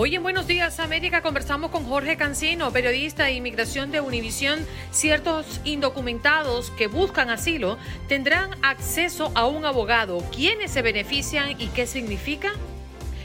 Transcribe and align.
Hoy 0.00 0.14
en 0.14 0.22
Buenos 0.22 0.46
Días 0.46 0.78
América 0.78 1.22
conversamos 1.22 1.72
con 1.72 1.84
Jorge 1.84 2.16
Cancino, 2.16 2.70
periodista 2.70 3.24
de 3.24 3.32
inmigración 3.32 3.90
de 3.90 4.00
Univisión. 4.00 4.64
Ciertos 4.92 5.60
indocumentados 5.64 6.70
que 6.70 6.86
buscan 6.86 7.30
asilo 7.30 7.78
tendrán 8.06 8.50
acceso 8.62 9.32
a 9.34 9.48
un 9.48 9.66
abogado. 9.66 10.22
¿Quiénes 10.30 10.70
se 10.70 10.82
benefician 10.82 11.60
y 11.60 11.66
qué 11.70 11.84
significa? 11.88 12.52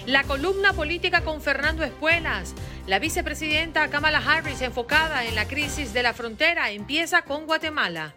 La 0.08 0.23
columna 0.23 0.73
política 0.73 1.21
con 1.21 1.41
Fernando 1.41 1.84
Espuelas. 1.84 2.55
La 2.87 2.98
vicepresidenta 2.98 3.87
Kamala 3.90 4.18
Harris 4.18 4.63
enfocada 4.63 5.26
en 5.26 5.35
la 5.35 5.46
crisis 5.46 5.93
de 5.93 6.02
la 6.02 6.15
frontera 6.15 6.71
empieza 6.71 7.21
con 7.21 7.46
Guatemala. 7.46 8.15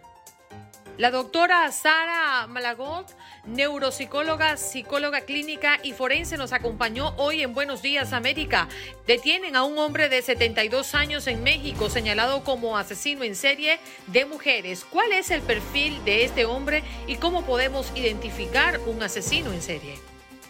La 0.97 1.11
doctora 1.11 1.71
Sara 1.71 2.47
Malagot, 2.47 3.05
neuropsicóloga, 3.45 4.57
psicóloga 4.57 5.21
clínica 5.21 5.77
y 5.83 5.93
forense, 5.93 6.37
nos 6.37 6.53
acompañó 6.53 7.13
hoy 7.17 7.43
en 7.43 7.53
Buenos 7.53 7.83
Días 7.83 8.13
América. 8.13 8.67
Detienen 9.05 9.55
a 9.55 9.63
un 9.63 9.77
hombre 9.77 10.09
de 10.09 10.23
72 10.23 10.95
años 10.95 11.27
en 11.27 11.43
México 11.43 11.91
señalado 11.91 12.43
como 12.43 12.79
asesino 12.79 13.23
en 13.23 13.35
serie 13.35 13.77
de 14.07 14.25
mujeres. 14.25 14.87
¿Cuál 14.89 15.13
es 15.13 15.29
el 15.29 15.41
perfil 15.41 16.03
de 16.03 16.25
este 16.25 16.45
hombre 16.45 16.81
y 17.05 17.17
cómo 17.17 17.45
podemos 17.45 17.91
identificar 17.93 18.79
un 18.87 19.03
asesino 19.03 19.53
en 19.53 19.61
serie? 19.61 19.99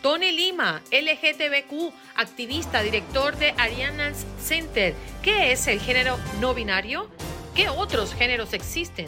Tony 0.01 0.31
Lima, 0.31 0.81
LGTBQ, 0.91 1.93
activista, 2.15 2.81
director 2.83 3.35
de 3.35 3.53
Ariana's 3.57 4.25
Center. 4.41 4.93
¿Qué 5.21 5.51
es 5.51 5.67
el 5.67 5.81
género 5.81 6.17
no 6.39 6.53
binario? 6.53 7.09
¿Qué 7.53 7.67
otros 7.67 8.13
géneros 8.13 8.53
existen? 8.53 9.07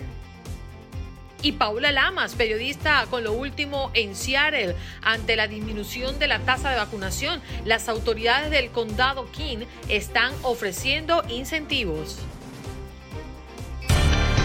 Y 1.41 1.53
Paula 1.53 1.91
Lamas, 1.91 2.35
periodista 2.35 3.05
con 3.09 3.23
lo 3.23 3.33
último 3.33 3.91
en 3.93 4.15
Seattle. 4.15 4.75
Ante 5.01 5.35
la 5.35 5.47
disminución 5.47 6.19
de 6.19 6.27
la 6.27 6.39
tasa 6.39 6.69
de 6.69 6.77
vacunación, 6.77 7.41
las 7.65 7.89
autoridades 7.89 8.51
del 8.51 8.69
condado 8.71 9.29
King 9.31 9.59
están 9.87 10.33
ofreciendo 10.43 11.23
incentivos. 11.29 12.19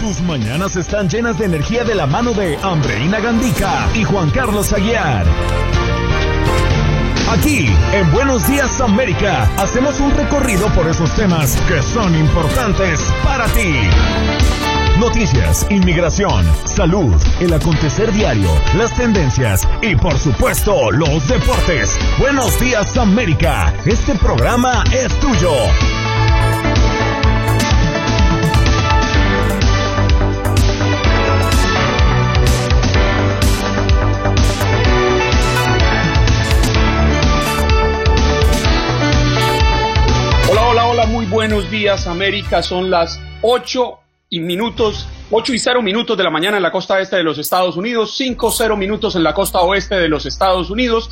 Tus 0.01 0.21
mañanas 0.21 0.77
están 0.77 1.09
llenas 1.09 1.39
de 1.39 1.47
energía 1.47 1.83
de 1.85 1.95
la 1.95 2.07
mano 2.07 2.33
de 2.35 2.57
Andreina 2.59 3.21
Gandica 3.21 3.89
y 3.95 4.05
Juan 4.05 4.31
Carlos 4.31 4.73
Aguiar. 4.73 5.25
Aquí, 7.31 7.67
en 7.93 8.13
Buenos 8.13 8.47
Días 8.47 8.81
América, 8.83 9.51
hacemos 9.57 9.99
un 10.01 10.11
recorrido 10.11 10.69
por 10.75 10.87
esos 10.87 11.11
temas 11.17 11.57
que 11.63 11.83
son 11.83 12.15
importantes 12.15 13.01
para 13.25 13.47
ti. 13.47 14.74
Noticias, 14.99 15.67
inmigración, 15.71 16.47
salud, 16.65 17.21
el 17.41 17.53
acontecer 17.53 18.13
diario, 18.13 18.49
las 18.77 18.95
tendencias 18.95 19.69
y 19.83 19.97
por 19.97 20.17
supuesto 20.17 20.93
los 20.93 21.27
deportes. 21.27 21.99
Buenos 22.17 22.61
días 22.61 22.97
América, 22.97 23.75
este 23.85 24.15
programa 24.15 24.85
es 24.93 25.13
tuyo. 25.19 25.51
Hola, 40.51 40.69
hola, 40.69 40.87
hola, 40.87 41.07
muy 41.07 41.27
buenos 41.27 41.69
días 41.69 42.07
América, 42.07 42.63
son 42.63 42.91
las 42.91 43.21
8 43.43 44.04
y 44.35 44.41
minutos, 44.41 45.07
8 45.31 45.55
y 45.55 45.59
0 45.61 45.81
minutos 45.81 46.17
de 46.17 46.25
la 46.25 46.31
mañana 46.31 46.57
en 46.57 46.63
la 46.65 46.73
costa 46.73 46.99
este 46.99 47.15
de 47.15 47.23
los 47.23 47.39
Estados 47.39 47.77
Unidos, 47.77 48.17
5 48.17 48.51
0 48.51 48.77
minutos 48.77 49.15
en 49.15 49.23
la 49.23 49.33
costa 49.33 49.61
oeste 49.61 49.95
de 49.95 50.09
los 50.09 50.27
Estados 50.27 50.71
Unidos, 50.71 51.09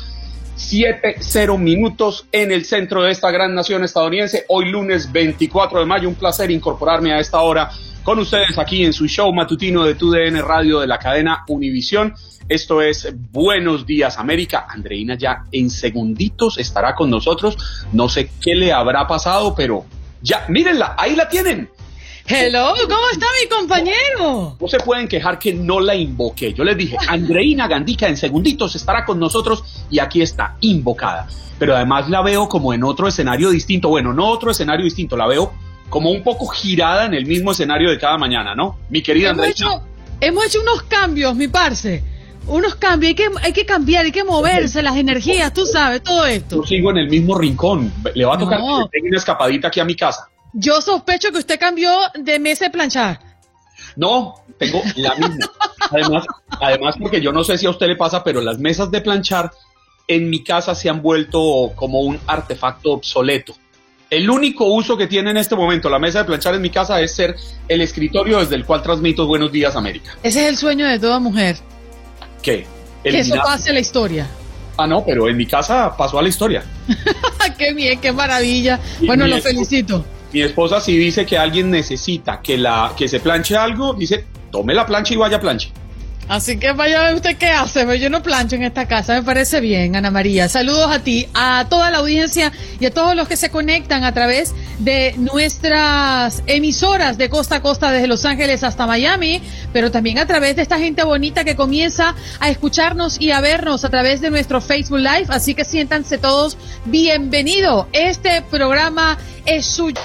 7 0.55 1.15
0 1.19 1.57
minutos 1.57 2.25
en 2.33 2.51
el 2.51 2.65
centro 2.65 3.01
de 3.01 3.11
esta 3.11 3.31
gran 3.31 3.55
nación 3.55 3.85
estadounidense. 3.85 4.43
Hoy 4.49 4.69
lunes 4.69 5.09
24 5.09 5.79
de 5.79 5.85
mayo, 5.85 6.09
un 6.09 6.15
placer 6.15 6.51
incorporarme 6.51 7.13
a 7.13 7.19
esta 7.19 7.39
hora 7.39 7.71
con 8.03 8.19
ustedes 8.19 8.57
aquí 8.57 8.83
en 8.83 8.91
su 8.91 9.07
show 9.07 9.33
matutino 9.33 9.85
de 9.85 9.95
TUDN 9.95 10.41
Radio 10.45 10.81
de 10.81 10.87
la 10.87 10.99
cadena 10.99 11.45
Univisión. 11.47 12.13
Esto 12.49 12.81
es 12.81 13.07
Buenos 13.31 13.85
Días 13.85 14.17
América. 14.17 14.67
Andreina 14.67 15.15
ya 15.15 15.45
en 15.49 15.69
segunditos 15.69 16.57
estará 16.57 16.93
con 16.93 17.09
nosotros. 17.09 17.57
No 17.93 18.09
sé 18.09 18.31
qué 18.41 18.53
le 18.53 18.73
habrá 18.73 19.07
pasado, 19.07 19.55
pero 19.55 19.85
ya, 20.21 20.43
mírenla, 20.49 20.95
ahí 20.97 21.15
la 21.15 21.29
tienen. 21.29 21.69
Hello, 22.25 22.73
¿cómo 22.83 23.09
está 23.11 23.25
mi 23.41 23.49
compañero? 23.49 24.55
No 24.59 24.67
se 24.67 24.79
pueden 24.79 25.09
quejar 25.09 25.37
que 25.37 25.53
no 25.53 25.81
la 25.81 25.93
invoqué. 25.93 26.53
Yo 26.53 26.63
les 26.63 26.77
dije, 26.77 26.95
Andreina 27.07 27.67
Gandica 27.67 28.07
en 28.07 28.15
segunditos 28.15 28.75
estará 28.75 29.03
con 29.03 29.19
nosotros 29.19 29.85
y 29.89 29.99
aquí 29.99 30.21
está, 30.21 30.55
invocada. 30.61 31.27
Pero 31.59 31.75
además 31.75 32.09
la 32.09 32.21
veo 32.21 32.47
como 32.47 32.73
en 32.73 32.83
otro 32.85 33.09
escenario 33.09 33.49
distinto. 33.49 33.89
Bueno, 33.89 34.13
no 34.13 34.27
otro 34.27 34.51
escenario 34.51 34.85
distinto, 34.85 35.17
la 35.17 35.27
veo 35.27 35.51
como 35.89 36.11
un 36.11 36.23
poco 36.23 36.47
girada 36.47 37.05
en 37.05 37.13
el 37.13 37.25
mismo 37.25 37.51
escenario 37.51 37.89
de 37.89 37.99
cada 37.99 38.17
mañana, 38.17 38.55
¿no? 38.55 38.79
Mi 38.89 39.03
querida 39.03 39.31
hemos 39.31 39.47
Hecho, 39.47 39.83
hemos 40.21 40.45
hecho 40.45 40.61
unos 40.61 40.83
cambios, 40.83 41.35
mi 41.35 41.49
parce. 41.49 42.03
Unos 42.47 42.75
cambios, 42.75 43.09
hay 43.09 43.15
que, 43.15 43.29
hay 43.41 43.53
que 43.53 43.65
cambiar, 43.65 44.05
hay 44.05 44.11
que 44.11 44.23
moverse, 44.23 44.81
las 44.81 44.95
energías, 44.95 45.53
tú 45.53 45.65
sabes, 45.65 46.01
todo 46.01 46.25
esto. 46.25 46.57
Yo 46.57 46.63
sigo 46.63 46.89
en 46.91 46.97
el 46.97 47.09
mismo 47.09 47.37
rincón. 47.37 47.91
Le 48.15 48.25
va 48.25 48.35
a 48.35 48.37
tocar 48.37 48.59
que 48.59 48.89
tenga 48.91 49.07
una 49.09 49.17
escapadita 49.17 49.67
aquí 49.67 49.81
a 49.81 49.85
mi 49.85 49.95
casa. 49.95 50.29
Yo 50.53 50.81
sospecho 50.81 51.31
que 51.31 51.39
usted 51.39 51.59
cambió 51.59 51.91
de 52.15 52.39
mesa 52.39 52.65
de 52.65 52.71
planchar. 52.71 53.19
No, 53.95 54.35
tengo 54.57 54.81
la 54.95 55.15
misma. 55.15 55.51
Además, 55.91 56.25
además, 56.49 56.95
porque 56.99 57.21
yo 57.21 57.31
no 57.31 57.43
sé 57.43 57.57
si 57.57 57.65
a 57.65 57.69
usted 57.69 57.87
le 57.87 57.95
pasa, 57.95 58.23
pero 58.23 58.41
las 58.41 58.59
mesas 58.59 58.89
de 58.91 59.01
planchar 59.01 59.51
en 60.07 60.29
mi 60.29 60.43
casa 60.43 60.75
se 60.75 60.89
han 60.89 61.01
vuelto 61.01 61.71
como 61.75 62.01
un 62.01 62.19
artefacto 62.27 62.93
obsoleto. 62.93 63.55
El 64.09 64.29
único 64.29 64.65
uso 64.65 64.95
que 64.95 65.07
tiene 65.07 65.31
en 65.31 65.37
este 65.37 65.55
momento 65.55 65.89
la 65.89 65.97
mesa 65.97 66.19
de 66.19 66.25
planchar 66.25 66.53
en 66.53 66.61
mi 66.61 66.69
casa 66.69 67.01
es 67.01 67.15
ser 67.15 67.35
el 67.67 67.81
escritorio 67.81 68.39
desde 68.39 68.55
el 68.55 68.65
cual 68.65 68.83
transmito 68.83 69.25
Buenos 69.25 69.51
Días 69.51 69.75
América. 69.75 70.15
Ese 70.21 70.43
es 70.43 70.49
el 70.49 70.57
sueño 70.57 70.87
de 70.87 70.99
toda 70.99 71.19
mujer. 71.19 71.57
¿Qué? 72.41 72.67
que 73.03 73.19
eso 73.19 73.35
pase 73.43 73.71
a 73.71 73.73
la 73.73 73.79
historia. 73.79 74.27
Ah, 74.77 74.87
no, 74.87 75.03
pero 75.05 75.27
en 75.27 75.37
mi 75.37 75.45
casa 75.45 75.95
pasó 75.97 76.19
a 76.19 76.21
la 76.21 76.29
historia. 76.29 76.63
qué 77.57 77.73
bien, 77.73 77.99
qué 77.99 78.11
maravilla. 78.11 78.79
bueno, 79.05 79.27
lo 79.27 79.39
felicito. 79.39 80.05
Mi 80.33 80.41
esposa 80.41 80.81
si 80.81 80.97
dice 80.97 81.25
que 81.27 81.37
alguien 81.37 81.69
necesita 81.69 82.41
que, 82.41 82.57
la, 82.57 82.91
que 82.97 83.07
se 83.07 83.19
planche 83.19 83.55
algo, 83.55 83.93
dice, 83.93 84.25
tome 84.51 84.73
la 84.73 84.85
plancha 84.85 85.13
y 85.13 85.17
vaya 85.17 85.39
planche. 85.39 85.71
Así 86.27 86.57
que 86.57 86.71
vaya 86.71 87.01
a 87.01 87.03
ver 87.05 87.15
usted 87.15 87.37
qué 87.37 87.47
hace, 87.47 87.99
yo 87.99 88.09
no 88.09 88.23
plancho 88.23 88.55
en 88.55 88.63
esta 88.63 88.87
casa, 88.87 89.13
me 89.15 89.23
parece 89.23 89.59
bien, 89.59 89.95
Ana 89.95 90.09
María. 90.09 90.47
Saludos 90.47 90.89
a 90.89 90.99
ti, 90.99 91.27
a 91.33 91.65
toda 91.69 91.91
la 91.91 91.97
audiencia 91.97 92.51
y 92.79 92.85
a 92.85 92.91
todos 92.91 93.15
los 93.15 93.27
que 93.27 93.35
se 93.35 93.49
conectan 93.49 94.03
a 94.03 94.13
través 94.13 94.53
de 94.79 95.13
nuestras 95.17 96.41
emisoras 96.47 97.17
de 97.17 97.29
costa 97.29 97.55
a 97.55 97.61
costa 97.61 97.91
desde 97.91 98.07
Los 98.07 98.25
Ángeles 98.25 98.63
hasta 98.63 98.87
Miami, 98.87 99.41
pero 99.73 99.91
también 99.91 100.17
a 100.17 100.25
través 100.25 100.55
de 100.55 100.61
esta 100.61 100.79
gente 100.79 101.03
bonita 101.03 101.43
que 101.43 101.55
comienza 101.55 102.15
a 102.39 102.49
escucharnos 102.49 103.19
y 103.19 103.31
a 103.31 103.41
vernos 103.41 103.85
a 103.85 103.89
través 103.89 104.21
de 104.21 104.29
nuestro 104.29 104.61
Facebook 104.61 104.99
Live, 104.99 105.27
así 105.29 105.53
que 105.53 105.65
siéntanse 105.65 106.17
todos 106.17 106.57
bienvenidos. 106.85 107.87
Este 107.91 108.41
programa 108.41 109.17
es 109.45 109.65
suyo. 109.65 109.99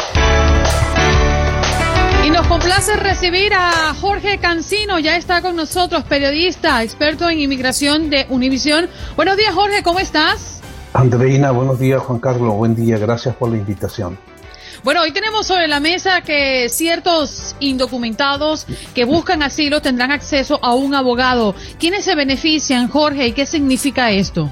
Nos 2.38 2.46
complace 2.46 2.94
recibir 2.94 3.52
a 3.52 3.92
Jorge 4.00 4.38
Cancino, 4.38 5.00
ya 5.00 5.16
está 5.16 5.42
con 5.42 5.56
nosotros, 5.56 6.04
periodista, 6.04 6.84
experto 6.84 7.28
en 7.28 7.40
inmigración 7.40 8.10
de 8.10 8.26
Univisión. 8.28 8.88
Buenos 9.16 9.36
días, 9.36 9.52
Jorge, 9.52 9.82
¿cómo 9.82 9.98
estás? 9.98 10.60
Andreina, 10.92 11.50
buenos 11.50 11.80
días, 11.80 12.00
Juan 12.00 12.20
Carlos, 12.20 12.54
buen 12.54 12.76
día, 12.76 12.96
gracias 12.96 13.34
por 13.34 13.50
la 13.50 13.56
invitación. 13.56 14.16
Bueno, 14.84 15.02
hoy 15.02 15.10
tenemos 15.10 15.48
sobre 15.48 15.66
la 15.66 15.80
mesa 15.80 16.20
que 16.20 16.68
ciertos 16.68 17.56
indocumentados 17.58 18.68
que 18.94 19.04
buscan 19.04 19.42
asilo 19.42 19.82
tendrán 19.82 20.12
acceso 20.12 20.60
a 20.62 20.74
un 20.74 20.94
abogado. 20.94 21.56
¿Quiénes 21.80 22.04
se 22.04 22.14
benefician, 22.14 22.86
Jorge, 22.86 23.26
y 23.26 23.32
qué 23.32 23.46
significa 23.46 24.12
esto? 24.12 24.48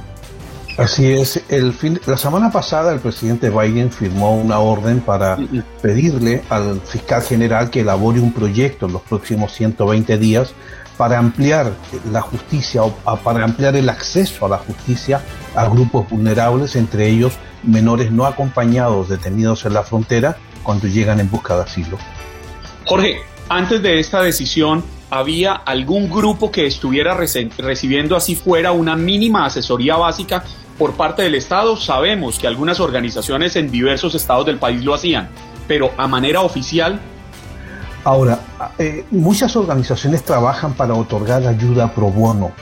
Así 0.78 1.10
es, 1.10 1.42
el 1.48 1.72
fin, 1.72 1.98
la 2.04 2.18
semana 2.18 2.52
pasada 2.52 2.92
el 2.92 3.00
presidente 3.00 3.48
Biden 3.48 3.90
firmó 3.90 4.36
una 4.36 4.58
orden 4.58 5.00
para 5.00 5.38
pedirle 5.80 6.42
al 6.50 6.82
fiscal 6.82 7.22
general 7.22 7.70
que 7.70 7.80
elabore 7.80 8.20
un 8.20 8.30
proyecto 8.30 8.84
en 8.84 8.92
los 8.92 9.00
próximos 9.00 9.52
120 9.52 10.18
días 10.18 10.52
para 10.98 11.18
ampliar 11.18 11.72
la 12.12 12.20
justicia 12.20 12.82
o 12.82 12.92
para 13.24 13.44
ampliar 13.44 13.74
el 13.74 13.88
acceso 13.88 14.44
a 14.44 14.50
la 14.50 14.58
justicia 14.58 15.22
a 15.54 15.66
grupos 15.66 16.10
vulnerables, 16.10 16.76
entre 16.76 17.08
ellos 17.08 17.32
menores 17.62 18.12
no 18.12 18.26
acompañados 18.26 19.08
detenidos 19.08 19.64
en 19.64 19.72
la 19.72 19.82
frontera 19.82 20.36
cuando 20.62 20.88
llegan 20.88 21.20
en 21.20 21.30
busca 21.30 21.56
de 21.56 21.62
asilo. 21.62 21.96
Jorge, 22.84 23.16
antes 23.48 23.82
de 23.82 23.98
esta 23.98 24.20
decisión, 24.22 24.84
¿había 25.08 25.54
algún 25.54 26.10
grupo 26.10 26.50
que 26.50 26.66
estuviera 26.66 27.14
recibiendo 27.14 28.14
así 28.14 28.36
fuera 28.36 28.72
una 28.72 28.94
mínima 28.94 29.46
asesoría 29.46 29.96
básica 29.96 30.44
por 30.78 30.94
parte 30.94 31.22
del 31.22 31.34
Estado. 31.34 31.76
Sabemos 31.76 32.38
que 32.38 32.46
algunas 32.46 32.80
organizaciones 32.80 33.56
en 33.56 33.70
diversos 33.70 34.14
estados 34.14 34.46
del 34.46 34.58
país 34.58 34.84
lo 34.84 34.94
hacían, 34.94 35.28
pero 35.66 35.90
a 35.96 36.06
manera 36.06 36.42
oficial. 36.42 37.00
Ahora, 38.04 38.40
eh, 38.78 39.04
muchas 39.10 39.56
organizaciones 39.56 40.22
trabajan 40.22 40.74
para 40.74 40.94
otorgar 40.94 41.46
ayuda 41.46 41.92
pro 41.92 42.10
bono. 42.10 42.52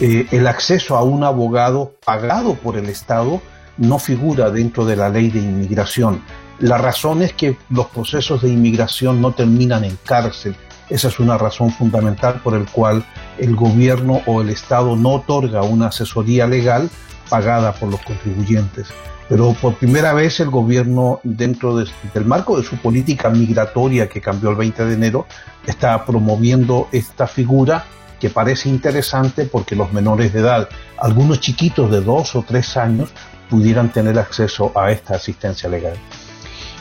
Eh, 0.00 0.26
el 0.30 0.46
acceso 0.46 0.96
a 0.96 1.02
un 1.02 1.24
abogado 1.24 1.94
pagado 2.04 2.54
por 2.54 2.76
el 2.76 2.88
Estado 2.88 3.42
no 3.76 3.98
figura 3.98 4.50
dentro 4.50 4.84
de 4.84 4.94
la 4.94 5.08
ley 5.08 5.30
de 5.30 5.40
inmigración. 5.40 6.22
La 6.60 6.78
razón 6.78 7.22
es 7.22 7.32
que 7.32 7.56
los 7.70 7.86
procesos 7.86 8.42
de 8.42 8.48
inmigración 8.48 9.20
no 9.20 9.32
terminan 9.32 9.84
en 9.84 9.98
cárcel. 10.04 10.56
Esa 10.88 11.08
es 11.08 11.20
una 11.20 11.36
razón 11.36 11.70
fundamental 11.70 12.40
por 12.42 12.54
el 12.54 12.66
cual 12.66 13.04
el 13.38 13.54
gobierno 13.54 14.22
o 14.26 14.40
el 14.40 14.50
Estado 14.50 14.96
no 14.96 15.10
otorga 15.14 15.62
una 15.62 15.88
asesoría 15.88 16.46
legal 16.46 16.90
pagada 17.28 17.72
por 17.72 17.90
los 17.90 18.00
contribuyentes. 18.00 18.88
Pero 19.28 19.52
por 19.60 19.74
primera 19.74 20.14
vez 20.14 20.40
el 20.40 20.48
gobierno, 20.48 21.20
dentro 21.22 21.76
del 21.76 22.24
marco 22.24 22.56
de 22.56 22.66
su 22.66 22.76
política 22.76 23.28
migratoria 23.28 24.08
que 24.08 24.20
cambió 24.20 24.50
el 24.50 24.56
20 24.56 24.84
de 24.86 24.94
enero, 24.94 25.26
está 25.66 26.04
promoviendo 26.06 26.88
esta 26.92 27.26
figura 27.26 27.84
que 28.18 28.30
parece 28.30 28.68
interesante 28.68 29.44
porque 29.44 29.76
los 29.76 29.92
menores 29.92 30.32
de 30.32 30.40
edad, 30.40 30.68
algunos 30.96 31.40
chiquitos 31.40 31.90
de 31.90 32.00
dos 32.00 32.34
o 32.34 32.42
tres 32.42 32.76
años, 32.76 33.10
pudieran 33.50 33.92
tener 33.92 34.18
acceso 34.18 34.72
a 34.74 34.90
esta 34.90 35.14
asistencia 35.16 35.68
legal. 35.68 35.96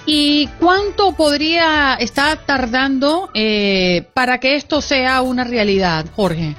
¿Y 0.05 0.47
cuánto 0.59 1.11
podría 1.11 1.95
estar 1.95 2.37
tardando 2.45 3.29
eh, 3.33 4.07
para 4.13 4.39
que 4.39 4.55
esto 4.55 4.79
sea 4.81 5.21
una 5.21 5.43
realidad, 5.43 6.05
Jorge? 6.15 6.55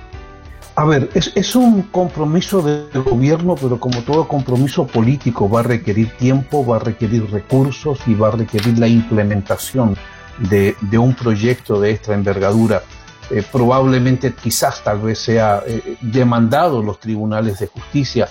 A 0.79 0.85
ver, 0.85 1.11
es, 1.13 1.57
un 1.57 1.83
compromiso 1.83 2.63
del 2.63 3.03
gobierno, 3.03 3.57
pero 3.57 3.81
como 3.81 4.01
todo 4.03 4.29
compromiso 4.29 4.87
político 4.87 5.51
va 5.51 5.59
a 5.59 5.63
requerir 5.65 6.17
tiempo, 6.17 6.65
va 6.65 6.77
a 6.77 6.79
requerir 6.79 7.29
recursos 7.33 7.99
y 8.07 8.15
va 8.15 8.29
a 8.29 8.31
requerir 8.31 8.79
la 8.79 8.87
implementación 8.87 9.97
de, 10.39 10.77
un 10.97 11.17
proyecto 11.17 11.81
de 11.81 11.91
esta 11.91 12.15
envergadura. 12.15 12.85
Eh, 13.29 13.43
probablemente 13.51 14.33
quizás 14.33 14.85
tal 14.85 15.01
vez 15.01 15.19
sea 15.19 15.65
eh, 15.67 15.97
demandado 16.01 16.81
los 16.81 17.01
tribunales 17.01 17.59
de 17.59 17.67
justicia, 17.67 18.29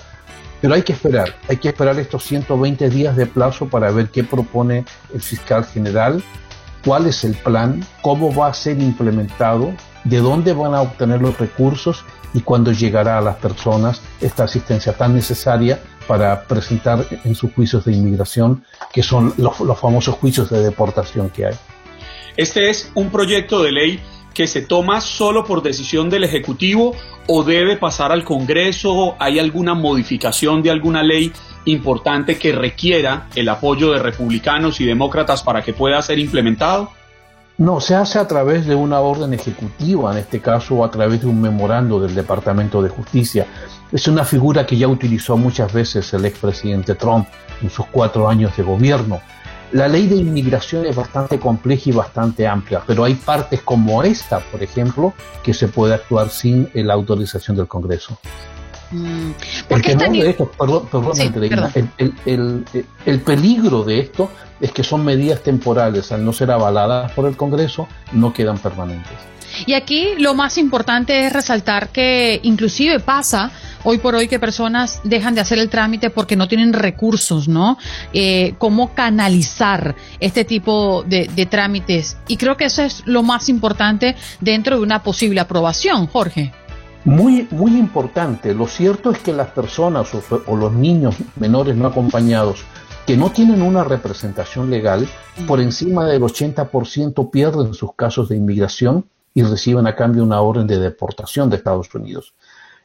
pero 0.62 0.72
hay 0.72 0.80
que 0.80 0.94
esperar, 0.94 1.36
hay 1.50 1.58
que 1.58 1.68
esperar 1.68 1.98
estos 1.98 2.24
120 2.24 2.88
días 2.88 3.14
de 3.14 3.26
plazo 3.26 3.68
para 3.68 3.90
ver 3.90 4.08
qué 4.08 4.24
propone 4.24 4.86
el 5.12 5.20
fiscal 5.20 5.66
general, 5.66 6.24
cuál 6.82 7.08
es 7.08 7.24
el 7.24 7.34
plan, 7.34 7.84
cómo 8.00 8.34
va 8.34 8.46
a 8.46 8.54
ser 8.54 8.80
implementado, 8.80 9.74
de 10.04 10.16
dónde 10.16 10.54
van 10.54 10.72
a 10.72 10.80
obtener 10.80 11.20
los 11.20 11.38
recursos 11.38 12.06
y 12.34 12.40
cuándo 12.40 12.72
llegará 12.72 13.18
a 13.18 13.20
las 13.20 13.36
personas 13.36 14.02
esta 14.20 14.44
asistencia 14.44 14.92
tan 14.92 15.14
necesaria 15.14 15.80
para 16.06 16.44
presentar 16.44 17.04
en 17.24 17.34
sus 17.34 17.52
juicios 17.52 17.84
de 17.84 17.92
inmigración, 17.92 18.64
que 18.92 19.02
son 19.02 19.34
los, 19.36 19.56
famosos 19.78 20.14
juicios 20.16 20.50
de 20.50 20.60
deportación 20.62 21.30
que 21.30 21.46
hay. 21.46 21.54
Este 22.36 22.70
es 22.70 22.90
un 22.94 23.10
proyecto 23.10 23.62
de 23.62 23.72
ley 23.72 24.00
que 24.32 24.46
se 24.46 24.62
toma 24.62 25.00
solo 25.00 25.44
por 25.44 25.62
decisión 25.62 26.08
del 26.08 26.24
Ejecutivo 26.24 26.94
o 27.26 27.42
debe 27.42 27.76
pasar 27.76 28.12
al 28.12 28.24
Congreso? 28.24 29.16
¿Hay 29.18 29.38
alguna 29.38 29.74
modificación 29.74 30.62
de 30.62 30.70
alguna 30.70 31.02
ley 31.02 31.32
importante 31.64 32.38
que 32.38 32.52
requiera 32.52 33.26
el 33.34 33.48
apoyo 33.48 33.92
de 33.92 33.98
republicanos 33.98 34.80
y 34.80 34.86
demócratas 34.86 35.42
para 35.42 35.62
que 35.62 35.72
pueda 35.72 36.00
ser 36.02 36.18
implementado? 36.20 36.92
No, 37.58 37.80
se 37.80 37.96
hace 37.96 38.20
a 38.20 38.28
través 38.28 38.66
de 38.66 38.76
una 38.76 39.00
orden 39.00 39.34
ejecutiva, 39.34 40.12
en 40.12 40.18
este 40.18 40.38
caso, 40.40 40.84
a 40.84 40.92
través 40.92 41.22
de 41.22 41.26
un 41.26 41.40
memorando 41.40 41.98
del 41.98 42.14
Departamento 42.14 42.80
de 42.80 42.88
Justicia. 42.88 43.48
Es 43.90 44.06
una 44.06 44.24
figura 44.24 44.64
que 44.64 44.76
ya 44.76 44.86
utilizó 44.86 45.36
muchas 45.36 45.72
veces 45.72 46.14
el 46.14 46.24
expresidente 46.24 46.94
Trump 46.94 47.26
en 47.60 47.68
sus 47.68 47.84
cuatro 47.86 48.28
años 48.28 48.56
de 48.56 48.62
gobierno. 48.62 49.20
La 49.72 49.88
ley 49.88 50.06
de 50.06 50.14
inmigración 50.14 50.86
es 50.86 50.94
bastante 50.94 51.40
compleja 51.40 51.90
y 51.90 51.92
bastante 51.92 52.46
amplia, 52.46 52.80
pero 52.86 53.02
hay 53.02 53.14
partes 53.14 53.60
como 53.62 54.04
esta, 54.04 54.38
por 54.38 54.62
ejemplo, 54.62 55.12
que 55.42 55.52
se 55.52 55.66
puede 55.66 55.94
actuar 55.94 56.28
sin 56.28 56.70
la 56.74 56.94
autorización 56.94 57.56
del 57.56 57.66
Congreso. 57.66 58.20
Mm, 58.90 59.32
el 59.68 59.82
de 60.12 60.30
esto, 60.30 60.50
perdón, 60.50 60.88
el, 63.04 63.20
peligro 63.20 63.84
de 63.84 64.00
esto 64.00 64.30
es 64.60 64.72
que 64.72 64.82
son 64.82 65.04
medidas 65.04 65.42
temporales, 65.42 66.10
al 66.10 66.24
no 66.24 66.32
ser 66.32 66.50
avaladas 66.50 67.12
por 67.12 67.26
el 67.26 67.36
Congreso, 67.36 67.86
no 68.12 68.32
quedan 68.32 68.58
permanentes. 68.58 69.12
Y 69.66 69.74
aquí 69.74 70.14
lo 70.18 70.34
más 70.34 70.58
importante 70.58 71.26
es 71.26 71.32
resaltar 71.32 71.88
que 71.88 72.40
inclusive 72.42 73.00
pasa 73.00 73.50
hoy 73.84 73.98
por 73.98 74.14
hoy 74.14 74.28
que 74.28 74.38
personas 74.38 75.00
dejan 75.04 75.34
de 75.34 75.40
hacer 75.40 75.58
el 75.58 75.68
trámite 75.68 76.10
porque 76.10 76.36
no 76.36 76.48
tienen 76.48 76.72
recursos, 76.72 77.48
¿no? 77.48 77.78
Eh, 78.12 78.54
cómo 78.58 78.94
canalizar 78.94 79.96
este 80.20 80.44
tipo 80.44 81.02
de, 81.06 81.30
de 81.34 81.46
trámites. 81.46 82.18
Y 82.28 82.36
creo 82.36 82.56
que 82.56 82.66
eso 82.66 82.82
es 82.82 83.02
lo 83.06 83.22
más 83.22 83.48
importante 83.48 84.16
dentro 84.40 84.76
de 84.76 84.82
una 84.82 85.02
posible 85.02 85.40
aprobación, 85.40 86.06
Jorge. 86.06 86.52
Muy, 87.08 87.48
muy 87.50 87.78
importante, 87.78 88.52
lo 88.52 88.66
cierto 88.66 89.10
es 89.10 89.18
que 89.20 89.32
las 89.32 89.48
personas 89.48 90.10
o, 90.14 90.56
los 90.58 90.74
niños 90.74 91.16
menores 91.36 91.74
no 91.74 91.86
acompañados 91.86 92.64
que 93.06 93.16
no 93.16 93.30
tienen 93.30 93.62
una 93.62 93.82
representación 93.82 94.68
legal, 94.68 95.08
por 95.46 95.58
encima 95.58 96.04
del 96.04 96.20
80% 96.20 97.30
pierden 97.30 97.72
sus 97.72 97.94
casos 97.94 98.28
de 98.28 98.36
inmigración 98.36 99.06
y 99.32 99.42
reciben 99.42 99.86
a 99.86 99.96
cambio 99.96 100.22
una 100.22 100.42
orden 100.42 100.66
de 100.66 100.78
deportación 100.78 101.48
de 101.48 101.56
Estados 101.56 101.94
Unidos. 101.94 102.34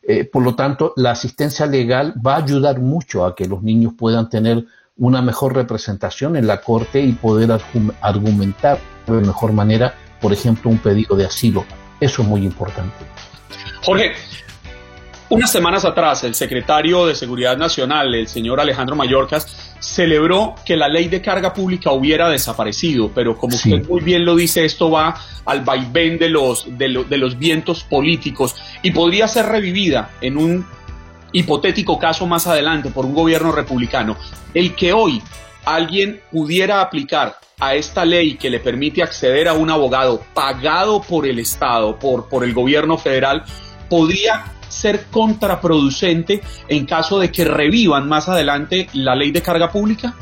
Eh, 0.02 0.24
por 0.24 0.42
lo 0.42 0.56
tanto, 0.56 0.94
la 0.96 1.12
asistencia 1.12 1.66
legal 1.66 2.14
va 2.26 2.36
a 2.36 2.44
ayudar 2.44 2.80
mucho 2.80 3.26
a 3.26 3.36
que 3.36 3.46
los 3.46 3.62
niños 3.62 3.92
puedan 3.98 4.30
tener 4.30 4.66
una 4.96 5.22
mejor 5.22 5.54
representación 5.54 6.38
en 6.38 6.48
la 6.48 6.62
corte 6.62 7.02
y 7.02 7.12
poder 7.12 7.60
argumentar 8.00 8.80
de 9.06 9.20
mejor 9.20 9.52
manera, 9.52 9.96
por 10.22 10.32
ejemplo, 10.32 10.72
un 10.72 10.78
pedido 10.78 11.18
de 11.18 11.26
asilo. 11.26 11.66
Eso 12.00 12.22
es 12.22 12.28
muy 12.30 12.46
importante. 12.46 13.04
Jorge, 13.84 14.14
unas 15.30 15.52
semanas 15.52 15.84
atrás 15.84 16.24
el 16.24 16.36
secretario 16.36 17.06
de 17.06 17.16
Seguridad 17.16 17.58
Nacional, 17.58 18.16
el 18.16 18.28
señor 18.28 18.62
Alejandro 18.62 18.96
Mayorkas, 18.96 19.76
celebró 19.80 20.56
que 20.66 20.78
la 20.78 20.88
ley 20.88 21.10
de 21.10 21.22
carga 21.22 21.54
pública 21.54 21.92
hubiera 21.92 22.30
desaparecido, 22.30 23.12
pero 23.14 23.38
como 23.38 23.56
usted 23.56 23.86
muy 23.88 24.02
bien 24.02 24.24
lo 24.24 24.36
dice, 24.36 24.64
esto 24.64 24.90
va 24.90 25.20
al 25.46 25.62
vaivén 25.62 26.18
de 26.18 26.30
los, 26.30 26.66
de, 26.78 27.06
de 27.10 27.18
los 27.18 27.38
vientos 27.38 27.84
políticos 27.84 28.56
y 28.82 28.92
podría 28.92 29.28
ser 29.28 29.48
revivida 29.48 30.12
en 30.22 30.38
un 30.38 30.66
hipotético 31.34 32.00
caso 32.00 32.26
más 32.26 32.48
adelante 32.48 32.90
por 32.90 33.06
un 33.06 33.14
gobierno 33.14 33.52
republicano. 33.52 34.16
El 34.54 34.76
que 34.76 34.94
hoy 34.94 35.22
alguien 35.66 36.22
pudiera 36.32 36.80
aplicar 36.80 37.38
a 37.60 37.76
esta 37.76 38.06
ley 38.06 38.36
que 38.36 38.50
le 38.50 38.60
permite 38.60 39.04
acceder 39.04 39.48
a 39.48 39.54
un 39.54 39.70
abogado 39.70 40.24
pagado 40.34 41.02
por 41.02 41.26
el 41.26 41.40
Estado, 41.40 41.98
por, 41.98 42.30
por 42.30 42.44
el 42.44 42.54
gobierno 42.54 42.98
federal, 42.98 43.44
podría 43.90 44.46
ser 44.70 45.06
contraproducente 45.12 46.42
en 46.68 46.86
caso 46.86 47.20
de 47.20 47.32
que 47.32 47.46
revivan 47.46 48.08
más 48.10 48.28
adelante 48.28 48.88
la 48.94 49.16
ley 49.16 49.32
de 49.32 49.42
carga 49.42 49.72
pública? 49.72 50.16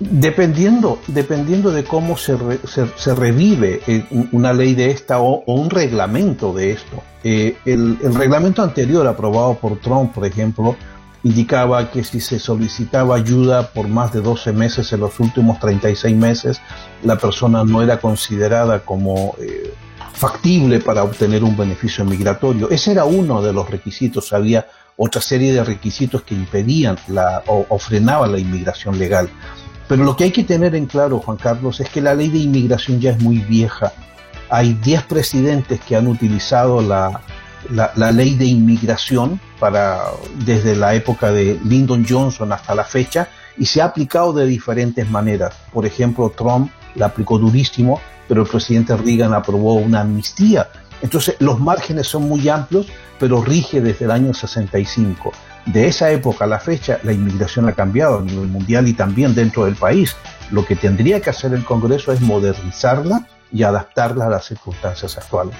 Dependiendo, 0.00 0.98
dependiendo 1.06 1.70
de 1.70 1.84
cómo 1.84 2.16
se, 2.16 2.36
se, 2.66 3.14
revive 3.14 3.80
eh, 3.86 4.04
una 4.32 4.52
ley 4.52 4.74
de 4.74 4.90
esta 4.90 5.20
o, 5.20 5.44
un 5.46 5.70
reglamento 5.70 6.52
de 6.52 6.72
esto. 6.72 7.02
Eh, 7.22 7.56
el, 7.64 7.96
reglamento 8.12 8.62
anterior 8.62 9.06
aprobado 9.06 9.54
por 9.54 9.78
Trump, 9.78 10.12
por 10.12 10.26
ejemplo, 10.26 10.76
indicaba 11.22 11.90
que 11.90 12.02
si 12.02 12.20
se 12.20 12.40
solicitaba 12.40 13.14
ayuda 13.14 13.68
por 13.68 13.86
más 13.86 14.12
de 14.12 14.20
12 14.20 14.52
meses 14.52 14.92
en 14.92 15.00
los 15.00 15.18
últimos 15.20 15.60
36 15.60 16.14
meses, 16.16 16.60
la 17.04 17.16
persona 17.16 17.64
no 17.64 17.80
era 17.80 17.98
considerada 17.98 18.80
como 18.80 19.36
eh, 19.40 19.72
factible 20.14 20.80
para 20.80 21.02
obtener 21.02 21.42
un 21.42 21.56
beneficio 21.56 22.04
migratorio. 22.04 22.70
Ese 22.70 22.92
era 22.92 23.04
uno 23.04 23.42
de 23.42 23.52
los 23.52 23.68
requisitos. 23.68 24.32
Había 24.32 24.66
otra 24.96 25.20
serie 25.20 25.52
de 25.52 25.64
requisitos 25.64 26.22
que 26.22 26.34
impedían 26.34 26.96
la, 27.08 27.42
o, 27.46 27.78
frenaban 27.78 28.32
la 28.32 28.38
inmigración 28.38 28.98
legal. 28.98 29.28
Pero 29.88 30.04
lo 30.04 30.16
que 30.16 30.24
hay 30.24 30.30
que 30.30 30.44
tener 30.44 30.74
en 30.74 30.86
claro, 30.86 31.18
Juan 31.18 31.36
Carlos, 31.36 31.80
es 31.80 31.90
que 31.90 32.00
la 32.00 32.14
ley 32.14 32.28
de 32.28 32.38
inmigración 32.38 33.00
ya 33.00 33.10
es 33.10 33.20
muy 33.20 33.38
vieja. 33.38 33.92
Hay 34.48 34.74
10 34.74 35.02
presidentes 35.04 35.80
que 35.80 35.96
han 35.96 36.06
utilizado 36.06 36.80
la, 36.80 37.20
la, 37.70 38.12
ley 38.12 38.34
de 38.34 38.46
inmigración 38.46 39.40
para, 39.58 40.00
desde 40.44 40.76
la 40.76 40.94
época 40.94 41.32
de 41.32 41.58
Lyndon 41.64 42.06
Johnson 42.08 42.52
hasta 42.52 42.74
la 42.74 42.84
fecha 42.84 43.28
y 43.58 43.66
se 43.66 43.82
ha 43.82 43.86
aplicado 43.86 44.32
de 44.32 44.46
diferentes 44.46 45.10
maneras. 45.10 45.54
Por 45.72 45.86
ejemplo, 45.86 46.30
Trump 46.30 46.70
la 46.94 47.06
aplicó 47.06 47.38
durísimo, 47.38 48.00
pero 48.28 48.42
el 48.42 48.48
presidente 48.48 48.96
Reagan 48.96 49.34
aprobó 49.34 49.74
una 49.74 50.00
amnistía. 50.00 50.68
Entonces, 51.02 51.36
los 51.40 51.60
márgenes 51.60 52.06
son 52.06 52.28
muy 52.28 52.48
amplios, 52.48 52.86
pero 53.18 53.42
rige 53.42 53.80
desde 53.80 54.06
el 54.06 54.10
año 54.10 54.32
65 54.32 55.32
de 55.66 55.86
esa 55.86 56.10
época 56.10 56.44
a 56.44 56.48
la 56.48 56.58
fecha, 56.58 56.98
la 57.02 57.12
inmigración 57.12 57.68
ha 57.68 57.72
cambiado 57.72 58.18
a 58.18 58.22
nivel 58.22 58.48
mundial 58.48 58.86
y 58.88 58.92
también 58.92 59.34
dentro 59.34 59.64
del 59.64 59.76
país. 59.76 60.14
Lo 60.50 60.64
que 60.64 60.76
tendría 60.76 61.20
que 61.20 61.30
hacer 61.30 61.54
el 61.54 61.64
Congreso 61.64 62.12
es 62.12 62.20
modernizarla 62.20 63.26
y 63.50 63.62
adaptarla 63.62 64.26
a 64.26 64.30
las 64.30 64.44
circunstancias 64.44 65.16
actuales. 65.16 65.56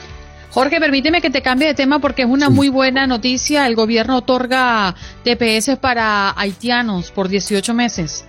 Jorge, 0.50 0.78
permíteme 0.78 1.20
que 1.20 1.30
te 1.30 1.42
cambie 1.42 1.68
de 1.68 1.74
tema 1.74 1.98
porque 1.98 2.22
es 2.22 2.28
una 2.28 2.48
muy 2.48 2.68
buena 2.68 3.06
noticia. 3.06 3.66
El 3.66 3.74
gobierno 3.74 4.18
otorga 4.18 4.94
TPS 5.24 5.78
para 5.80 6.38
haitianos 6.38 7.10
por 7.10 7.28
18 7.28 7.74
meses. 7.74 8.24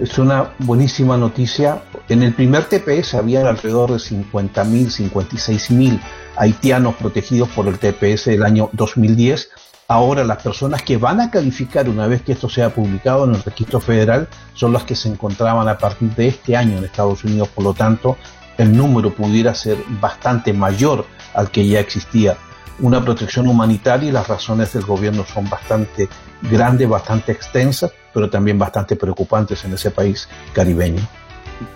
Es 0.00 0.18
una 0.18 0.52
buenísima 0.58 1.16
noticia. 1.16 1.82
En 2.08 2.22
el 2.22 2.32
primer 2.34 2.64
TPS 2.64 3.14
había 3.14 3.48
alrededor 3.48 3.90
de 3.90 3.98
50.000, 3.98 5.10
56.000 5.12 6.00
haitianos 6.36 6.94
protegidos 6.94 7.48
por 7.50 7.68
el 7.68 7.78
TPS 7.78 8.26
del 8.26 8.42
año 8.42 8.70
2010 8.72 9.50
Ahora 9.92 10.24
las 10.24 10.42
personas 10.42 10.82
que 10.82 10.96
van 10.96 11.20
a 11.20 11.30
calificar 11.30 11.86
una 11.86 12.06
vez 12.06 12.22
que 12.22 12.32
esto 12.32 12.48
sea 12.48 12.70
publicado 12.70 13.24
en 13.24 13.34
el 13.34 13.42
registro 13.42 13.78
federal 13.78 14.26
son 14.54 14.72
las 14.72 14.84
que 14.84 14.96
se 14.96 15.10
encontraban 15.10 15.68
a 15.68 15.76
partir 15.76 16.14
de 16.14 16.28
este 16.28 16.56
año 16.56 16.78
en 16.78 16.84
Estados 16.84 17.24
Unidos, 17.24 17.48
por 17.48 17.64
lo 17.64 17.74
tanto 17.74 18.16
el 18.56 18.74
número 18.74 19.12
pudiera 19.12 19.54
ser 19.54 19.76
bastante 20.00 20.54
mayor 20.54 21.04
al 21.34 21.50
que 21.50 21.68
ya 21.68 21.80
existía. 21.80 22.38
Una 22.78 23.04
protección 23.04 23.48
humanitaria 23.48 24.08
y 24.08 24.12
las 24.12 24.28
razones 24.28 24.72
del 24.72 24.84
gobierno 24.84 25.26
son 25.26 25.50
bastante 25.50 26.08
grandes, 26.40 26.88
bastante 26.88 27.32
extensas, 27.32 27.92
pero 28.12 28.30
también 28.30 28.58
bastante 28.58 28.96
preocupantes 28.96 29.64
en 29.64 29.74
ese 29.74 29.90
país 29.90 30.28
caribeño. 30.52 31.06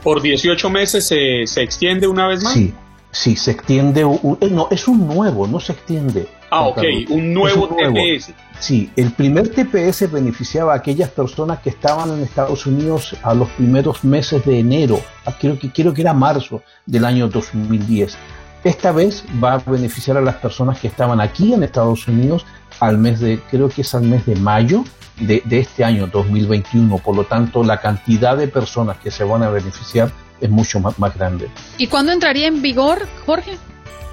¿Por 0.02 0.20
18 0.20 0.70
meses 0.70 1.06
se, 1.06 1.46
se 1.46 1.62
extiende 1.62 2.06
una 2.06 2.26
vez 2.26 2.42
más? 2.42 2.52
Sí, 2.52 2.74
sí, 3.10 3.36
se 3.36 3.52
extiende. 3.52 4.02
Eh, 4.02 4.50
no, 4.50 4.68
es 4.70 4.88
un 4.88 5.06
nuevo, 5.06 5.46
no 5.46 5.60
se 5.60 5.72
extiende. 5.72 6.28
Ah, 6.50 6.62
ok, 6.62 6.82
un 7.10 7.34
nuevo, 7.34 7.68
TPS. 7.68 8.32
Sí, 8.58 8.90
el 8.96 9.12
primer 9.12 9.48
TPS 9.48 10.10
beneficiaba 10.10 10.72
a 10.72 10.76
aquellas 10.76 11.10
personas 11.10 11.60
que 11.60 11.70
estaban 11.70 12.10
en 12.10 12.22
Estados 12.22 12.66
Unidos 12.66 13.16
a 13.22 13.34
los 13.34 13.48
primeros 13.50 14.04
meses 14.04 14.44
de 14.44 14.60
enero, 14.60 15.00
creo 15.40 15.58
que, 15.58 15.70
quiero 15.70 15.92
que 15.92 16.02
era 16.02 16.14
marzo 16.14 16.62
del 16.86 17.04
año 17.04 17.28
2010. 17.28 18.16
Esta 18.64 18.92
vez 18.92 19.24
va 19.42 19.54
a 19.54 19.58
beneficiar 19.58 20.16
a 20.16 20.20
las 20.20 20.36
personas 20.36 20.80
que 20.80 20.88
estaban 20.88 21.20
aquí 21.20 21.52
en 21.52 21.62
Estados 21.62 22.08
Unidos 22.08 22.46
al 22.80 22.98
mes 22.98 23.20
de, 23.20 23.40
creo 23.50 23.68
que 23.68 23.82
es 23.82 23.94
al 23.94 24.02
mes 24.02 24.24
de 24.26 24.36
mayo 24.36 24.84
de, 25.18 25.42
de 25.44 25.58
este 25.60 25.84
año 25.84 26.06
2021. 26.06 26.98
Por 26.98 27.16
lo 27.16 27.24
tanto, 27.24 27.62
la 27.62 27.80
cantidad 27.80 28.36
de 28.36 28.48
personas 28.48 28.98
que 28.98 29.10
se 29.10 29.24
van 29.24 29.42
a 29.42 29.50
beneficiar 29.50 30.10
es 30.40 30.50
mucho 30.50 30.80
más, 30.80 30.98
más 30.98 31.14
grande. 31.14 31.48
¿Y 31.78 31.86
cuándo 31.86 32.12
entraría 32.12 32.46
en 32.46 32.62
vigor, 32.62 33.06
Jorge? 33.24 33.56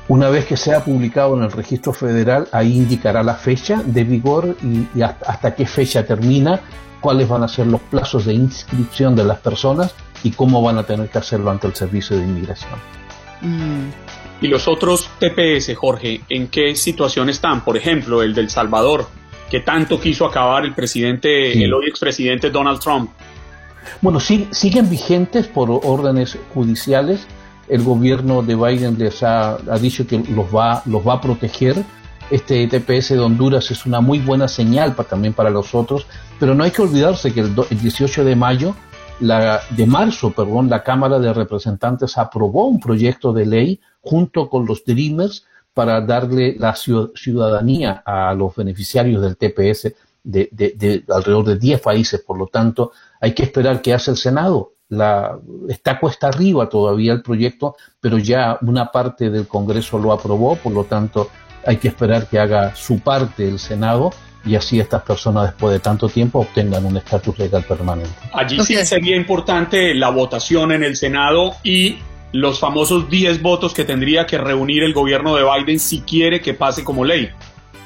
Una 0.07 0.29
vez 0.29 0.45
que 0.45 0.57
sea 0.57 0.83
publicado 0.83 1.38
en 1.38 1.43
el 1.43 1.51
registro 1.51 1.93
federal, 1.93 2.48
ahí 2.51 2.75
indicará 2.75 3.24
la 3.24 3.36
fecha 3.36 3.81
de 3.86 4.03
vigor 4.03 4.57
y, 4.62 5.01
hasta, 5.01 5.55
qué 5.55 5.65
fecha 5.65 6.05
termina, 6.05 6.60
cuáles 7.00 7.27
van 7.27 7.43
a 7.43 7.48
ser 7.48 7.67
los 7.67 7.81
plazos 7.81 8.25
de 8.25 8.33
inscripción 8.33 9.15
de 9.15 9.24
las 9.24 9.39
personas 9.39 9.95
y 10.24 10.31
cómo 10.31 10.62
van 10.62 10.77
a 10.77 10.83
tener 10.83 11.10
que 11.10 11.19
hacerlo 11.19 11.51
ante 11.51 11.67
el 11.67 11.75
servicio 11.75 12.17
de 12.17 12.24
inmigración. 12.24 12.74
¿Y 14.41 14.48
los 14.48 14.67
otros 14.67 15.10
TPS, 15.19 15.74
Jorge, 15.75 16.22
en 16.27 16.48
qué 16.48 16.75
situación 16.75 17.29
están? 17.29 17.63
Por 17.63 17.77
ejemplo, 17.77 18.22
el 18.22 18.33
del 18.33 18.50
Salvador, 18.50 19.07
que 19.50 19.60
tanto 19.60 20.00
quiso 20.00 20.26
acabar 20.26 20.66
el 20.66 20.74
presidente, 20.74 21.64
el 21.64 21.74
hoy 21.74 21.88
expresidente 21.88 22.50
Donald 22.50 22.80
Trump. 22.80 23.12
Bueno, 24.02 24.20
sí, 24.20 24.48
siguen 24.52 24.90
vigentes 24.90 25.48
por 25.48 25.70
órdenes 25.70 26.38
judiciales 26.54 27.28
el 27.68 27.84
gobierno 27.84 28.42
de 28.42 28.56
Biden 28.56 28.98
les 28.98 29.24
ha, 29.24 29.58
dicho 29.80 30.06
que 30.06 30.20
los 30.20 30.54
va, 30.54 30.82
los 30.86 31.06
va 31.08 31.14
a 31.14 31.22
proteger. 31.22 31.84
Este 32.30 32.68
TPS 32.68 33.10
de 33.10 33.20
Honduras 33.20 33.70
es 33.72 33.86
una 33.86 34.02
muy 34.02 34.20
buena 34.20 34.48
señal 34.48 34.96
para, 34.96 35.10
también 35.10 35.34
para 35.34 35.50
los 35.50 35.76
otros, 35.76 36.08
pero 36.40 36.56
no 36.56 36.64
hay 36.64 36.72
que 36.72 36.82
olvidarse 36.82 37.34
que 37.34 37.42
el, 37.42 37.54
18 37.54 38.24
de 38.24 38.36
mayo, 38.36 38.76
la, 39.20 39.62
de 39.70 39.86
marzo, 39.86 40.32
perdón, 40.32 40.70
la 40.70 40.84
Cámara 40.84 41.20
de 41.20 41.34
Representantes 41.34 42.18
aprobó 42.18 42.68
un 42.68 42.80
proyecto 42.80 43.34
de 43.34 43.46
ley 43.46 43.80
junto 44.02 44.50
con 44.50 44.66
los 44.66 44.84
Dreamers 44.86 45.46
para 45.74 46.01
darle 46.01 46.56
la 46.58 46.75
ciudadanía 46.75 48.03
a 48.06 48.34
los 48.34 48.56
beneficiarios 48.56 49.22
del 49.22 49.38
TPS 49.38 49.94
de, 50.24 50.50
de, 50.51 50.74
de 50.77 51.03
alrededor 51.10 51.46
de 51.46 51.58
10 51.58 51.82
países. 51.82 52.22
Por 52.22 52.38
lo 52.38 52.48
tanto, 52.48 52.92
hay 53.20 53.34
que 53.34 53.44
esperar 53.44 53.82
qué 53.82 53.94
hace 53.94 54.12
el 54.12 54.18
Senado 54.18 54.74
la, 54.89 55.39
está 55.70 56.00
cuesta 56.00 56.27
arriba 56.27 56.70
todavía 56.70 57.13
el 57.13 57.22
proyecto, 57.22 57.75
pero 58.00 58.18
ya 58.18 58.58
una 58.62 58.92
parte 58.92 59.30
del 59.30 59.48
Congreso 59.48 59.98
lo 59.98 60.12
aprobó, 60.12 60.56
por 60.56 60.72
lo 60.72 60.84
tanto 60.86 61.30
hay 61.65 61.77
que 61.77 61.88
esperar 61.88 62.27
que 62.27 62.39
haga 62.39 62.75
su 62.75 63.00
parte 63.00 63.48
el 63.48 63.60
Senado 63.60 64.12
y 64.46 64.56
así 64.56 64.80
estas 64.80 65.01
personas 65.03 65.51
después 65.51 65.74
de 65.74 65.80
tanto 65.80 66.10
tiempo 66.10 66.39
obtengan 66.39 66.86
un 66.86 66.98
estatus 66.98 67.39
legal 67.39 67.63
permanente. 67.63 68.12
Allí 68.34 68.60
sí 68.62 68.75
sería 68.86 69.15
importante 69.15 69.94
la 69.96 70.10
votación 70.10 70.74
en 70.74 70.84
el 70.84 70.98
Senado 70.98 71.53
y 71.63 71.98
los 72.34 72.60
famosos 72.60 73.10
10 73.10 73.42
votos 73.42 73.74
que 73.74 73.86
tendría 73.86 74.25
que 74.25 74.38
reunir 74.38 74.84
el 74.84 74.94
gobierno 74.94 75.36
de 75.36 75.44
Biden 75.44 75.80
si 75.80 76.02
quiere 76.02 76.42
que 76.42 76.54
pase 76.54 76.84
como 76.84 77.06
ley. 77.06 77.30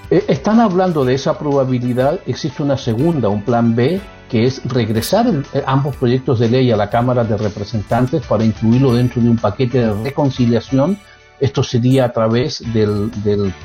Eh, 0.10 0.24
están 0.30 0.62
hablando 0.62 1.04
de 1.04 1.14
esa 1.14 1.38
probabilidad, 1.38 2.22
existe 2.26 2.64
una 2.64 2.78
segunda, 2.78 3.28
un 3.28 3.44
plan 3.44 3.76
B, 3.76 4.00
que 4.30 4.46
es 4.46 4.62
regresar 4.66 5.28
eh, 5.28 5.64
ambos 5.66 5.98
proyectos 5.98 6.40
de 6.40 6.50
ley 6.50 6.72
a 6.72 6.78
la 6.78 6.90
Cámara 6.90 7.26
de 7.26 7.36
Representantes 7.36 8.26
para 8.26 8.46
incluirlo 8.46 8.94
dentro 8.94 9.22
de 9.22 9.30
un 9.30 9.38
paquete 9.38 9.80
de 9.80 10.04
reconciliación. 10.04 10.98
Esto 11.42 11.62
sería 11.62 12.06
a 12.06 12.14
través 12.14 12.64
del, 12.74 13.12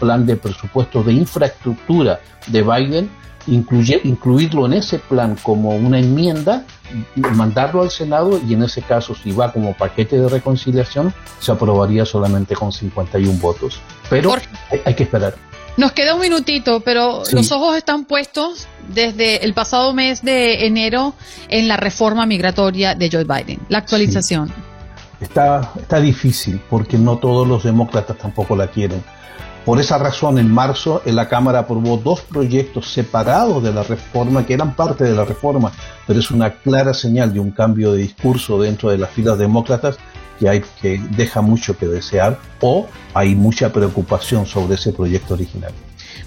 plan 0.01 0.27
de 0.27 0.37
presupuesto 0.37 1.03
de 1.05 1.13
infraestructura 1.13 2.21
de 2.49 2.63
Biden, 2.63 3.09
incluye, 3.47 4.01
incluirlo 4.05 4.67
en 4.67 4.75
ese 4.75 4.99
plan 4.99 5.37
como 5.43 5.71
una 5.71 5.99
enmienda, 5.99 6.65
mandarlo 7.17 7.83
al 7.83 7.91
Senado 7.91 8.41
y 8.47 8.55
en 8.55 8.63
ese 8.63 8.83
caso, 8.83 9.15
si 9.15 9.33
va 9.33 9.53
como 9.53 9.75
paquete 9.75 10.21
de 10.21 10.29
reconciliación, 10.29 11.13
se 11.41 11.53
aprobaría 11.53 12.05
solamente 12.05 12.55
con 12.55 12.73
51 12.73 13.39
votos. 13.41 13.81
Pero 14.09 14.35
hay 14.85 14.95
que 14.95 15.03
esperar. 15.05 15.35
Nos 15.77 15.93
queda 15.93 16.15
un 16.15 16.21
minutito, 16.21 16.81
pero 16.81 17.23
los 17.33 17.51
ojos 17.51 17.77
están 17.77 18.05
puestos 18.05 18.69
desde 18.89 19.43
el 19.45 19.55
pasado 19.55 19.95
mes 19.95 20.23
de 20.23 20.67
enero 20.67 21.15
en 21.49 21.67
la 21.67 21.79
reforma 21.79 22.27
migratoria 22.27 22.95
de 22.95 23.09
Joe 23.11 23.25
Biden, 23.25 23.59
la 23.71 23.79
actualización. 23.79 24.53
Está, 25.21 25.73
está 25.81 26.01
difícil 26.01 26.61
porque 26.69 26.99
no 26.99 27.17
todos 27.17 27.49
los 27.49 27.63
demócratas 27.63 28.19
tampoco 28.19 28.55
la 28.55 28.67
quieren. 28.67 29.03
Por 29.65 29.79
esa 29.79 29.97
razón, 29.97 30.39
en 30.39 30.51
marzo, 30.51 31.03
la 31.05 31.29
Cámara 31.29 31.61
aprobó 31.61 31.97
dos 31.97 32.23
proyectos 32.23 32.93
separados 32.93 33.63
de 33.63 33.73
la 33.73 33.85
reforma, 33.85 34.45
que 34.45 34.55
eran 34.55 34.75
parte 34.75 35.05
de 35.05 35.15
la 35.15 35.25
reforma, 35.25 35.71
pero 36.05 36.19
es 36.19 36.33
una 36.33 36.51
clara 36.55 36.93
señal 36.93 37.33
de 37.33 37.39
un 37.39 37.53
cambio 37.53 37.93
de 37.93 37.99
discurso 37.99 38.61
dentro 38.61 38.91
de 38.91 38.99
las 38.99 39.11
filas 39.11 39.39
demócratas 39.39 39.99
que, 40.41 40.49
hay, 40.49 40.65
que 40.81 41.01
deja 41.17 41.43
mucho 41.43 41.79
que 41.79 41.87
desear 41.87 42.41
o 42.61 42.89
hay 43.15 43.37
mucha 43.37 43.73
preocupación 43.73 44.47
sobre 44.47 44.75
ese 44.75 44.93
proyecto 44.93 45.35
original. 45.35 45.73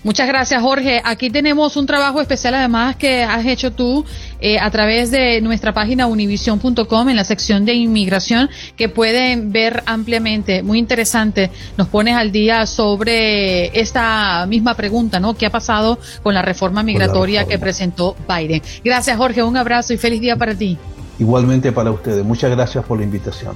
Muchas 0.05 0.27
gracias, 0.27 0.61
Jorge. 0.61 1.01
Aquí 1.03 1.31
tenemos 1.31 1.75
un 1.77 1.87
trabajo 1.87 2.21
especial, 2.21 2.53
además, 2.53 2.95
que 2.95 3.23
has 3.23 3.43
hecho 3.43 3.71
tú 3.71 4.05
eh, 4.39 4.59
a 4.59 4.69
través 4.69 5.09
de 5.09 5.41
nuestra 5.41 5.73
página 5.73 6.05
univision.com 6.05 7.09
en 7.09 7.15
la 7.15 7.23
sección 7.23 7.65
de 7.65 7.73
inmigración, 7.73 8.47
que 8.77 8.87
pueden 8.87 9.51
ver 9.51 9.81
ampliamente. 9.87 10.61
Muy 10.61 10.77
interesante. 10.77 11.49
Nos 11.75 11.87
pones 11.87 12.15
al 12.15 12.31
día 12.31 12.67
sobre 12.67 13.75
esta 13.79 14.45
misma 14.45 14.75
pregunta, 14.75 15.19
¿no? 15.19 15.33
¿Qué 15.33 15.47
ha 15.47 15.51
pasado 15.51 15.97
con 16.21 16.35
la 16.35 16.43
reforma 16.43 16.83
migratoria 16.83 17.45
que 17.45 17.57
presentó 17.57 18.15
Biden? 18.29 18.61
Gracias, 18.83 19.17
Jorge. 19.17 19.41
Un 19.41 19.57
abrazo 19.57 19.91
y 19.93 19.97
feliz 19.97 20.21
día 20.21 20.35
para 20.35 20.53
ti. 20.53 20.77
Igualmente 21.17 21.71
para 21.71 21.89
ustedes. 21.89 22.23
Muchas 22.23 22.51
gracias 22.51 22.85
por 22.85 22.99
la 22.99 23.05
invitación. 23.05 23.55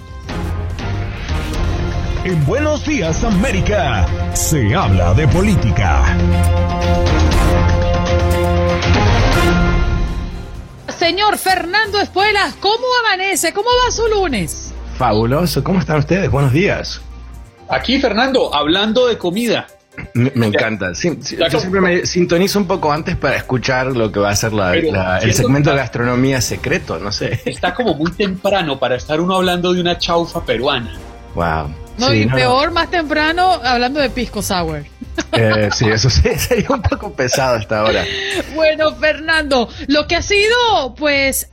En 2.26 2.46
Buenos 2.46 2.86
Días 2.86 3.24
América 3.24 4.06
se 4.34 4.76
habla 4.76 5.14
de 5.14 5.26
política. 5.30 6.18
Señor 10.98 11.38
Fernando 11.38 12.00
Espuelas, 12.02 12.56
¿cómo 12.60 12.86
amanece? 13.06 13.54
¿Cómo 13.54 13.70
va 13.86 13.92
su 13.92 14.06
lunes? 14.08 14.74
Fabuloso, 14.98 15.64
¿cómo 15.64 15.80
están 15.80 16.00
ustedes? 16.00 16.30
Buenos 16.30 16.52
días. 16.52 17.02
Aquí, 17.70 18.02
Fernando, 18.02 18.54
hablando 18.54 19.08
de 19.08 19.18
comida. 19.18 19.68
Me, 20.14 20.48
encanta. 20.48 20.92
yo 20.92 21.60
siempre 21.60 21.82
me 21.82 22.06
sintonizo 22.06 22.60
un 22.60 22.68
poco 22.68 22.92
antes 22.92 23.16
para 23.16 23.38
escuchar 23.38 23.88
lo 23.96 24.12
que 24.12 24.20
va 24.20 24.32
a 24.32 24.36
ser 24.36 24.52
el 25.22 25.34
segmento 25.34 25.70
de 25.70 25.78
gastronomía 25.78 26.42
secreto, 26.42 27.00
no 27.00 27.14
sé. 27.14 27.40
Está 27.46 27.74
como 27.74 27.94
muy 27.94 28.12
temprano 28.12 28.78
para 28.78 28.96
estar 28.96 29.22
uno 29.22 29.36
hablando 29.36 29.74
de 29.74 29.80
una 29.80 29.98
chaufa 29.98 30.44
peruana. 30.44 30.98
Wow. 31.36 31.89
No, 32.00 32.14
y 32.14 32.26
peor, 32.28 32.72
más 32.72 32.90
temprano, 32.90 33.60
hablando 33.64 34.00
de 34.00 34.10
pisco 34.10 34.42
sour. 34.42 34.84
Eh, 35.34 35.70
sí, 35.74 35.86
eso 35.90 36.10
sí, 36.10 36.22
sería 36.38 36.68
un 36.70 36.82
poco 36.82 37.14
pesado 37.14 37.56
hasta 37.56 37.80
ahora. 37.80 38.06
Bueno, 38.56 38.96
Fernando, 38.96 39.70
lo 39.88 40.08
que 40.08 40.16
ha 40.16 40.22
sido, 40.22 40.96
pues, 40.96 41.50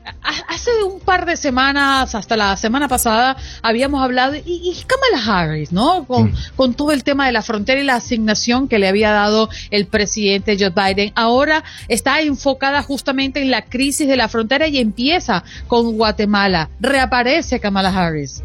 hace 0.49 0.71
un 0.85 1.01
par 1.01 1.27
de 1.27 1.37
semanas, 1.37 2.15
hasta 2.15 2.37
la 2.37 2.57
semana 2.57 2.89
pasada, 2.89 3.37
habíamos 3.63 4.03
hablado, 4.03 4.35
y, 4.35 4.43
y 4.47 4.85
Kamala 4.87 5.43
Harris, 5.43 5.73
¿no? 5.73 6.05
Con, 6.05 6.31
mm. 6.31 6.35
con 6.57 6.75
todo 6.75 6.93
el 6.93 7.05
tema 7.05 7.27
de 7.27 7.33
la 7.33 7.43
frontera 7.43 7.81
y 7.81 7.85
la 7.85 7.97
asignación 7.97 8.69
que 8.69 8.79
le 8.79 8.89
había 8.89 9.11
dado 9.11 9.49
el 9.71 9.87
presidente 9.87 10.57
Joe 10.59 10.71
Biden. 10.71 11.13
Ahora 11.15 11.65
está 11.89 12.21
enfocada 12.21 12.83
justamente 12.83 13.41
en 13.41 13.51
la 13.51 13.63
crisis 13.63 14.09
de 14.09 14.17
la 14.17 14.29
frontera 14.29 14.69
y 14.69 14.79
empieza 14.79 15.45
con 15.67 15.97
Guatemala. 15.97 16.71
Reaparece 16.81 17.61
Kamala 17.61 17.91
Harris. 17.91 18.43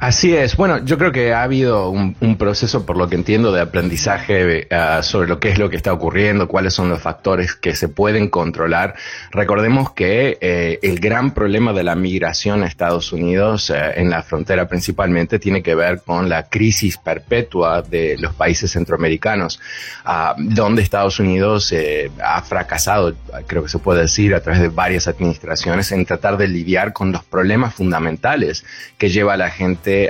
Así 0.00 0.34
es. 0.36 0.56
Bueno, 0.56 0.84
yo 0.84 0.98
creo 0.98 1.12
que 1.12 1.32
ha 1.32 1.42
habido 1.42 1.90
un, 1.90 2.14
proceso, 2.36 2.84
por 2.84 2.96
lo 2.96 3.08
que 3.08 3.14
entiendo, 3.14 3.52
de 3.52 3.60
aprendizaje 3.60 4.66
eh, 4.68 5.02
sobre 5.02 5.28
lo 5.28 5.38
que 5.38 5.50
es 5.50 5.58
lo 5.58 5.70
que 5.70 5.76
está 5.76 5.92
ocurriendo, 5.92 6.48
cuáles 6.48 6.74
son 6.74 6.88
los 6.88 7.00
factores 7.00 7.54
que 7.54 7.74
se 7.76 7.88
pueden 7.88 8.28
controlar. 8.28 8.94
Recordemos 9.30 9.92
que 9.92 10.38
eh, 10.40 10.78
el 10.82 11.00
gran 11.00 11.32
problema 11.32 11.72
de 11.72 11.84
la 11.84 11.94
migración 11.94 12.62
a 12.62 12.66
Estados 12.66 13.12
Unidos 13.12 13.70
eh, 13.70 13.92
en 13.96 14.10
la 14.10 14.22
frontera 14.22 14.68
principalmente 14.68 15.38
tiene 15.38 15.62
que 15.62 15.74
ver 15.74 16.02
con 16.04 16.28
la 16.28 16.44
crisis 16.44 16.98
perpetua 16.98 17.82
de 17.82 18.16
los 18.18 18.34
países 18.34 18.72
centroamericanos, 18.72 19.60
ah, 20.04 20.34
donde 20.38 20.82
Estados 20.82 21.20
Unidos 21.20 21.74
ha 22.22 22.42
fracasado, 22.42 23.14
creo 23.46 23.62
que 23.62 23.68
se 23.68 23.78
puede 23.78 24.02
decir, 24.02 24.34
a 24.34 24.40
través 24.40 24.60
de 24.60 24.68
varias 24.68 25.08
administraciones 25.08 25.92
en 25.92 26.04
tratar 26.04 26.36
de 26.36 26.48
lidiar 26.48 26.92
con 26.92 27.12
los 27.12 27.24
problemas 27.24 27.74
fundamentales 27.74 28.64
que 28.98 29.08
lleva 29.08 29.36
la 29.36 29.50
gente 29.50 29.63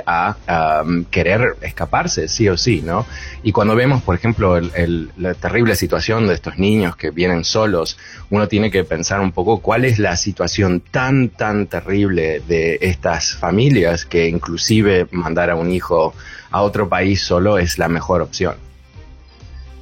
a 0.05 0.83
querer 1.09 1.55
escaparse, 1.61 2.27
sí 2.27 2.47
o 2.49 2.57
sí, 2.57 2.81
¿no? 2.83 3.05
Y 3.43 3.51
cuando 3.51 3.75
vemos, 3.75 4.01
por 4.03 4.15
ejemplo, 4.15 4.59
la 4.59 5.33
terrible 5.35 5.75
situación 5.75 6.27
de 6.27 6.33
estos 6.33 6.57
niños 6.57 6.95
que 6.95 7.11
vienen 7.11 7.43
solos, 7.43 7.97
uno 8.29 8.47
tiene 8.47 8.71
que 8.71 8.83
pensar 8.83 9.19
un 9.21 9.31
poco 9.31 9.59
cuál 9.59 9.85
es 9.85 9.99
la 9.99 10.15
situación 10.15 10.81
tan, 10.81 11.29
tan 11.29 11.67
terrible 11.67 12.41
de 12.47 12.79
estas 12.81 13.35
familias 13.35 14.05
que 14.05 14.27
inclusive 14.27 15.07
mandar 15.11 15.49
a 15.49 15.55
un 15.55 15.71
hijo 15.71 16.13
a 16.51 16.61
otro 16.61 16.87
país 16.89 17.23
solo 17.23 17.57
es 17.57 17.77
la 17.77 17.87
mejor 17.87 18.21
opción. 18.21 18.55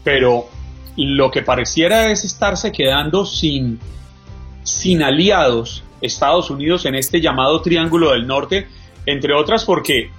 Pero 0.04 0.50
lo 0.98 1.32
que 1.32 1.42
pareciera 1.42 2.12
es 2.12 2.24
estarse 2.24 2.72
quedando 2.72 3.26
sin, 3.26 3.80
sin 4.64 5.02
aliados 5.02 5.84
Estados 6.02 6.50
Unidos 6.50 6.86
en 6.86 6.96
este 6.96 7.22
llamado 7.22 7.62
Triángulo 7.62 8.12
del 8.12 8.28
Norte 8.28 8.68
entre 9.06 9.34
otras 9.34 9.66
porque 9.66 10.10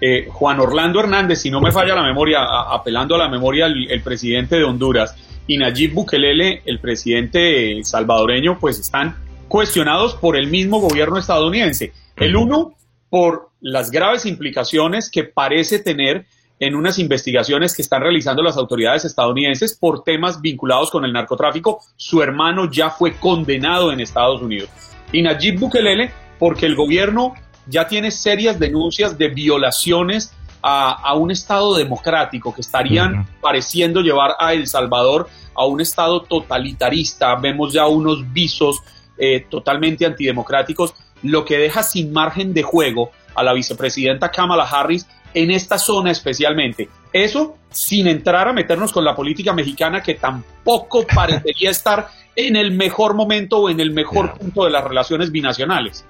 eh, 0.00 0.28
Juan 0.30 0.60
Orlando 0.60 1.00
Hernández, 1.00 1.40
si 1.40 1.50
no 1.50 1.60
me 1.60 1.72
falla 1.72 1.94
la 1.94 2.02
memoria, 2.02 2.44
apelando 2.70 3.14
a 3.14 3.18
la 3.18 3.28
memoria 3.28 3.66
el, 3.66 4.00
presidente 4.02 4.56
de 4.56 4.64
Honduras, 4.64 5.16
y 5.46 5.58
Nayib 5.58 5.94
Bukele, 5.94 6.62
el 6.64 6.80
presidente 6.80 7.82
salvadoreño, 7.84 8.58
pues 8.58 8.78
están 8.78 9.16
cuestionados 9.48 10.14
por 10.14 10.36
el 10.36 10.48
mismo 10.48 10.80
gobierno 10.80 11.18
estadounidense. 11.18 11.92
El 12.16 12.36
uno 12.36 12.74
por 13.08 13.50
las 13.60 13.90
graves 13.90 14.26
implicaciones 14.26 15.08
que 15.10 15.24
parece 15.24 15.78
tener 15.78 16.26
en 16.58 16.74
unas 16.74 16.98
investigaciones 16.98 17.74
que 17.74 17.82
están 17.82 18.02
realizando 18.02 18.42
las 18.42 18.56
autoridades 18.56 19.04
estadounidenses 19.04 19.76
por 19.76 20.02
temas 20.02 20.40
vinculados 20.40 20.90
con 20.90 21.04
el 21.04 21.12
narcotráfico. 21.12 21.80
Su 21.96 22.22
hermano 22.22 22.70
ya 22.70 22.90
fue 22.90 23.12
condenado 23.14 23.92
en 23.92 24.00
Estados 24.00 24.42
Unidos. 24.42 24.68
Y 25.12 25.22
Nayib 25.22 25.60
Bukele 25.60 26.10
porque 26.38 26.66
el 26.66 26.74
gobierno 26.74 27.34
ya 27.66 27.86
tiene 27.86 28.10
serias 28.10 28.58
denuncias 28.58 29.18
de 29.18 29.28
violaciones 29.28 30.32
a, 30.62 31.14
un 31.14 31.30
Estado 31.30 31.76
democrático 31.76 32.52
que 32.52 32.60
estarían 32.60 33.26
pareciendo 33.40 34.00
llevar 34.00 34.32
a 34.40 34.52
El 34.52 34.66
Salvador 34.66 35.28
a 35.54 35.64
un 35.64 35.80
Estado 35.80 36.22
totalitarista. 36.22 37.36
Vemos 37.36 37.72
ya 37.72 37.86
unos 37.86 38.32
visos 38.32 38.82
eh, 39.16 39.46
totalmente 39.48 40.04
antidemocráticos, 40.04 40.94
lo 41.22 41.44
que 41.44 41.58
deja 41.58 41.82
sin 41.84 42.12
margen 42.12 42.52
de 42.52 42.62
juego 42.62 43.10
a 43.34 43.44
la 43.44 43.52
vicepresidenta 43.52 44.30
Kamala 44.30 44.64
Harris 44.64 45.06
en 45.34 45.50
esta 45.50 45.78
zona 45.78 46.10
especialmente. 46.10 46.88
Eso 47.12 47.56
sin 47.70 48.08
entrar 48.08 48.48
a 48.48 48.52
meternos 48.52 48.92
con 48.92 49.04
la 49.04 49.14
política 49.14 49.52
mexicana 49.52 50.02
que 50.02 50.14
tampoco 50.14 51.06
parecería 51.14 51.70
estar 51.70 52.08
en 52.34 52.56
el 52.56 52.72
mejor 52.72 53.14
momento 53.14 53.58
o 53.58 53.70
en 53.70 53.80
el 53.80 53.92
mejor 53.92 54.36
punto 54.36 54.64
de 54.64 54.70
las 54.70 54.84
relaciones 54.84 55.30
binacionales. 55.30 56.04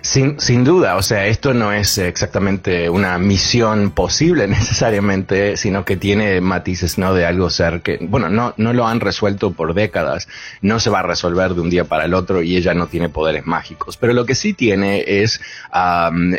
Sin, 0.00 0.38
sin 0.38 0.64
duda, 0.64 0.96
o 0.96 1.02
sea, 1.02 1.26
esto 1.26 1.54
no 1.54 1.72
es 1.72 1.96
exactamente 1.96 2.90
una 2.90 3.18
misión 3.18 3.90
posible 3.90 4.46
necesariamente, 4.48 5.56
sino 5.56 5.84
que 5.84 5.96
tiene 5.96 6.40
matices, 6.40 6.98
¿no? 6.98 7.14
De 7.14 7.24
algo 7.24 7.48
ser 7.48 7.80
que, 7.80 7.98
bueno, 8.02 8.28
no, 8.28 8.52
no 8.56 8.72
lo 8.72 8.86
han 8.86 9.00
resuelto 9.00 9.52
por 9.52 9.74
décadas, 9.74 10.28
no 10.60 10.80
se 10.80 10.90
va 10.90 11.00
a 11.00 11.02
resolver 11.02 11.54
de 11.54 11.60
un 11.60 11.70
día 11.70 11.84
para 11.84 12.04
el 12.04 12.14
otro 12.14 12.42
y 12.42 12.56
ella 12.56 12.74
no 12.74 12.86
tiene 12.86 13.08
poderes 13.08 13.46
mágicos. 13.46 13.96
Pero 13.96 14.12
lo 14.12 14.26
que 14.26 14.34
sí 14.34 14.52
tiene 14.52 15.04
es 15.06 15.40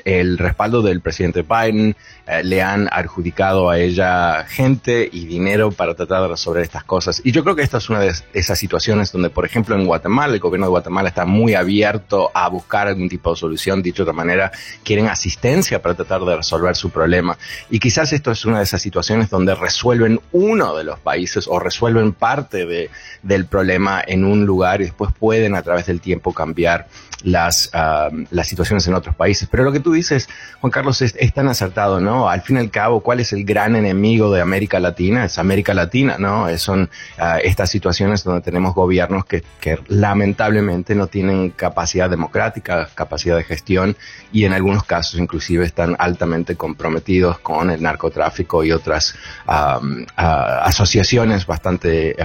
el 0.06 0.38
respaldo 0.38 0.82
del 0.82 1.02
presidente 1.02 1.42
Biden, 1.42 1.96
eh, 2.28 2.44
le 2.44 2.62
han 2.62 2.88
adjudicado 2.92 3.70
a 3.70 3.78
ella 3.78 4.46
gente 4.48 5.08
y 5.12 5.26
dinero 5.26 5.72
para 5.72 5.94
tratar 5.94 6.24
de 6.24 6.30
resolver 6.30 6.64
estas 6.64 6.84
cosas. 6.84 7.22
Y 7.24 7.32
yo 7.32 7.44
creo 7.44 7.56
que 7.56 7.62
esta 7.62 7.78
es 7.78 7.90
una 7.90 8.00
de 8.00 8.14
esas 8.34 8.58
situaciones 8.58 9.12
donde, 9.12 9.30
por 9.30 9.46
ejemplo, 9.46 9.76
en 9.76 9.86
Guatemala, 9.86 10.34
el 10.34 10.40
gobierno 10.40 10.66
de 10.66 10.72
Guatemala 10.72 11.10
está 11.10 11.26
muy 11.26 11.54
abierto 11.54 12.32
a 12.34 12.50
buscar 12.50 12.88
algún 12.88 13.10
tipo 13.10 13.32
de 13.32 13.36
solución, 13.36 13.84
dicho 13.84 14.04
de 14.04 14.10
otra 14.10 14.14
manera, 14.14 14.52
quieren 14.84 15.08
asistencia 15.08 15.82
para 15.82 15.96
tratar 15.96 16.22
de 16.26 16.36
resolver 16.36 16.76
su 16.76 16.90
problema. 16.90 17.38
Y 17.70 17.80
quizás 17.80 18.12
esto 18.12 18.32
es 18.32 18.44
una 18.46 18.58
de 18.58 18.64
esas 18.64 18.82
situaciones 18.82 19.30
donde 19.30 19.54
resuelven 19.54 20.20
uno 20.32 20.76
de 20.76 20.84
los 20.84 21.00
países 21.00 21.48
o 21.48 21.60
resuelven 21.60 22.14
parte 22.14 22.66
de, 22.66 22.90
del 23.22 23.46
problema 23.46 24.04
en 24.06 24.26
un 24.26 24.46
lugar 24.46 24.82
y 24.82 24.86
después 24.86 25.12
pueden 25.18 25.56
a 25.56 25.62
través 25.62 25.86
del 25.86 26.02
tiempo 26.02 26.34
cambiar 26.34 26.88
las, 27.24 27.70
ah, 27.74 28.10
las 28.30 28.48
situaciones 28.48 28.88
en 28.88 28.94
otros 28.94 29.16
países. 29.16 29.48
Pero 29.52 29.64
lo 29.64 29.72
que 29.72 29.80
tú 29.80 29.92
dices, 29.92 30.30
Juan 30.62 30.72
Carlos, 30.72 31.02
es, 31.02 31.16
tan 31.34 31.48
acertado, 31.50 32.00
¿no? 32.00 32.15
Al 32.24 32.42
fin 32.42 32.58
y 32.58 32.60
al 32.60 32.72
cabo, 32.72 33.02
¿cuál 33.02 33.20
es 33.20 33.34
el 33.34 33.44
gran 33.44 33.76
enemigo 33.76 34.32
de 34.32 34.42
América 34.42 34.80
Latina? 34.80 35.26
Es 35.26 35.38
América 35.38 35.74
Latina, 35.74 36.16
¿no? 36.18 36.48
Son 36.58 36.90
ah, 37.18 37.40
estas 37.40 37.70
situaciones 37.70 38.24
donde 38.24 38.42
tenemos 38.42 38.74
gobiernos 38.74 39.26
que, 39.26 39.44
lamentablemente 39.88 40.96
no 40.96 41.08
tienen 41.08 41.50
capacidad 41.50 42.10
democrática, 42.10 42.90
capacidad 42.96 43.36
de 43.36 43.44
gestión 43.44 43.98
y 44.32 44.46
en 44.46 44.54
algunos 44.54 44.84
casos 44.84 45.20
inclusive 45.20 45.66
están 45.66 45.96
altamente 46.00 46.56
comprometidos 46.56 47.40
con 47.40 47.72
el 47.72 47.82
narcotráfico 47.82 48.64
y 48.64 48.72
otras 48.72 49.16
ah, 49.48 49.80
asociaciones 50.16 51.46
bastante 51.46 52.16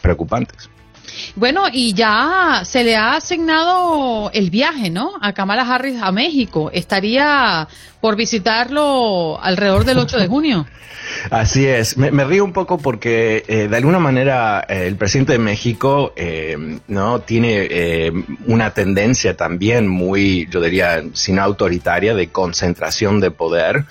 preocupantes. 0.00 0.68
Bueno, 1.36 1.64
y 1.72 1.94
ya 1.94 2.62
se 2.64 2.84
le 2.84 2.96
ha 2.96 3.16
asignado 3.16 4.30
el 4.32 4.50
viaje, 4.50 4.90
¿no? 4.90 5.12
A 5.20 5.32
Kamala 5.32 5.62
Harris 5.62 6.00
a 6.00 6.12
México. 6.12 6.70
Estaría 6.72 7.68
por 8.00 8.16
visitarlo 8.16 9.40
alrededor 9.42 9.84
del 9.84 9.98
8 9.98 10.18
de 10.18 10.26
junio. 10.26 10.66
Así 11.30 11.66
es, 11.66 11.96
me, 11.96 12.24
río 12.24 12.44
un 12.44 12.52
poco 12.52 12.78
porque 12.78 13.44
eh, 13.46 13.68
de 13.68 13.76
alguna 13.76 13.98
manera 13.98 14.64
eh, 14.68 14.86
el 14.86 14.96
presidente 14.96 15.32
de 15.32 15.38
México 15.38 16.12
eh, 16.16 16.78
no 16.88 17.20
tiene 17.20 18.12
una 18.46 18.72
tendencia 18.72 19.36
también 19.36 19.88
muy, 19.88 20.48
yo 20.50 20.60
diría, 20.60 21.02
sin 21.12 21.38
autoritaria 21.38 22.14
de 22.14 22.28
concentración 22.28 23.20
de 23.20 23.30
poder. 23.30 23.84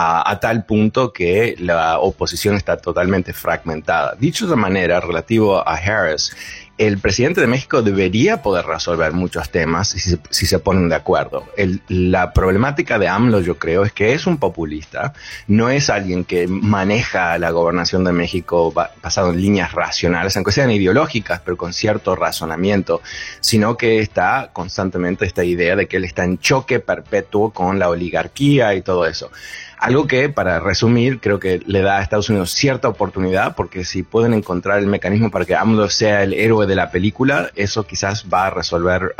A, 0.00 0.38
tal 0.40 0.64
punto 0.64 1.12
que 1.12 1.56
la 1.58 1.98
oposición 1.98 2.54
está 2.54 2.76
totalmente 2.76 3.32
fragmentada. 3.32 4.14
Dicho 4.16 4.46
de 4.46 4.54
manera, 4.54 5.00
relativo 5.00 5.58
a 5.66 5.74
Harris, 5.74 6.36
el 6.78 6.98
presidente 6.98 7.40
de 7.40 7.48
México 7.48 7.82
debería 7.82 8.40
poder 8.40 8.64
resolver 8.64 9.12
muchos 9.12 9.50
temas 9.50 9.88
si, 9.88 10.16
si 10.30 10.46
se 10.46 10.58
ponen 10.60 10.88
de 10.88 10.94
acuerdo. 10.94 11.44
la 11.88 12.32
problemática 12.32 13.00
de 13.00 13.08
AMLO, 13.08 13.40
yo 13.40 13.58
creo, 13.58 13.84
es 13.84 13.92
que 13.92 14.14
es 14.14 14.28
un 14.28 14.38
populista, 14.38 15.12
no 15.48 15.68
es 15.68 15.90
alguien 15.90 16.24
que 16.24 16.46
maneja 16.46 17.36
la 17.38 17.50
gobernación 17.50 18.04
de 18.04 18.12
México 18.12 18.72
basado 18.72 19.30
en 19.30 19.40
líneas 19.40 19.72
racionales, 19.72 20.36
aunque 20.36 20.52
sean 20.52 20.70
ideológicas, 20.70 21.40
pero 21.44 21.56
con 21.56 21.72
cierto 21.72 22.14
razonamiento, 22.14 23.02
sino 23.40 23.76
que 23.76 23.98
está 23.98 24.50
constantemente 24.52 25.26
esta 25.26 25.42
idea 25.42 25.74
de 25.74 25.88
que 25.88 25.96
él 25.96 26.04
está 26.04 26.22
en 26.22 26.38
choque 26.38 26.78
perpetuo 26.78 27.50
con 27.50 27.80
la 27.80 27.88
oligarquía 27.88 28.74
y 28.74 28.82
todo 28.82 29.04
eso. 29.04 29.32
Algo 29.78 30.06
que, 30.06 30.28
para 30.28 30.58
resumir, 30.58 31.20
creo 31.20 31.38
que 31.38 31.60
le 31.64 31.82
da 31.82 31.98
a 31.98 32.02
Estados 32.02 32.28
Unidos 32.28 32.50
cierta 32.50 32.88
oportunidad, 32.88 33.54
porque 33.54 33.84
si 33.84 34.02
pueden 34.02 34.34
encontrar 34.34 34.80
el 34.80 34.86
mecanismo 34.86 35.30
para 35.30 35.44
que 35.44 35.54
AMLO 35.54 35.88
sea 35.88 36.24
el 36.24 36.34
héroe 36.34 36.66
de 36.66 36.74
la 36.74 36.90
película, 36.90 37.50
eso 37.54 37.86
quizás 37.86 38.26
va 38.32 38.46
a 38.46 38.50
resolver 38.50 39.14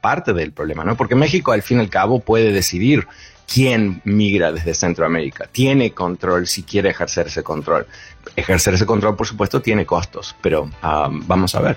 parte 0.00 0.32
del 0.32 0.52
problema, 0.52 0.84
¿no? 0.84 0.96
Porque 0.96 1.14
México, 1.14 1.52
al 1.52 1.62
fin 1.62 1.78
y 1.78 1.80
al 1.80 1.90
cabo, 1.90 2.20
puede 2.20 2.50
decidir 2.52 3.06
quién 3.52 4.00
migra 4.04 4.52
desde 4.52 4.74
Centroamérica. 4.74 5.48
Tiene 5.50 5.92
control 5.92 6.46
si 6.46 6.64
quiere 6.64 6.90
ejercer 6.90 7.28
ese 7.28 7.42
control. 7.42 7.86
Ejercer 8.34 8.74
ese 8.74 8.86
control, 8.86 9.16
por 9.16 9.26
supuesto, 9.26 9.62
tiene 9.62 9.86
costos, 9.86 10.34
pero 10.40 10.70
ah, 10.82 11.08
vamos 11.10 11.54
a 11.54 11.60
ver. 11.60 11.76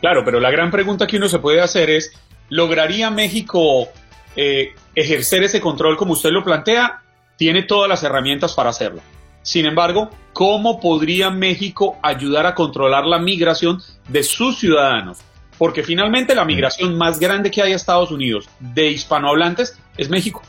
Claro, 0.00 0.24
pero 0.24 0.40
la 0.40 0.50
gran 0.50 0.70
pregunta 0.70 1.06
que 1.06 1.18
uno 1.18 1.28
se 1.28 1.40
puede 1.40 1.60
hacer 1.60 1.90
es, 1.90 2.12
¿lograría 2.48 3.10
México 3.10 3.88
eh, 4.34 4.72
ejercer 4.94 5.42
ese 5.42 5.60
control 5.60 5.96
como 5.96 6.14
usted 6.14 6.30
lo 6.30 6.42
plantea? 6.42 7.02
Tiene 7.40 7.62
todas 7.62 7.88
las 7.88 8.02
herramientas 8.02 8.52
para 8.52 8.68
hacerlo. 8.68 9.00
Sin 9.40 9.64
embargo, 9.64 10.10
¿cómo 10.34 10.78
podría 10.78 11.30
México 11.30 11.96
ayudar 12.02 12.44
a 12.44 12.54
controlar 12.54 13.06
la 13.06 13.18
migración 13.18 13.80
de 14.08 14.22
sus 14.24 14.58
ciudadanos? 14.58 15.20
Porque 15.56 15.82
finalmente 15.82 16.34
la 16.34 16.44
migración 16.44 16.98
más 16.98 17.18
grande 17.18 17.50
que 17.50 17.62
hay 17.62 17.72
a 17.72 17.76
Estados 17.76 18.10
Unidos 18.10 18.46
de 18.58 18.90
hispanohablantes 18.90 19.80
es 19.96 20.10
México. 20.10 20.42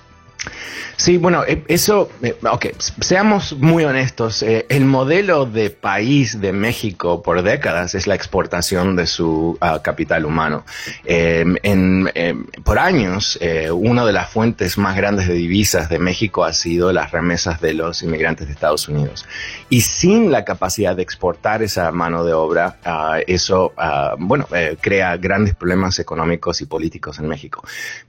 Sí, 1.02 1.18
bueno, 1.18 1.44
eh, 1.48 1.64
eso, 1.68 2.12
eh, 2.22 2.36
ok, 2.48 2.68
seamos 3.00 3.54
muy 3.54 3.84
honestos, 3.86 4.44
eh, 4.44 4.68
el 4.70 4.86
modelo 4.86 5.48
de 5.48 5.72
país 5.72 6.40
de 6.40 6.54
México 6.54 7.24
por 7.24 7.42
décadas 7.42 7.96
es 7.96 8.06
la 8.06 8.14
exportación 8.14 8.96
de 8.96 9.08
su 9.08 9.58
ah, 9.62 9.82
capital 9.82 10.26
humano. 10.26 10.64
Em, 11.04 11.56
em, 11.64 12.46
por 12.64 12.78
años, 12.78 13.40
una 13.74 14.06
de 14.06 14.14
las 14.14 14.30
fuentes 14.30 14.78
más 14.78 14.96
grandes 14.96 15.28
de 15.28 15.34
divisas 15.34 15.90
de 15.90 15.98
México 15.98 16.44
ha 16.44 16.54
sido 16.54 16.92
las 16.92 17.12
remesas 17.12 17.60
de 17.62 17.74
los 17.74 18.04
inmigrantes 18.04 18.48
de 18.48 18.54
Estados 18.54 18.88
Unidos. 18.88 19.26
Y 19.70 19.82
sin 19.82 20.32
la 20.32 20.46
capacidad 20.46 20.96
de 20.96 21.02
exportar 21.02 21.64
esa 21.64 21.92
mano 21.92 22.24
de 22.24 22.34
obra, 22.34 22.78
ah, 22.86 23.18
eso, 23.26 23.74
ah, 23.78 24.16
bueno, 24.20 24.48
crea 24.82 25.18
grandes 25.18 25.56
problemas 25.56 25.98
económicos 25.98 26.62
y 26.62 26.66
políticos 26.66 27.18
en 27.18 27.28
México. 27.28 27.64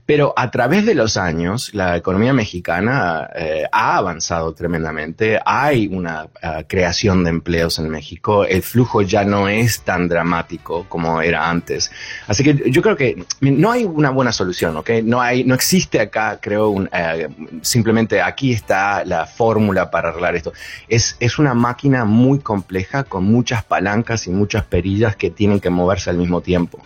Pero 0.05 0.33
a 0.37 0.51
través 0.51 0.85
de 0.85 0.93
los 0.93 1.17
años, 1.17 1.73
la 1.73 1.97
economía 1.97 2.22
mexicana 2.31 3.29
eh, 3.35 3.65
ha 3.71 3.97
avanzado 3.97 4.53
tremendamente, 4.53 5.39
hay 5.45 5.87
una 5.87 6.27
eh, 6.41 6.63
creación 6.67 7.23
de 7.23 7.31
empleos 7.31 7.79
en 7.79 7.89
México, 7.89 8.45
el 8.45 8.61
flujo 8.61 9.01
ya 9.01 9.25
no 9.25 9.49
es 9.49 9.81
tan 9.81 10.07
dramático 10.07 10.85
como 10.87 11.21
era 11.21 11.49
antes. 11.49 11.91
Así 12.27 12.43
que 12.43 12.69
yo 12.71 12.81
creo 12.81 12.95
que 12.95 13.25
no 13.41 13.71
hay 13.71 13.83
una 13.83 14.11
buena 14.11 14.31
solución, 14.31 14.77
¿ok? 14.77 14.91
No, 15.03 15.19
hay, 15.19 15.43
no 15.43 15.55
existe 15.55 15.99
acá, 15.99 16.39
creo, 16.39 16.73
eh, 16.93 17.27
simplemente 17.61 18.21
aquí 18.21 18.53
está 18.53 19.03
la 19.03 19.25
fórmula 19.25 19.89
para 19.89 20.09
arreglar 20.09 20.35
esto. 20.35 20.53
Es, 20.87 21.17
es 21.19 21.39
una 21.39 21.53
máquina 21.53 22.05
muy 22.05 22.39
compleja 22.39 23.03
con 23.03 23.25
muchas 23.25 23.63
palancas 23.63 24.27
y 24.27 24.29
muchas 24.29 24.63
perillas 24.63 25.15
que 25.15 25.31
tienen 25.31 25.59
que 25.59 25.71
moverse 25.71 26.11
al 26.11 26.17
mismo 26.17 26.41
tiempo. 26.41 26.79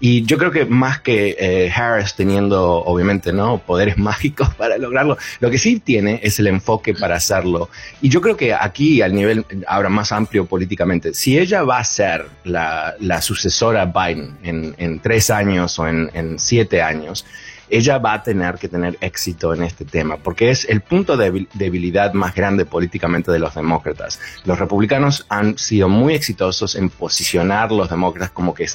Y 0.00 0.24
yo 0.24 0.36
creo 0.36 0.50
que 0.50 0.64
más 0.64 1.00
que 1.00 1.70
Harris 1.72 2.16
teniendo, 2.16 2.82
obviamente, 2.84 3.32
¿no? 3.32 3.58
Poderes 3.58 3.98
mágicos 4.12 4.48
para 4.62 4.78
lograrlo, 4.78 5.18
lo 5.40 5.50
que 5.50 5.58
sí 5.58 5.80
tiene 5.80 6.20
es 6.22 6.38
el 6.38 6.46
enfoque 6.46 6.94
para 6.94 7.16
hacerlo. 7.16 7.68
Y 8.00 8.08
yo 8.08 8.20
creo 8.20 8.36
que 8.36 8.54
aquí, 8.54 9.02
al 9.02 9.12
nivel 9.12 9.44
ahora 9.66 9.88
más 9.88 10.12
amplio 10.12 10.46
políticamente, 10.46 11.14
si 11.14 11.36
ella 11.36 11.64
va 11.64 11.78
a 11.78 11.84
ser 11.84 12.26
la, 12.44 12.94
sucesora 13.20 13.86
Biden 13.86 14.38
en, 14.44 14.72
en, 14.78 15.00
tres 15.00 15.30
años 15.30 15.76
o 15.80 15.88
en 15.88 16.38
siete 16.38 16.80
años, 16.80 17.24
ella 17.72 17.98
va 17.98 18.12
a 18.12 18.22
tener 18.22 18.56
que 18.56 18.68
tener 18.68 18.98
éxito 19.00 19.54
en 19.54 19.62
este 19.62 19.86
tema, 19.86 20.18
porque 20.18 20.50
es 20.50 20.66
el 20.68 20.82
punto 20.82 21.16
de 21.16 21.46
debilidad 21.54 22.12
más 22.12 22.34
grande 22.34 22.66
políticamente 22.66 23.32
de 23.32 23.38
los 23.38 23.54
demócratas. 23.54 24.20
Los 24.44 24.58
republicanos 24.58 25.24
han 25.30 25.56
sido 25.56 25.88
muy 25.88 26.12
exitosos 26.12 26.76
en 26.76 26.90
posicionar 26.90 27.72
los 27.72 27.88
demócratas 27.88 28.30
como 28.30 28.52
que 28.52 28.64
eh, 28.64 28.68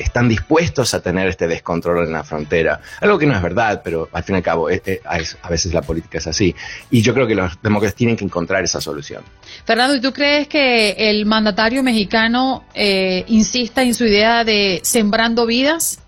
están 0.00 0.28
dispuestos 0.28 0.94
a 0.94 1.00
tener 1.00 1.28
este 1.28 1.46
descontrol 1.46 2.04
en 2.04 2.12
la 2.12 2.24
frontera, 2.24 2.80
algo 3.00 3.18
que 3.18 3.26
no 3.26 3.36
es 3.36 3.42
verdad, 3.42 3.82
pero 3.84 4.08
al 4.12 4.24
fin 4.24 4.34
y 4.34 4.38
al 4.38 4.42
cabo 4.42 4.68
eh, 4.68 4.82
eh, 4.84 5.00
a 5.04 5.48
veces 5.48 5.72
la 5.72 5.82
política 5.82 6.18
es 6.18 6.26
así. 6.26 6.56
Y 6.90 7.02
yo 7.02 7.14
creo 7.14 7.28
que 7.28 7.36
los 7.36 7.62
demócratas 7.62 7.94
tienen 7.94 8.16
que 8.16 8.24
encontrar 8.24 8.64
esa 8.64 8.80
solución. 8.80 9.22
Fernando, 9.64 9.94
¿y 9.94 10.00
tú 10.00 10.12
crees 10.12 10.48
que 10.48 10.90
el 10.98 11.24
mandatario 11.24 11.84
mexicano 11.84 12.64
insista 13.28 13.82
en 13.82 13.94
su 13.94 14.04
idea 14.06 14.42
de 14.42 14.80
sembrando 14.82 15.46
vidas? 15.46 16.00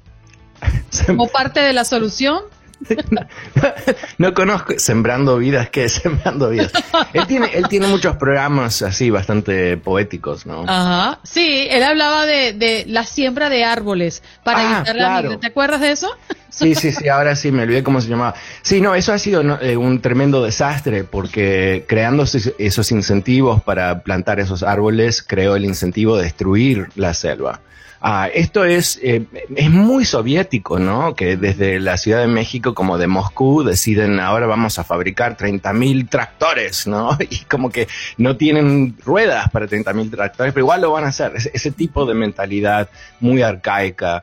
¿Como 1.06 1.28
parte 1.28 1.60
de 1.60 1.72
la 1.72 1.84
solución? 1.84 2.42
No, 4.18 4.34
conozco 4.34 4.74
Sembrando 4.78 5.38
Vidas, 5.38 5.70
¿qué 5.70 5.84
es 5.84 5.92
Sembrando 5.92 6.50
Vidas? 6.50 6.72
Él 7.12 7.26
tiene, 7.26 7.50
él 7.54 7.68
tiene 7.68 7.86
muchos 7.86 8.16
programas 8.16 8.82
así 8.82 9.10
bastante 9.10 9.76
poéticos, 9.76 10.46
¿no? 10.46 10.64
Ajá, 10.66 11.20
sí, 11.22 11.66
él 11.70 11.82
hablaba 11.82 12.26
de, 12.26 12.84
la 12.86 13.04
siembra 13.04 13.48
de 13.48 13.64
árboles 13.64 14.22
para 14.42 14.58
ah, 14.58 14.76
evitar 14.76 14.96
la 14.96 15.22
vida. 15.22 15.40
¿Te 15.40 15.46
acuerdas 15.46 15.80
de 15.80 15.90
eso? 15.90 16.10
Sí, 16.48 16.74
sí, 16.74 16.92
sí, 16.92 17.08
ahora 17.08 17.36
sí, 17.36 17.52
me 17.52 17.64
olvidé 17.64 17.82
cómo 17.82 18.00
se 18.00 18.08
llamaba. 18.08 18.34
Sí, 18.62 18.80
no, 18.80 18.94
eso 18.94 19.12
ha 19.12 19.18
sido 19.18 19.42
eh, 19.60 19.76
un 19.76 20.00
tremendo 20.00 20.42
desastre 20.42 21.04
porque 21.04 21.84
creando 21.86 22.24
esos 22.24 22.92
incentivos 22.92 23.62
para 23.62 24.02
plantar 24.02 24.40
esos 24.40 24.62
árboles, 24.62 25.22
creó 25.22 25.56
el 25.56 25.64
incentivo 25.66 26.16
de 26.16 26.24
destruir 26.24 26.88
la 26.94 27.12
selva. 27.12 27.60
Ah, 28.00 28.28
esto 28.32 28.64
es, 28.64 28.98
eh, 29.02 29.24
es 29.54 29.70
muy 29.70 30.04
soviético, 30.04 30.78
¿no? 30.78 31.14
Que 31.14 31.36
desde 31.36 31.80
la 31.80 31.96
Ciudad 31.96 32.20
de 32.20 32.26
México 32.26 32.74
como 32.74 32.98
de 32.98 33.06
Moscú 33.06 33.62
deciden 33.62 34.20
ahora 34.20 34.46
vamos 34.46 34.78
a 34.78 34.84
fabricar 34.84 35.36
30.000 35.36 36.08
tractores, 36.08 36.86
¿no? 36.86 37.16
Y 37.30 37.40
como 37.44 37.70
que 37.70 37.88
no 38.18 38.36
tienen 38.36 38.96
ruedas 39.04 39.50
para 39.50 39.66
30.000 39.66 40.10
tractores, 40.10 40.52
pero 40.52 40.64
igual 40.64 40.80
lo 40.82 40.92
van 40.92 41.04
a 41.04 41.08
hacer. 41.08 41.32
ese 41.52 41.70
tipo 41.70 42.06
de 42.06 42.14
mentalidad 42.14 42.88
muy 43.20 43.42
arcaica, 43.42 44.22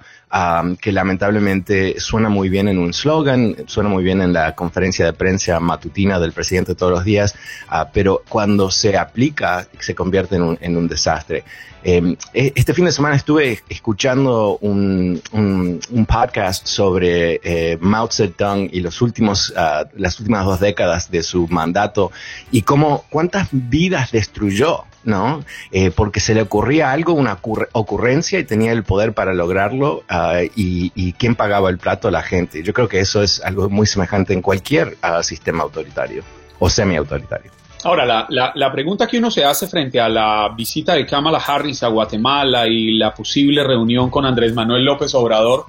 que 0.81 0.91
lamentablemente 0.91 1.99
suena 1.99 2.27
muy 2.27 2.49
bien 2.49 2.67
en 2.67 2.79
un 2.79 2.91
slogan, 2.91 3.55
suena 3.67 3.89
muy 3.89 4.03
bien 4.03 4.19
en 4.21 4.33
la 4.33 4.55
conferencia 4.55 5.05
de 5.05 5.13
prensa 5.13 5.59
matutina 5.59 6.19
del 6.19 6.31
presidente 6.31 6.73
todos 6.73 6.91
los 6.91 7.03
días, 7.03 7.35
ah, 7.67 7.89
pero 7.93 8.23
cuando 8.27 8.71
se 8.71 8.97
aplica 8.97 9.67
se 9.79 9.93
convierte 9.93 10.37
en 10.37 10.41
un, 10.41 10.57
en 10.59 10.75
un 10.75 10.87
desastre. 10.87 11.43
Em, 11.83 12.15
e, 12.33 12.53
este 12.55 12.73
fin 12.73 12.85
de 12.85 12.91
semana 12.91 13.15
estuve 13.15 13.59
escuchando 13.69 14.57
un, 14.61 15.21
un, 15.31 16.05
podcast 16.05 16.67
sobre 16.67 17.39
eh, 17.43 17.77
Mao 17.79 18.09
Zedong 18.11 18.69
y 18.71 18.81
los 18.81 19.01
últimos, 19.01 19.53
ah, 19.55 19.85
las 19.95 20.19
últimas 20.19 20.45
dos 20.45 20.59
décadas 20.59 21.09
de 21.09 21.23
su 21.23 21.47
mandato 21.47 22.11
y 22.51 22.63
cómo 22.63 23.05
cuántas 23.09 23.47
vidas 23.51 24.11
destruyó 24.11 24.85
¿no? 25.03 25.43
Eh, 25.71 25.91
porque 25.91 26.19
se 26.19 26.33
le 26.33 26.41
ocurría 26.41 26.91
algo, 26.91 27.13
una 27.13 27.37
ocurrencia 27.41 28.39
y 28.39 28.43
tenía 28.43 28.71
el 28.71 28.83
poder 28.83 29.13
para 29.13 29.33
lograrlo 29.33 30.03
ah, 30.09 30.41
y, 30.55 31.13
quién 31.13 31.35
pagaba 31.35 31.69
el 31.69 31.77
plato 31.77 32.07
a 32.07 32.11
la 32.11 32.21
gente. 32.21 32.63
Yo 32.63 32.73
creo 32.73 32.87
que 32.87 32.99
eso 32.99 33.21
es 33.21 33.41
algo 33.41 33.69
muy 33.69 33.87
semejante 33.87 34.33
en 34.33 34.41
cualquier 34.41 34.97
ah, 35.01 35.23
sistema 35.23 35.63
autoritario 35.63 36.23
o 36.59 36.69
semi-autoritario. 36.69 37.51
Ahora, 37.85 38.05
la, 38.29 38.51
la, 38.55 38.71
pregunta 38.71 39.07
que 39.07 39.17
uno 39.17 39.29
se 39.29 39.43
hace 39.43 39.67
frente 39.67 39.99
a 39.99 40.07
la 40.07 40.49
visita 40.55 40.93
de 40.93 41.05
Kamala 41.05 41.39
Harris 41.39 41.83
a 41.83 41.89
Guatemala 41.89 42.65
y 42.67 42.97
la 42.97 43.13
posible 43.13 43.63
reunión 43.63 44.09
con 44.09 44.25
Andrés 44.25 44.53
Manuel 44.53 44.85
López 44.85 45.13
Obrador 45.15 45.65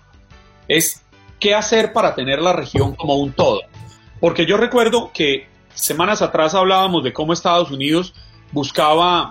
es 0.69 1.03
qué 1.41 1.55
hacer 1.55 1.93
para 1.93 2.15
tener 2.15 2.41
la 2.41 2.53
región 2.53 2.95
como 2.95 3.17
un 3.17 3.33
todo. 3.33 3.63
Porque 4.21 4.47
yo 4.47 4.57
recuerdo 4.57 5.11
que 5.13 5.49
semanas 5.75 6.23
atrás 6.23 6.55
hablábamos 6.55 7.03
de 7.03 7.13
cómo 7.13 7.33
Estados 7.33 7.71
Unidos 7.71 8.15
buscaba 8.53 9.31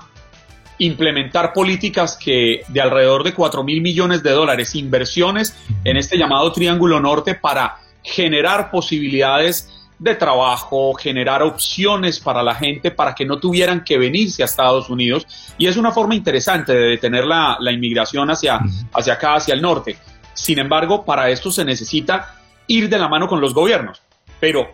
implementar 0.78 1.54
políticas 1.54 2.18
que 2.18 2.64
de 2.68 2.82
alrededor 2.82 3.24
de 3.24 3.34
4 3.34 3.64
mil 3.64 3.82
millones 3.82 4.24
de 4.24 4.32
dólares, 4.32 4.76
inversiones 4.76 5.56
en 5.86 5.96
este 5.98 6.18
llamado 6.18 6.52
Triángulo 6.52 7.00
Norte 7.00 7.36
para 7.36 7.78
generar 8.04 8.70
posibilidades 8.70 9.83
de 10.04 10.16
trabajo, 10.16 10.94
generar 10.96 11.42
opciones 11.42 12.20
para 12.20 12.44
la 12.44 12.54
gente 12.54 12.92
para 12.92 13.16
que 13.16 13.26
no 13.26 13.40
tuvieran 13.40 13.84
que 13.84 13.98
venirse 13.98 14.42
a 14.42 14.46
Estados 14.46 14.90
Unidos. 14.90 15.26
Y 15.58 15.68
es 15.68 15.78
una 15.78 15.92
forma 15.92 16.14
interesante 16.14 16.74
de 16.74 16.90
detener 16.90 17.26
la, 17.26 17.58
inmigración 17.72 18.30
hacia, 18.30 18.60
hacia 18.94 19.14
acá, 19.14 19.36
hacia 19.36 19.54
el 19.54 19.62
norte. 19.62 19.98
Sin 20.34 20.60
embargo, 20.60 21.06
para 21.06 21.30
esto 21.30 21.52
se 21.52 21.64
necesita 21.64 22.36
ir 22.68 22.90
de 22.90 23.00
la 23.00 23.08
mano 23.08 23.28
con 23.28 23.40
los 23.40 23.54
gobiernos. 23.54 24.02
Pero 24.42 24.74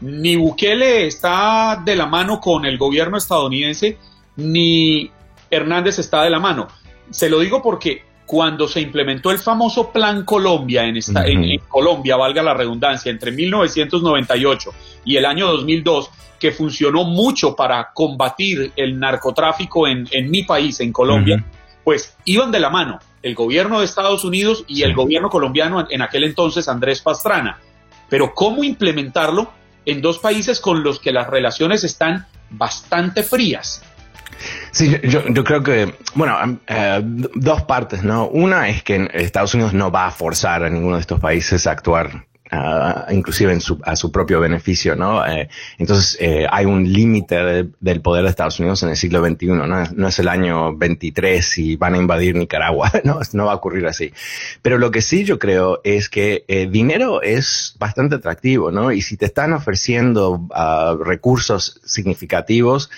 ni 0.00 0.34
Bukele 0.34 1.06
está 1.06 1.80
de 1.84 1.94
la 1.94 2.06
mano 2.06 2.40
con 2.40 2.64
el 2.64 2.76
gobierno 2.76 3.16
estadounidense, 3.16 3.96
ni 4.36 5.10
Hernández 5.50 6.00
está 6.00 6.24
de 6.24 6.30
la 6.30 6.40
mano. 6.40 6.66
Se 7.10 7.30
lo 7.30 7.38
digo 7.38 7.62
porque 7.62 8.02
cuando 8.26 8.66
se 8.68 8.80
implementó 8.80 9.30
el 9.30 9.38
famoso 9.38 9.90
Plan 9.90 10.24
Colombia 10.24 10.84
en, 10.84 10.96
esta, 10.96 11.26
en, 11.26 11.58
Colombia, 11.68 12.16
valga 12.16 12.42
la 12.42 12.54
redundancia, 12.54 13.10
entre 13.10 13.32
1998 13.32 14.70
y 15.04 15.16
el 15.16 15.26
año 15.26 15.46
2002, 15.48 16.10
que 16.40 16.52
funcionó 16.52 17.04
mucho 17.04 17.54
para 17.54 17.90
combatir 17.92 18.72
el 18.76 18.98
narcotráfico 18.98 19.86
en, 19.86 20.08
mi 20.30 20.42
país, 20.42 20.80
en 20.80 20.92
Colombia, 20.92 21.44
pues 21.84 22.16
iban 22.24 22.50
de 22.50 22.60
la 22.60 22.70
mano 22.70 22.98
el 23.22 23.34
gobierno 23.34 23.78
de 23.78 23.86
Estados 23.86 24.24
Unidos 24.24 24.64
y 24.68 24.82
el 24.82 24.94
gobierno 24.94 25.30
colombiano 25.30 25.86
en 25.88 26.02
aquel 26.02 26.24
entonces, 26.24 26.68
Andrés 26.68 27.00
Pastrana. 27.00 27.58
Pero 28.10 28.34
¿cómo 28.34 28.64
implementarlo? 28.64 29.50
en 29.86 30.00
dos 30.00 30.18
países 30.18 30.60
con 30.60 30.82
los 30.82 30.98
que 30.98 31.12
las 31.12 31.28
relaciones 31.28 31.84
están 31.84 32.26
bastante 32.50 33.22
frías. 33.22 33.82
Sí, 34.70 35.00
yo, 35.04 35.44
creo 35.44 35.62
que, 35.62 35.94
bueno, 36.14 36.58
eh, 36.66 37.00
dos 37.02 37.62
partes, 37.62 38.02
¿no? 38.02 38.26
Una 38.26 38.68
es 38.68 38.82
que 38.82 39.08
Estados 39.14 39.54
Unidos 39.54 39.72
no 39.72 39.90
va 39.90 40.06
a 40.06 40.10
forzar 40.10 40.64
a 40.64 40.70
ninguno 40.70 40.96
de 40.96 41.00
estos 41.00 41.20
países 41.20 41.66
a 41.66 41.72
actuar 41.72 42.26
inclusive 43.10 43.52
en 43.52 43.60
su, 43.60 43.80
a 43.84 43.96
su 43.96 44.12
propio 44.12 44.38
beneficio, 44.38 44.94
¿no? 44.94 45.26
Eh, 45.26 45.48
entonces 45.78 46.16
eh, 46.20 46.46
hay 46.50 46.66
un 46.66 46.92
límite 46.92 47.70
del 47.80 48.00
poder 48.00 48.24
de 48.24 48.30
Estados 48.30 48.60
Unidos 48.60 48.82
en 48.82 48.90
el 48.90 48.96
siglo 48.96 49.24
XXI, 49.24 49.46
¿no? 49.46 49.66
No 49.66 50.08
es 50.08 50.18
el 50.18 50.28
año 50.28 50.76
23 50.76 51.58
y 51.58 51.76
van 51.76 51.94
a 51.94 51.98
invadir 51.98 52.36
Nicaragua, 52.36 52.92
¿no? 53.04 53.20
No 53.32 53.46
va 53.46 53.52
a 53.52 53.56
ocurrir 53.56 53.86
así. 53.86 54.12
Pero 54.62 54.78
lo 54.78 54.90
que 54.90 55.00
sí 55.00 55.24
yo 55.24 55.38
creo 55.38 55.80
es 55.84 56.08
que 56.08 56.44
eh, 56.48 56.68
dinero 56.70 57.22
es 57.22 57.76
bastante 57.78 58.16
atractivo, 58.16 58.70
¿no? 58.70 58.92
Y 58.92 59.00
si 59.00 59.16
te 59.16 59.24
están 59.26 59.52
ofreciendo 59.52 60.32
uh, 60.32 61.02
recursos 61.02 61.80
significativos, 61.84 62.90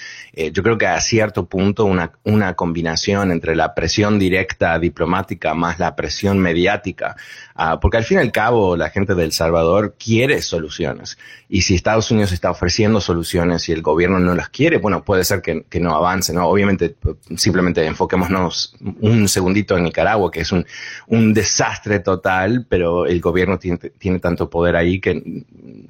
yo 0.53 0.63
creo 0.63 0.77
que 0.77 0.87
a 0.87 1.01
cierto 1.01 1.47
punto 1.47 1.87
una 1.87 2.55
combinación 2.57 3.31
entre 3.33 3.57
la 3.57 3.75
presión 3.75 4.19
directa 4.19 4.79
diplomática 4.79 5.55
más 5.55 5.79
la 5.79 5.97
presión 5.97 6.39
mediática, 6.39 7.17
uh, 7.59 7.81
porque 7.81 7.97
al 7.97 8.05
fin 8.05 8.19
y 8.19 8.21
al 8.21 8.33
cabo 8.33 8.77
la 8.77 8.91
gente 8.91 9.15
del 9.15 9.33
Salvador 9.33 9.97
quiere 10.03 10.43
soluciones. 10.43 11.19
Y 11.49 11.63
si 11.63 11.75
Estados 11.75 12.11
Unidos 12.11 12.33
está 12.33 12.51
ofreciendo 12.51 13.01
soluciones 13.01 13.69
y 13.69 13.73
el 13.73 13.83
gobierno 13.83 14.19
no 14.19 14.35
las 14.35 14.49
quiere, 14.49 14.79
bueno, 14.79 15.05
puede 15.05 15.25
ser 15.25 15.43
que, 15.43 15.65
que 15.69 15.81
no 15.81 15.95
avance, 15.95 16.33
¿no? 16.33 16.47
Obviamente, 16.47 16.97
simplemente 17.37 17.85
enfoquémonos 17.87 18.77
un 19.01 19.29
segundito 19.29 19.77
en 19.77 19.85
Nicaragua, 19.85 20.31
que 20.31 20.41
es 20.41 20.53
un, 20.53 20.67
un 21.07 21.33
desastre 21.33 22.01
total, 22.01 22.67
pero 22.69 23.07
el 23.07 23.21
gobierno 23.21 23.59
tiene, 23.59 23.79
tiene 23.99 24.19
tanto 24.19 24.51
poder 24.51 24.77
ahí 24.77 25.01
que 25.01 25.45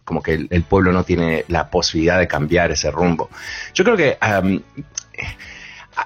como 0.04 0.22
que 0.22 0.34
el, 0.34 0.48
el, 0.50 0.62
pueblo 0.62 0.92
no 0.92 1.04
tiene 1.04 1.44
la 1.48 1.70
posibilidad 1.70 2.18
de 2.18 2.28
cambiar 2.28 2.70
ese 2.70 2.90
rumbo. 2.90 3.28
Yo 3.74 3.82
creo 3.84 3.96
que 3.96 4.16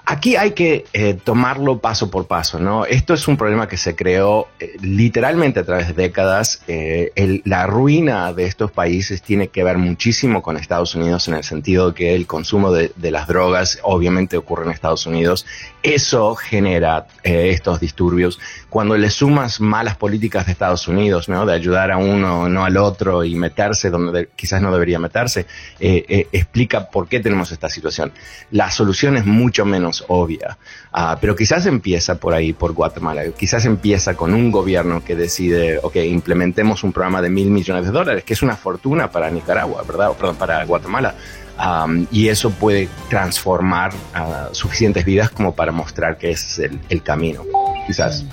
aquí 0.06 0.36
hay 0.36 0.52
que 0.52 0.84
eh, 0.92 1.18
tomarlo 1.22 1.78
paso 1.78 2.10
por 2.10 2.26
paso, 2.26 2.58
¿no? 2.58 2.84
Esto 2.84 3.14
es 3.14 3.26
un 3.26 3.36
problema 3.36 3.66
que 3.68 3.76
se 3.76 3.96
creó 3.96 4.48
eh, 4.58 4.76
literalmente 4.80 5.60
a 5.60 5.64
través 5.64 5.88
de 5.88 5.94
décadas. 5.94 6.62
Eh, 6.68 7.42
la 7.44 7.66
ruina 7.66 8.32
de 8.32 8.46
estos 8.46 8.70
países 8.70 9.22
tiene 9.22 9.48
que 9.48 9.64
ver 9.64 9.78
muchísimo 9.78 10.42
con 10.42 10.56
Estados 10.56 10.94
Unidos 10.94 11.26
en 11.28 11.34
el 11.34 11.44
sentido 11.44 11.94
que 11.94 12.14
el 12.14 12.26
consumo 12.26 12.72
de, 12.72 12.92
de 12.96 13.10
las 13.10 13.26
drogas 13.26 13.80
obviamente 13.82 14.36
ocurre 14.36 14.64
en 14.64 14.70
Estados 14.70 15.06
Unidos. 15.06 15.46
Eso 15.82 16.34
genera 16.34 17.06
estos 17.22 17.80
disturbios. 17.80 18.38
Cuando 18.70 18.96
le 18.96 19.10
sumas 19.10 19.60
malas 19.60 19.96
políticas 19.96 20.46
de 20.46 20.52
Estados 20.52 20.88
Unidos, 20.88 21.28
¿no? 21.28 21.44
De 21.44 21.52
ayudar 21.52 21.90
a 21.90 21.98
uno, 21.98 22.48
no 22.48 22.64
al 22.64 22.76
otro 22.76 23.24
y 23.24 23.34
meterse 23.34 23.90
donde 23.90 24.12
de, 24.12 24.28
quizás 24.34 24.62
no 24.62 24.72
debería 24.72 24.98
meterse, 24.98 25.46
eh, 25.78 26.28
explica 26.32 26.88
por 26.88 27.08
qué 27.08 27.20
tenemos 27.20 27.52
esta 27.52 27.68
situación. 27.68 28.12
La 28.52 28.70
solución 28.70 29.16
es 29.16 29.26
mucho 29.26 29.64
menos 29.64 30.04
obvia. 30.08 30.56
Uh, 30.92 31.16
pero 31.20 31.36
quizás 31.36 31.66
empieza 31.66 32.16
por 32.16 32.34
ahí, 32.34 32.52
por 32.52 32.72
Guatemala. 32.72 33.22
Quizás 33.36 33.64
empieza 33.64 34.14
con 34.14 34.34
un 34.34 34.50
gobierno 34.50 35.04
que 35.04 35.14
decide, 35.16 35.78
ok, 35.82 35.96
implementemos 35.96 36.82
un 36.82 36.92
programa 36.92 37.22
de 37.22 37.30
mil 37.30 37.50
millones 37.50 37.84
de 37.84 37.90
dólares, 37.90 38.24
que 38.24 38.34
es 38.34 38.42
una 38.42 38.56
fortuna 38.56 39.10
para 39.10 39.30
Nicaragua, 39.30 39.82
¿verdad? 39.82 40.12
Perdón, 40.12 40.36
para 40.36 40.64
Guatemala. 40.64 41.14
Um, 41.58 42.06
y 42.10 42.28
eso 42.28 42.50
puede 42.50 42.88
transformar 43.08 43.92
uh, 43.92 44.54
suficientes 44.54 45.04
vidas 45.04 45.30
como 45.30 45.54
para 45.54 45.72
mostrar 45.72 46.16
que 46.16 46.30
es 46.30 46.58
el, 46.58 46.80
el 46.88 47.02
camino, 47.02 47.44
quizás. 47.86 48.24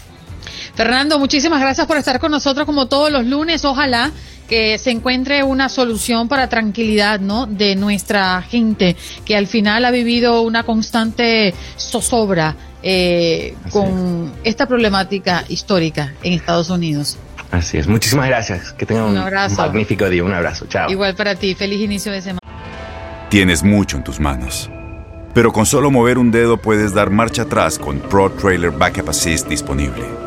Fernando, 0.78 1.18
muchísimas 1.18 1.60
gracias 1.60 1.88
por 1.88 1.98
estar 1.98 2.20
con 2.20 2.30
nosotros 2.30 2.68
como 2.68 2.86
todos 2.86 3.12
los 3.12 3.26
lunes. 3.26 3.66
Ojalá 3.66 4.12
que 4.48 4.78
se 4.78 4.92
encuentre 4.92 5.42
una 5.44 5.70
solución 5.70 6.28
para 6.28 6.50
tranquilidad, 6.50 7.20
¿no? 7.20 7.48
De 7.48 7.76
nuestra 7.76 8.44
gente 8.44 8.96
que 9.26 9.36
al 9.36 9.48
final 9.48 9.86
ha 9.86 9.92
vivido 9.92 10.44
una 10.44 10.62
constante 10.62 11.56
zozobra 11.78 12.56
eh, 12.84 13.56
con 13.72 14.32
esta 14.44 14.68
problemática 14.68 15.44
histórica 15.50 16.14
en 16.22 16.34
Estados 16.34 16.70
Unidos. 16.70 17.18
Así 17.50 17.80
es. 17.80 17.88
Muchísimas 17.88 18.28
gracias. 18.28 18.72
Que 18.74 18.86
tengan 18.86 19.06
un, 19.06 19.18
un 19.18 19.56
magnífico 19.58 20.08
día. 20.08 20.24
Un 20.24 20.34
abrazo. 20.34 20.68
Chao. 20.68 20.92
Igual 20.92 21.16
para 21.16 21.34
ti. 21.34 21.56
Feliz 21.56 21.82
inicio 21.82 22.12
de 22.12 22.22
semana. 22.22 22.40
Tienes 23.32 23.64
mucho 23.64 23.98
en 23.98 24.04
tus 24.04 24.20
manos. 24.20 24.70
Pero 25.34 25.52
con 25.52 25.66
solo 25.66 25.90
mover 25.90 26.20
un 26.20 26.30
dedo 26.30 26.58
puedes 26.58 26.94
dar 26.94 27.10
marcha 27.10 27.42
atrás 27.42 27.80
con 27.80 27.98
Pro 27.98 28.32
Trailer 28.32 28.70
Backup 28.70 29.10
Assist 29.10 29.48
disponible. 29.48 30.27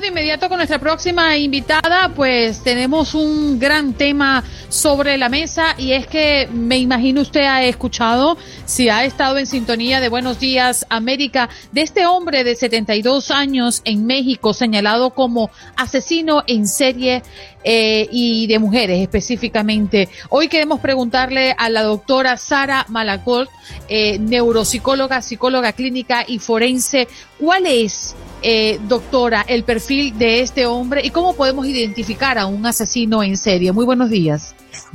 De 0.00 0.06
inmediato 0.06 0.48
con 0.48 0.58
nuestra 0.58 0.78
próxima 0.78 1.36
invitada, 1.36 2.12
pues 2.14 2.62
tenemos 2.62 3.14
un 3.14 3.58
gran 3.58 3.94
tema 3.94 4.44
sobre 4.68 5.18
la 5.18 5.28
mesa 5.28 5.74
y 5.76 5.90
es 5.90 6.06
que 6.06 6.48
me 6.52 6.78
imagino 6.78 7.20
usted 7.20 7.40
ha 7.40 7.64
escuchado, 7.64 8.38
si 8.64 8.88
ha 8.90 9.04
estado 9.04 9.38
en 9.38 9.46
sintonía 9.46 10.00
de 10.00 10.08
Buenos 10.08 10.38
Días 10.38 10.86
América, 10.88 11.48
de 11.72 11.80
este 11.82 12.06
hombre 12.06 12.44
de 12.44 12.54
72 12.54 13.32
años 13.32 13.82
en 13.84 14.06
México 14.06 14.54
señalado 14.54 15.10
como 15.10 15.50
asesino 15.74 16.44
en 16.46 16.68
serie 16.68 17.24
eh, 17.64 18.08
y 18.12 18.46
de 18.46 18.60
mujeres 18.60 19.00
específicamente. 19.00 20.08
Hoy 20.28 20.46
queremos 20.46 20.78
preguntarle 20.78 21.56
a 21.58 21.68
la 21.70 21.82
doctora 21.82 22.36
Sara 22.36 22.86
Malacort, 22.88 23.50
eh, 23.88 24.20
neuropsicóloga, 24.20 25.22
psicóloga 25.22 25.72
clínica 25.72 26.24
y 26.24 26.38
forense, 26.38 27.08
¿cuál 27.38 27.66
es 27.66 28.14
eh, 28.42 28.78
doctora, 28.88 29.44
el 29.46 29.64
perfil 29.64 30.16
de 30.18 30.40
este 30.40 30.66
hombre 30.66 31.00
y 31.04 31.10
cómo 31.10 31.34
podemos 31.34 31.66
identificar 31.66 32.38
a 32.38 32.46
un 32.46 32.64
asesino 32.66 33.22
en 33.22 33.36
serie. 33.36 33.72
Muy 33.72 33.84
buenos 33.84 34.10
días. 34.10 34.54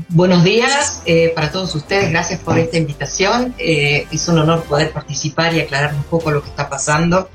Buenos 0.09 0.43
días 0.43 1.01
eh, 1.05 1.31
para 1.35 1.51
todos 1.51 1.73
ustedes, 1.75 2.09
gracias 2.11 2.39
por 2.39 2.57
esta 2.57 2.77
invitación. 2.77 3.53
Eh, 3.57 4.07
es 4.11 4.27
un 4.27 4.39
honor 4.39 4.63
poder 4.63 4.91
participar 4.91 5.53
y 5.53 5.61
aclarar 5.61 5.93
un 5.93 6.03
poco 6.03 6.31
lo 6.31 6.41
que 6.41 6.49
está 6.49 6.69
pasando. 6.69 7.29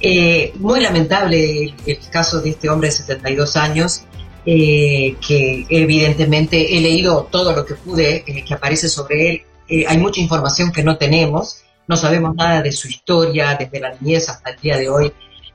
Eh, 0.00 0.52
muy 0.56 0.80
lamentable 0.80 1.64
el, 1.64 1.74
el, 1.84 1.98
caso 2.10 2.40
de 2.40 2.50
este 2.50 2.70
hombre 2.70 2.88
de 2.88 2.92
72 2.92 3.56
años, 3.56 4.04
eh, 4.46 5.16
que 5.26 5.66
evidentemente 5.68 6.76
he 6.76 6.80
leído 6.80 7.28
todo 7.30 7.52
lo 7.52 7.66
que 7.66 7.74
pude 7.74 8.24
eh, 8.26 8.44
que 8.44 8.54
aparece 8.54 8.88
sobre 8.88 9.30
él. 9.30 9.42
hay 9.86 9.98
mucha 9.98 10.20
información 10.20 10.72
que 10.72 10.82
no 10.82 10.96
tenemos, 10.96 11.62
no 11.86 11.96
sabemos 11.96 12.34
nada 12.34 12.62
de 12.62 12.72
su 12.72 12.88
historia 12.88 13.56
desde 13.58 13.78
la 13.78 13.94
niñez 13.94 14.28
hasta 14.30 14.50
el 14.50 14.60
día 14.60 14.78
de 14.78 14.88
hoy 14.88 15.12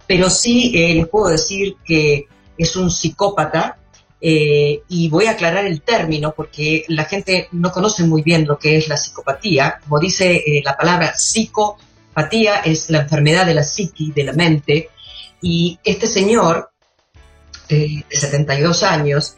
pero 0.07 0.29
sí 0.29 0.71
eh, 0.75 0.95
les 0.95 1.07
puedo 1.07 1.29
decir 1.29 1.75
que 1.83 2.27
es 2.57 2.75
un 2.75 2.91
psicópata 2.91 3.77
eh, 4.21 4.81
y 4.87 5.09
voy 5.09 5.25
a 5.25 5.31
aclarar 5.31 5.65
el 5.65 5.81
término 5.81 6.33
porque 6.35 6.85
la 6.87 7.05
gente 7.05 7.47
no 7.51 7.71
conoce 7.71 8.03
muy 8.03 8.21
bien 8.21 8.45
lo 8.47 8.57
que 8.57 8.77
es 8.77 8.87
la 8.87 8.97
psicopatía. 8.97 9.79
Como 9.83 9.99
dice 9.99 10.35
eh, 10.35 10.61
la 10.63 10.75
palabra 10.77 11.15
psicopatía, 11.15 12.57
es 12.59 12.89
la 12.89 13.01
enfermedad 13.01 13.45
de 13.45 13.55
la 13.55 13.63
psiqui, 13.63 14.11
de 14.11 14.23
la 14.23 14.33
mente, 14.33 14.89
y 15.41 15.77
este 15.83 16.07
señor 16.07 16.71
de 17.67 18.05
72 18.09 18.83
años, 18.83 19.35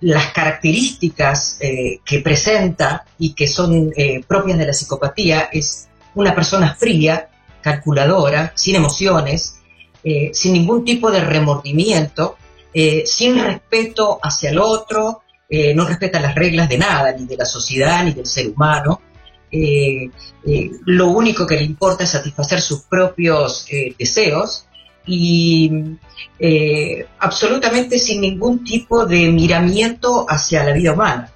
las 0.00 0.32
características 0.32 1.58
que 1.60 2.20
presenta 2.20 3.04
y 3.18 3.34
que 3.34 3.46
son 3.46 3.92
propias 4.26 4.56
de 4.56 4.66
la 4.66 4.72
psicopatía 4.72 5.50
es 5.52 5.88
una 6.14 6.34
persona 6.34 6.74
fría, 6.74 7.27
calculadora, 7.62 8.52
sin 8.54 8.76
emociones, 8.76 9.58
eh, 10.04 10.30
sin 10.32 10.52
ningún 10.52 10.84
tipo 10.84 11.10
de 11.10 11.20
remordimiento, 11.20 12.36
eh, 12.72 13.02
sin 13.04 13.42
respeto 13.42 14.18
hacia 14.22 14.50
el 14.50 14.58
otro, 14.58 15.22
eh, 15.48 15.74
no 15.74 15.86
respeta 15.86 16.20
las 16.20 16.34
reglas 16.34 16.68
de 16.68 16.78
nada, 16.78 17.12
ni 17.12 17.26
de 17.26 17.36
la 17.36 17.44
sociedad, 17.44 18.04
ni 18.04 18.12
del 18.12 18.26
ser 18.26 18.48
humano. 18.48 19.00
Lo 19.50 21.08
único 21.08 21.46
que 21.46 21.56
le 21.56 21.64
importa 21.64 22.04
es 22.04 22.10
satisfacer 22.10 22.60
sus 22.60 22.82
propios 22.82 23.66
deseos 23.98 24.66
y 25.06 25.70
absolutamente 27.18 27.98
sin 27.98 28.20
ningún 28.20 28.62
tipo 28.62 29.06
de 29.06 29.30
miramiento 29.30 30.26
hacia 30.28 30.64
la 30.64 30.72
vida 30.72 30.92
humana. 30.92 31.32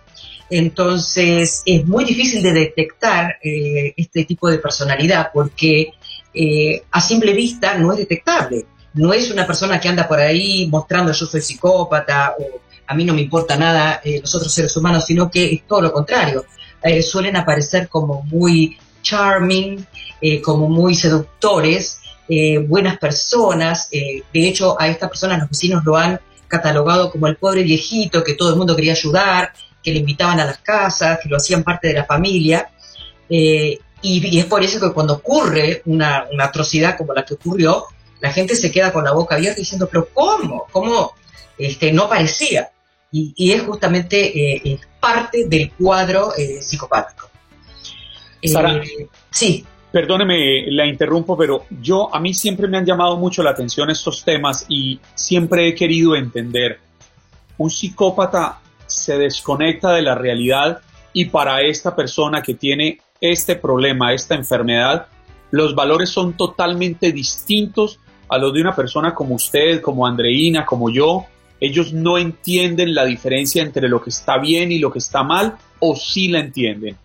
Entonces 0.51 1.63
es 1.65 1.87
muy 1.87 2.05
difícil 2.05 2.43
de 2.43 2.53
detectar 2.53 3.39
este 3.43 4.27
tipo 4.27 4.51
de 4.51 4.59
personalidad 4.59 5.31
porque 5.33 5.95
eh, 6.35 6.85
a 6.91 7.01
simple 7.01 7.33
vista 7.33 7.77
no 7.77 7.93
es 7.93 7.99
detectable. 7.99 8.67
No 8.95 9.13
es 9.13 9.31
una 9.31 9.47
persona 9.47 9.81
que 9.81 9.89
anda 9.89 10.07
por 10.07 10.21
ahí 10.21 10.67
mostrando 10.71 11.13
yo 11.13 11.27
soy 11.27 11.41
psicópata 11.41 12.35
o 12.39 12.61
a 12.87 12.95
mí 12.95 13.05
no 13.05 13.15
me 13.15 13.23
importa 13.23 13.57
nada 13.57 14.01
eh, 14.05 14.21
los 14.21 14.35
otros 14.35 14.53
seres 14.53 14.77
humanos, 14.77 15.07
sino 15.07 15.31
que 15.31 15.53
es 15.53 15.67
todo 15.67 15.81
lo 15.81 15.93
contrario. 15.93 16.45
Eh, 16.83 17.03
suelen 17.03 17.37
aparecer 17.37 17.89
como 17.89 18.23
muy 18.23 18.77
charming, 19.03 19.85
como 20.45 20.69
muy 20.69 20.95
seductores, 20.95 22.01
buenas 22.69 22.99
personas. 22.99 23.91
de 23.91 24.23
hecho, 24.33 24.81
a 24.81 24.87
esta 24.87 25.09
persona 25.09 25.37
los 25.37 25.49
vecinos 25.49 25.83
lo 25.85 25.97
han 25.97 26.21
catalogado 26.47 27.11
como 27.11 27.27
el 27.27 27.37
pobre 27.37 27.65
viejito 27.65 28.23
que 28.23 28.35
todo 28.35 28.51
el 28.51 28.57
mundo 28.57 28.77
quería 28.77 28.93
ayudar, 28.93 29.53
que 29.83 29.91
le 29.91 29.99
invitaban 29.99 30.39
a 30.39 30.45
las 30.45 30.59
casas, 30.59 31.19
que 31.21 31.29
lo 31.29 31.37
hacían 31.37 31.65
parte 31.65 31.89
de 31.89 31.95
la 31.95 32.05
familia 32.05 32.71
Y, 34.03 34.39
es 34.39 34.47
por 34.47 34.63
eso 34.63 34.81
que 34.81 34.93
cuando 34.93 35.15
ocurre 35.15 35.83
una, 35.87 36.27
atrocidad 36.41 36.97
como 36.99 37.15
la 37.15 37.25
que 37.25 37.35
ocurrió, 37.35 37.85
la 38.21 38.33
gente 38.33 38.57
se 38.57 38.71
queda 38.71 38.93
con 38.93 39.05
la 39.05 39.13
boca 39.13 39.37
abierta 39.37 39.61
diciendo, 39.61 39.89
pero 39.91 40.09
¿cómo? 40.13 40.67
¿Cómo 40.71 41.13
este, 41.57 41.93
no 41.93 42.09
parecía? 42.09 42.71
Y, 43.13 43.53
es 43.53 43.63
justamente 43.63 44.71
eh, 44.71 44.81
parte 44.99 45.47
del 45.47 45.71
cuadro 45.73 46.33
eh, 46.37 46.61
psicopático. 46.63 47.31
Eh, 48.41 49.09
sí. 49.31 49.65
Perdóneme, 49.93 50.71
la 50.71 50.87
interrumpo, 50.87 51.37
pero 51.37 51.67
yo 51.83 52.13
a 52.15 52.19
mí 52.19 52.33
siempre 52.33 52.67
me 52.67 52.79
han 52.79 52.87
llamado 52.87 53.19
mucho 53.19 53.43
la 53.43 53.51
atención 53.51 53.91
estos 53.91 54.25
temas 54.25 54.65
y 54.67 54.99
siempre 55.15 55.69
he 55.69 55.75
querido 55.75 56.17
entender. 56.17 56.81
Un 57.59 57.71
psicópata 57.71 58.63
se 58.87 59.19
desconecta 59.19 59.93
de 59.93 60.01
la 60.01 60.15
realidad 60.15 60.81
y 61.13 61.27
para 61.27 61.61
esta 61.61 61.95
persona 61.95 62.43
que 62.43 62.55
tiene 62.55 63.01
este 63.23 63.57
problema, 63.57 64.13
esta 64.13 64.35
enfermedad, 64.35 65.07
los 65.51 65.75
valores 65.75 66.11
son 66.11 66.35
totalmente 66.35 67.13
distintos 67.13 68.01
a 68.29 68.37
los 68.37 68.53
de 68.53 68.61
una 68.61 68.75
persona 68.75 69.15
como 69.15 69.37
usted, 69.37 69.81
como 69.81 70.07
Andreina, 70.07 70.67
como 70.67 70.91
yo. 70.91 71.27
Ellos 71.61 71.93
no 71.93 72.19
entienden 72.19 72.95
la 72.95 73.05
diferencia 73.05 73.63
entre 73.63 73.89
lo 73.89 74.03
que 74.03 74.11
está 74.11 74.39
bien 74.39 74.73
y 74.73 74.79
lo 74.79 74.91
que 74.91 74.99
está 74.99 75.23
mal, 75.23 75.57
o 75.79 75.95
sí 75.95 76.29
la 76.29 76.41
entienden. 76.41 76.97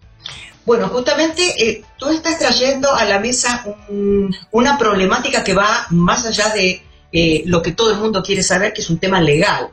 Bueno, 0.65 0.88
justamente 0.88 1.43
eh, 1.58 1.84
tú 1.97 2.10
estás 2.10 2.39
trayendo 2.39 2.93
a 2.93 3.06
la 3.06 3.19
mesa 3.19 3.63
una 4.51 4.77
problemática 4.77 5.43
que 5.43 5.53
va 5.53 5.86
más 5.91 6.25
allá 6.25 6.49
de 6.53 6.82
eh, 7.12 7.43
lo 7.45 7.62
que 7.62 7.73
todo 7.73 7.91
el 7.91 7.99
mundo 7.99 8.23
quiere 8.23 8.41
saber, 8.41 8.73
que 8.73 8.82
es 8.82 8.89
un 8.89 8.97
tema 8.97 9.21
legal. 9.21 9.69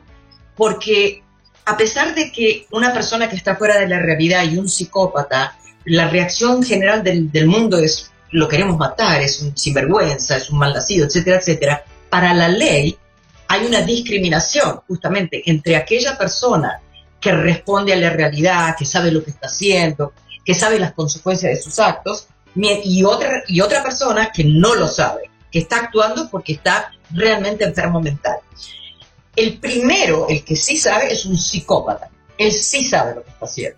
Porque 0.55 1.23
a 1.65 1.75
pesar 1.75 2.13
de 2.13 2.31
que 2.31 2.67
una 2.71 2.93
persona 2.93 3.27
que 3.27 3.35
está 3.35 3.55
fuera 3.55 3.79
de 3.79 3.87
la 3.87 3.99
realidad 3.99 4.43
y 4.43 4.57
un 4.57 4.69
psicópata, 4.69 5.57
la 5.85 6.09
reacción 6.09 6.63
general 6.63 7.03
del, 7.03 7.31
del 7.31 7.47
mundo 7.47 7.77
es 7.77 8.11
lo 8.31 8.47
queremos 8.47 8.77
matar, 8.77 9.21
es 9.21 9.41
un 9.41 9.55
sinvergüenza, 9.55 10.37
es 10.37 10.49
un 10.49 10.59
malnacido, 10.59 11.05
etcétera, 11.05 11.37
etcétera, 11.37 11.83
para 12.09 12.33
la 12.33 12.49
ley 12.49 12.97
hay 13.47 13.65
una 13.65 13.81
discriminación 13.81 14.81
justamente 14.87 15.41
entre 15.49 15.75
aquella 15.75 16.17
persona 16.17 16.81
que 17.19 17.31
responde 17.31 17.93
a 17.93 17.95
la 17.95 18.09
realidad, 18.09 18.75
que 18.77 18.85
sabe 18.85 19.11
lo 19.11 19.23
que 19.23 19.31
está 19.31 19.47
haciendo, 19.47 20.13
que 20.43 20.53
sabe 20.53 20.79
las 20.79 20.93
consecuencias 20.93 21.55
de 21.55 21.61
sus 21.61 21.79
actos, 21.79 22.27
y 22.55 23.03
otra, 23.03 23.43
y 23.47 23.61
otra 23.61 23.83
persona 23.83 24.31
que 24.31 24.43
no 24.43 24.75
lo 24.75 24.87
sabe, 24.87 25.29
que 25.51 25.59
está 25.59 25.77
actuando 25.77 26.29
porque 26.29 26.53
está 26.53 26.91
realmente 27.11 27.63
enfermo 27.63 28.01
mental. 28.01 28.37
El 29.35 29.59
primero, 29.59 30.27
el 30.29 30.43
que 30.43 30.55
sí 30.55 30.77
sabe, 30.77 31.11
es 31.11 31.25
un 31.25 31.37
psicópata. 31.37 32.09
Él 32.37 32.51
sí 32.51 32.83
sabe 32.83 33.15
lo 33.15 33.23
que 33.23 33.29
está 33.29 33.45
haciendo. 33.45 33.77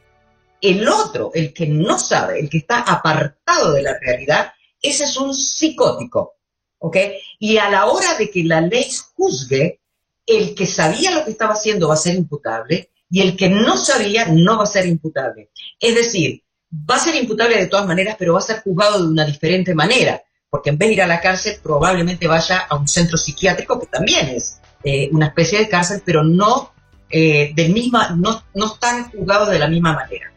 El 0.62 0.88
otro, 0.88 1.32
el 1.34 1.54
que 1.54 1.68
no 1.68 2.00
sabe, 2.00 2.40
el 2.40 2.50
que 2.50 2.60
está 2.60 2.80
apartado 2.80 3.74
de 3.74 3.84
la 3.84 3.98
realidad, 4.00 4.52
ese 4.82 5.04
es 5.04 5.18
un 5.18 5.34
psicótico. 5.34 6.36
¿Ok? 6.80 6.98
Y 7.40 7.58
a 7.58 7.70
la 7.70 7.88
hora 7.88 8.16
de 8.18 8.30
que 8.30 8.44
la 8.44 8.62
ley 8.62 8.88
juzgue, 9.16 9.82
el 10.26 10.54
que 10.54 10.68
sabía 10.68 11.12
lo 11.12 11.26
que 11.26 11.32
estaba 11.32 11.54
haciendo 11.54 11.88
va 11.88 11.96
a 11.96 11.98
ser 11.98 12.16
imputable 12.16 12.92
y 13.10 13.22
el 13.22 13.36
que 13.36 13.50
no 13.50 13.78
sabía 13.78 14.28
no 14.28 14.58
va 14.58 14.64
a 14.64 14.68
ser 14.68 14.86
imputable. 14.86 15.50
Es 15.80 15.96
decir, 15.96 16.44
va 16.72 16.96
a 16.96 17.00
ser 17.00 17.16
imputable 17.16 17.58
de 17.58 17.68
todas 17.68 17.88
maneras, 17.88 18.16
pero 18.20 18.34
va 18.34 18.40
a 18.40 18.44
ser 18.44 18.62
juzgado 18.62 19.02
de 19.02 19.08
una 19.08 19.26
diferente 19.26 19.74
manera, 19.74 20.22
porque 20.50 20.70
en 20.70 20.78
vez 20.78 20.90
de 20.90 20.94
ir 20.96 21.02
a 21.02 21.08
la 21.08 21.22
cárcel 21.22 21.58
probablemente 21.64 22.28
vaya 22.28 22.60
a 22.70 22.76
un 22.76 22.88
centro 22.88 23.18
psiquiátrico 23.18 23.80
que 23.80 23.88
también 23.88 24.28
es 24.28 24.60
eh, 24.84 25.10
una 25.12 25.28
especie 25.28 25.60
de 25.60 25.70
cárcel, 25.70 26.02
pero 26.06 26.24
no, 26.24 26.74
eh, 27.10 27.52
del 27.56 27.74
misma, 27.74 28.10
no, 28.10 28.44
no 28.54 28.66
están 28.74 29.10
juzgados 29.10 29.50
de 29.50 29.60
la 29.60 29.68
misma 29.68 29.94
manera. 29.94 30.32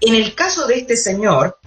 En 0.00 0.14
el 0.14 0.34
caso 0.34 0.66
de 0.66 0.78
este 0.78 0.96
señor, 0.96 1.58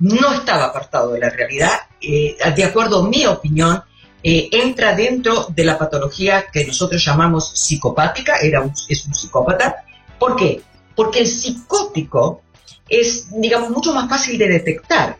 no 0.00 0.32
estaba 0.32 0.64
apartado 0.64 1.12
de 1.12 1.20
la 1.20 1.30
realidad, 1.30 1.72
eh, 2.00 2.36
de 2.54 2.64
acuerdo 2.64 3.04
a 3.04 3.08
mi 3.08 3.26
opinión, 3.26 3.82
entra 4.24 4.94
dentro 4.94 5.46
de 5.48 5.64
la 5.64 5.76
patología 5.76 6.46
que 6.52 6.64
nosotros 6.64 7.04
llamamos 7.04 7.52
psicopática, 7.54 8.36
era 8.36 8.64
es 8.88 9.04
un 9.04 9.14
psicópata. 9.14 9.84
¿Por 10.18 10.36
qué? 10.36 10.62
Porque 10.94 11.20
el 11.20 11.26
psicótico 11.26 12.42
es, 12.88 13.28
digamos, 13.40 13.70
mucho 13.70 13.92
más 13.92 14.08
fácil 14.08 14.38
de 14.38 14.48
detectar. 14.48 15.16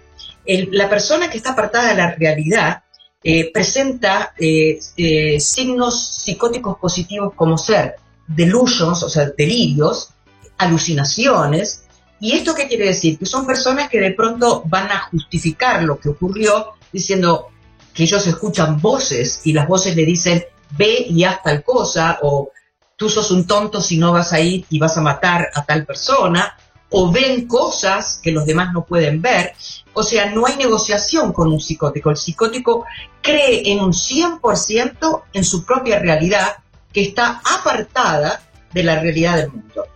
la 0.46 0.88
persona 0.88 1.30
que 1.30 1.38
está 1.38 1.50
apartada 1.50 1.88
de 1.88 1.94
la 1.94 2.14
realidad 2.14 2.82
eh, 3.24 3.52
presenta 3.52 4.34
eh, 4.36 4.80
eh, 4.96 5.38
signos 5.38 6.22
psicóticos 6.24 6.76
positivos 6.78 7.34
como 7.36 7.56
ser 7.56 7.94
delusions, 8.26 9.00
o 9.04 9.08
sea, 9.08 9.30
delirios, 9.36 10.10
alucinaciones. 10.58 11.81
¿Y 12.22 12.36
esto 12.36 12.54
qué 12.54 12.68
quiere 12.68 12.86
decir? 12.86 13.18
Que 13.18 13.26
son 13.26 13.44
personas 13.44 13.90
que 13.90 13.98
de 13.98 14.12
pronto 14.12 14.62
van 14.66 14.88
a 14.92 15.08
justificar 15.10 15.82
lo 15.82 15.98
que 15.98 16.08
ocurrió 16.08 16.74
diciendo 16.92 17.48
que 17.92 18.04
ellos 18.04 18.24
escuchan 18.28 18.80
voces 18.80 19.40
y 19.42 19.52
las 19.52 19.66
voces 19.66 19.96
le 19.96 20.04
dicen 20.04 20.44
ve 20.70 21.04
y 21.08 21.24
haz 21.24 21.42
tal 21.42 21.64
cosa 21.64 22.20
o 22.22 22.50
tú 22.94 23.08
sos 23.08 23.32
un 23.32 23.44
tonto 23.44 23.80
si 23.80 23.98
no 23.98 24.12
vas 24.12 24.32
a 24.32 24.38
ir 24.38 24.64
y 24.70 24.78
vas 24.78 24.96
a 24.96 25.00
matar 25.00 25.48
a 25.52 25.64
tal 25.64 25.84
persona 25.84 26.56
o 26.90 27.10
ven 27.10 27.48
cosas 27.48 28.20
que 28.22 28.30
los 28.30 28.46
demás 28.46 28.72
no 28.72 28.84
pueden 28.84 29.20
ver. 29.20 29.54
O 29.92 30.04
sea, 30.04 30.30
no 30.30 30.46
hay 30.46 30.56
negociación 30.56 31.32
con 31.32 31.50
un 31.50 31.60
psicótico. 31.60 32.10
El 32.10 32.16
psicótico 32.16 32.86
cree 33.20 33.68
en 33.72 33.80
un 33.80 33.92
100% 33.92 35.22
en 35.32 35.42
su 35.42 35.64
propia 35.64 35.98
realidad 35.98 36.52
que 36.92 37.02
está 37.02 37.42
apartada 37.44 38.42
de 38.72 38.84
la 38.84 39.00
realidad 39.00 39.38
del 39.38 39.50
mundo. 39.50 39.88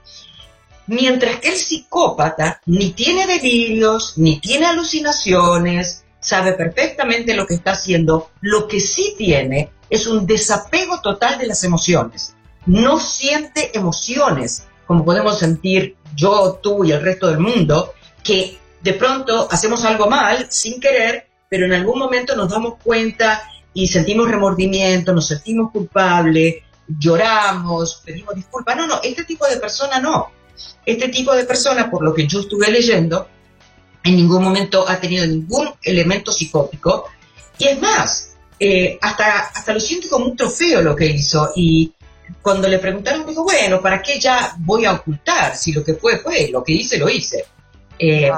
Mientras 0.87 1.41
que 1.41 1.49
el 1.49 1.57
psicópata 1.57 2.61
ni 2.67 2.91
tiene 2.91 3.27
delirios, 3.27 4.15
ni 4.17 4.41
tiene 4.41 4.67
alucinaciones, 4.67 6.05
sabe 6.21 6.53
perfectamente 6.53 7.35
lo 7.35 7.47
que 7.47 7.55
está 7.55 7.73
haciendo, 7.73 8.31
lo 8.41 8.69
que 8.69 8.81
sí 8.81 9.15
tiene 9.19 9.71
es 9.91 10.07
un 10.07 10.27
desapego 10.27 11.01
total 11.01 11.39
de 11.39 11.47
las 11.47 11.65
emociones. 11.65 12.35
No 12.67 12.99
siente 12.99 13.77
emociones 13.77 14.67
como 14.87 15.05
podemos 15.05 15.39
sentir 15.39 15.97
yo, 16.15 16.61
tú 16.63 16.85
y 16.85 16.93
el 16.93 17.03
resto 17.03 17.27
del 17.27 17.41
mundo, 17.41 17.93
que 18.23 18.59
de 18.81 18.93
pronto 18.95 19.49
hacemos 19.51 19.85
algo 19.85 20.09
mal 20.09 20.47
sin 20.51 20.81
querer, 20.81 21.29
pero 21.49 21.67
en 21.67 21.73
algún 21.73 21.99
momento 21.99 22.37
nos 22.37 22.49
damos 22.49 22.75
cuenta 22.83 23.51
y 23.75 23.89
sentimos 23.89 24.31
remordimiento, 24.31 25.13
nos 25.13 25.27
sentimos 25.27 25.73
culpables, 25.73 26.57
lloramos, 26.87 28.03
pedimos 28.05 28.35
disculpas. 28.35 28.77
No, 28.77 28.87
no, 28.87 29.01
este 29.03 29.25
tipo 29.25 29.47
de 29.47 29.57
persona 29.57 29.99
no. 29.99 30.31
Este 30.85 31.09
tipo 31.09 31.35
de 31.35 31.45
persona, 31.45 31.91
por 31.91 32.03
lo 32.03 32.15
que 32.15 32.27
yo 32.27 32.41
estuve 32.41 32.71
leyendo, 32.71 33.29
en 34.05 34.17
ningún 34.17 34.43
momento 34.43 34.89
ha 34.89 35.01
tenido 35.01 35.27
ningún 35.27 35.71
elemento 35.83 36.33
psicótico. 36.33 37.07
Y 37.59 37.69
es 37.69 37.81
más, 37.81 38.37
eh, 38.59 38.99
hasta, 39.01 39.41
hasta 39.41 39.73
lo 39.73 39.81
siento 39.81 40.09
como 40.09 40.27
un 40.27 40.37
trofeo 40.37 40.83
lo 40.83 40.95
que 40.95 41.07
hizo. 41.07 41.51
Y 41.57 41.93
cuando 42.43 42.69
le 42.69 42.79
preguntaron, 42.79 43.27
dijo, 43.27 43.45
bueno, 43.45 43.81
¿para 43.81 44.01
qué 44.03 44.19
ya 44.19 44.55
voy 44.59 44.85
a 44.85 44.93
ocultar? 44.93 45.57
Si 45.57 45.73
lo 45.73 45.85
que 45.85 45.95
fue, 45.95 46.19
fue, 46.19 46.49
lo 46.51 46.63
que 46.63 46.73
hice, 46.73 46.99
lo 46.99 47.09
hice. 47.09 47.45
Eh, 47.99 48.31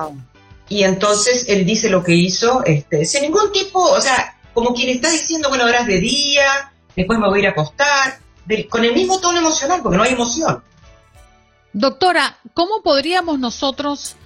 y 0.69 0.83
entonces 0.83 1.47
él 1.49 1.65
dice 1.65 1.89
lo 1.89 2.03
que 2.03 2.15
hizo, 2.15 2.63
este, 2.65 3.05
sin 3.05 3.23
ningún 3.23 3.51
tipo, 3.53 3.81
o 3.81 4.01
sea, 4.01 4.39
como 4.53 4.75
quien 4.75 4.91
está 4.91 5.11
diciendo, 5.11 5.49
bueno, 5.49 5.65
ahora 5.65 5.81
es 5.81 5.87
de 5.87 6.01
día, 6.01 6.73
después 6.95 7.19
me 7.19 7.29
voy 7.29 7.39
a 7.39 7.43
ir 7.43 7.49
a 7.49 7.51
acostar, 7.51 8.19
con 8.69 8.85
el 8.85 8.95
mismo 8.95 9.21
tono 9.21 9.39
emocional, 9.39 9.81
porque 9.83 9.97
no 9.97 10.05
hay 10.05 10.13
emoción. 10.13 10.63
Doctora, 11.73 12.39
¿cómo 12.55 12.83
podríamos 12.83 13.39
nosotros 13.39 14.17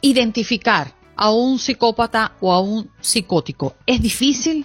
identificar 0.00 0.92
a 1.16 1.30
un 1.30 1.58
psicópata 1.58 2.32
o 2.40 2.52
a 2.52 2.60
un 2.60 2.90
psicótico? 3.00 3.74
¿Es 3.86 4.00
difícil? 4.00 4.64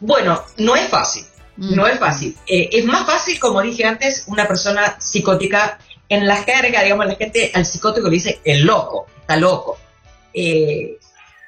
Bueno, 0.00 0.42
no 0.58 0.76
es 0.76 0.88
fácil. 0.88 1.24
No 1.56 1.86
es 1.86 1.98
fácil. 1.98 2.36
Eh, 2.46 2.70
es 2.72 2.84
más 2.84 3.04
fácil, 3.04 3.38
como 3.40 3.60
dije 3.62 3.84
antes, 3.84 4.24
una 4.28 4.46
persona 4.46 4.96
psicótica. 5.00 5.78
En 6.08 6.26
la 6.26 6.36
jerga, 6.36 6.82
digamos, 6.82 7.06
la 7.06 7.16
gente 7.16 7.50
al 7.52 7.66
psicótico 7.66 8.08
le 8.08 8.14
dice 8.14 8.40
el 8.44 8.64
loco, 8.64 9.06
está 9.20 9.36
loco. 9.36 9.76
Eh, 10.32 10.98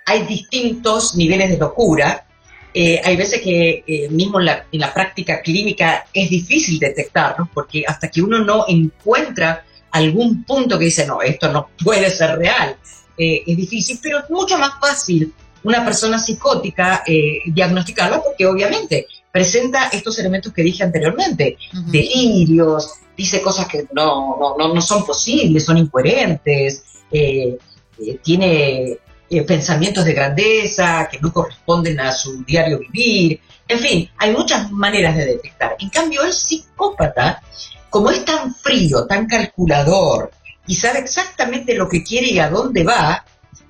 hay 0.04 0.22
distintos 0.26 1.14
niveles 1.14 1.50
de 1.50 1.58
locura. 1.58 2.26
Eh, 2.72 3.00
hay 3.02 3.16
veces 3.16 3.40
que 3.40 4.08
mismo 4.10 4.40
en 4.40 4.46
la, 4.72 4.94
práctica 4.94 5.42
clínica 5.42 6.06
es 6.12 6.30
difícil 6.30 6.78
detectarlo, 6.78 7.48
porque 7.52 7.84
hasta 7.86 8.08
que 8.08 8.22
uno 8.22 8.44
no 8.44 8.64
encuentra 8.68 9.64
algún 9.90 10.44
punto 10.44 10.78
que 10.78 10.84
dice, 10.86 11.06
no, 11.06 11.20
esto 11.20 11.52
no 11.52 11.70
puede 11.82 12.10
ser 12.10 12.38
real, 12.38 12.76
es 13.16 13.56
difícil, 13.56 13.98
pero 14.02 14.20
es 14.20 14.30
mucho 14.30 14.56
más 14.56 14.72
fácil 14.80 15.34
una 15.64 15.84
persona 15.84 16.18
psicótica 16.18 17.02
diagnosticarla, 17.46 18.22
porque 18.22 18.46
obviamente 18.46 19.06
presenta 19.32 19.88
estos 19.88 20.18
elementos 20.18 20.52
que 20.52 20.62
dije 20.62 20.82
anteriormente, 20.82 21.56
delirios, 21.86 22.94
dice 23.16 23.40
cosas 23.40 23.66
que 23.68 23.86
no, 23.92 24.56
no, 24.58 24.74
no, 24.74 24.80
son 24.80 25.04
posibles, 25.04 25.64
son 25.64 25.78
incoherentes, 25.78 26.84
eh, 27.10 27.56
eh, 27.98 28.18
tiene 28.22 28.98
eh, 29.30 29.42
pensamientos 29.42 30.04
de 30.04 30.12
grandeza 30.12 31.08
que 31.10 31.20
no 31.20 31.32
corresponden 31.32 32.00
a 32.00 32.12
su 32.12 32.42
diario 32.44 32.80
vivir, 32.80 33.40
en 33.68 33.78
fin, 33.78 34.10
hay 34.18 34.32
muchas 34.32 34.72
maneras 34.72 35.16
de 35.16 35.26
detectar. 35.26 35.76
En 35.78 35.88
cambio, 35.90 36.24
el 36.24 36.32
psicópata, 36.32 37.40
como 37.88 38.10
es 38.10 38.24
tan 38.24 38.52
frío, 38.52 39.06
tan 39.06 39.28
calculador, 39.28 40.32
y 40.66 40.74
sabe 40.74 40.98
exactamente 40.98 41.74
lo 41.74 41.88
que 41.88 42.02
quiere 42.02 42.26
y 42.26 42.40
a 42.40 42.50
dónde 42.50 42.82
va, 42.82 43.24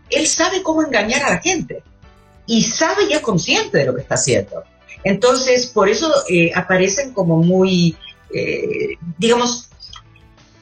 él 0.08 0.26
sabe 0.26 0.62
cómo 0.62 0.82
engañar 0.82 1.22
a 1.24 1.34
la 1.34 1.38
gente 1.38 1.82
y 2.46 2.62
sabe 2.62 3.04
y 3.10 3.12
es 3.12 3.20
consciente 3.20 3.76
de 3.76 3.84
lo 3.84 3.94
que 3.94 4.00
está 4.00 4.14
haciendo. 4.14 4.64
Entonces, 5.04 5.66
por 5.66 5.90
eso 5.90 6.10
eh, 6.30 6.50
aparecen 6.54 7.12
como 7.12 7.36
muy, 7.36 7.96
eh, 8.34 8.96
digamos, 9.18 9.68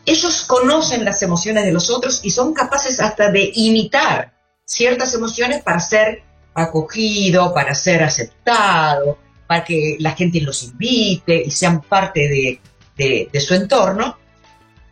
ellos 0.05 0.43
conocen 0.43 1.05
las 1.05 1.23
emociones 1.23 1.65
de 1.65 1.73
los 1.73 1.91
otros 1.91 2.21
y 2.25 2.31
son 2.31 2.55
capaces 2.55 2.99
hasta 2.99 3.31
de 3.31 3.53
imitar 3.55 4.33
ciertas 4.69 5.15
emociones 5.15 5.63
para 5.63 5.81
ser 5.81 6.23
acogido, 6.53 7.55
para 7.55 7.75
ser 7.75 8.03
aceptado, 8.03 9.19
para 9.47 9.65
que 9.65 9.97
la 9.99 10.13
gente 10.13 10.43
los 10.43 10.63
invite 10.63 11.43
y 11.47 11.51
sean 11.51 11.81
parte 11.81 12.61
de, 12.95 13.41
su 13.41 13.55
entorno, 13.55 14.19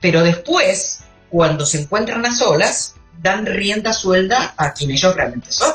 pero 0.00 0.22
después, 0.22 1.04
cuando 1.28 1.66
se 1.66 1.82
encuentran 1.82 2.24
a 2.24 2.34
solas, 2.34 2.94
dan 3.20 3.44
rienda 3.44 3.92
suelda 3.92 4.54
a 4.56 4.72
quien 4.72 4.92
ellos 4.92 5.14
realmente 5.14 5.52
son. 5.52 5.72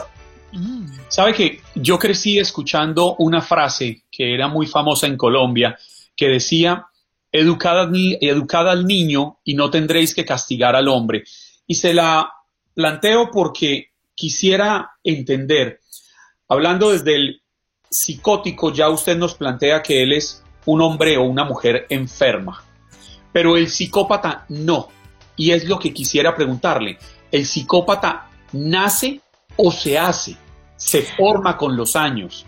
Mm. 0.52 0.88
Sabe 1.08 1.34
que 1.34 1.62
yo 1.76 2.00
crecí 2.00 2.40
escuchando 2.40 3.16
una 3.20 3.42
frase 3.42 4.06
que 4.12 4.34
era 4.34 4.48
muy 4.48 4.66
famosa 4.66 5.06
en 5.06 5.18
Colombia, 5.18 5.78
que 6.16 6.28
decía, 6.28 6.88
educad, 7.32 7.90
educad 7.94 8.68
al 8.68 8.88
niño 8.88 9.40
y 9.44 9.54
no 9.54 9.70
tendréis 9.70 10.16
que 10.16 10.26
castigar 10.26 10.76
al 10.76 10.88
hombre. 10.88 11.24
Y 11.68 11.76
se 11.76 11.94
la 11.94 12.32
planteo 12.74 13.30
porque 13.32 13.91
quisiera 14.22 14.92
entender, 15.04 15.80
hablando 16.48 16.92
desde 16.92 17.16
el 17.16 17.42
psicótico, 17.90 18.72
ya 18.72 18.88
usted 18.88 19.18
nos 19.18 19.34
plantea 19.34 19.82
que 19.82 20.04
él 20.04 20.14
es 20.14 20.44
un 20.68 20.80
hombre 20.82 21.18
o 21.18 21.24
una 21.24 21.44
mujer 21.44 21.88
enferma, 21.90 22.64
pero 23.34 23.58
el 23.58 23.68
psicópata 23.68 24.46
no. 24.50 24.90
Y 25.36 25.50
es 25.54 25.66
lo 25.66 25.80
que 25.80 25.92
quisiera 25.92 26.36
preguntarle, 26.36 27.00
¿el 27.32 27.48
psicópata 27.48 28.30
nace 28.52 29.22
o 29.56 29.72
se 29.72 29.98
hace? 29.98 30.38
¿Se 30.76 31.02
forma 31.02 31.58
con 31.58 31.76
los 31.76 31.96
años? 31.96 32.46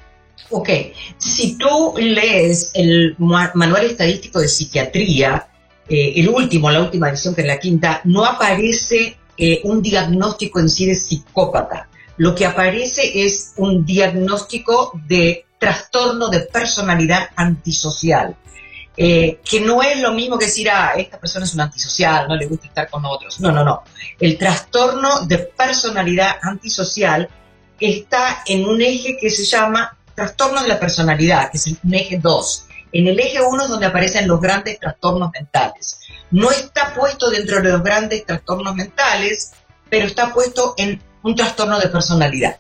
Ok, 0.51 0.69
si 1.17 1.57
tú 1.57 1.95
lees 1.97 2.69
el 2.76 3.15
manual 3.17 3.86
estadístico 3.86 4.39
de 4.41 4.47
psiquiatría, 4.47 5.47
eh, 5.89 6.13
el 6.17 6.30
último, 6.30 6.69
la 6.69 6.84
última 6.84 7.09
edición 7.09 7.34
que 7.34 7.41
es 7.41 7.47
la 7.47 7.59
quinta, 7.59 8.01
no 8.03 8.24
aparece 8.24 9.17
eh, 9.38 9.62
un 9.64 9.82
diagnóstico 9.82 10.60
en 10.60 10.70
sí 10.70 10.86
de 10.86 10.96
psicópata. 10.96 11.88
Lo 12.18 12.36
que 12.36 12.46
aparece 12.46 13.26
es 13.26 13.54
un 13.58 13.86
diagnóstico 13.86 14.92
de 15.08 15.46
trastorno 15.58 16.30
de 16.30 16.42
personalidad 16.42 17.30
antisocial. 17.36 18.36
Eh, 18.96 19.40
que 19.44 19.60
no 19.60 19.82
es 19.82 20.00
lo 20.00 20.14
mismo 20.14 20.38
que 20.38 20.46
decir, 20.46 20.70
ah, 20.70 20.94
esta 20.96 21.20
persona 21.20 21.46
es 21.46 21.54
un 21.56 21.62
antisocial, 21.62 22.28
no 22.28 22.36
le 22.36 22.46
gusta 22.46 22.68
estar 22.68 22.90
con 22.90 23.04
otros. 23.06 23.40
No, 23.40 23.52
no, 23.52 23.64
no. 23.64 23.84
El 24.20 24.38
trastorno 24.38 25.26
de 25.26 25.40
personalidad 25.40 26.36
antisocial 26.42 27.28
está 27.80 28.44
en 28.46 28.66
un 28.66 28.82
eje 28.82 29.18
que 29.20 29.32
se 29.32 29.46
llama 29.46 29.98
trastorno 30.14 30.62
de 30.62 30.68
la 30.68 30.80
personalidad, 30.80 31.50
que 31.50 31.58
es 31.58 31.68
un 31.84 31.94
eje 31.94 32.20
2. 32.20 32.66
En 32.94 33.08
el 33.08 33.20
eje 33.20 33.41
1 33.41 33.64
es 33.64 33.70
donde 33.70 33.88
aparecen 33.88 34.28
los 34.28 34.39
grandes 34.39 34.80
trastornos 34.80 35.32
mentales. 35.32 36.00
No 36.30 36.52
está 36.52 36.94
puesto 36.94 37.32
dentro 37.32 37.60
de 37.60 37.70
los 37.70 37.84
grandes 37.84 38.24
trastornos 38.24 38.76
mentales, 38.76 39.52
pero 39.89 40.06
está 40.06 40.32
puesto 40.32 40.76
en 40.78 41.02
un 41.24 41.36
trastorno 41.36 41.80
de 41.80 41.89
personalidad. 41.89 42.58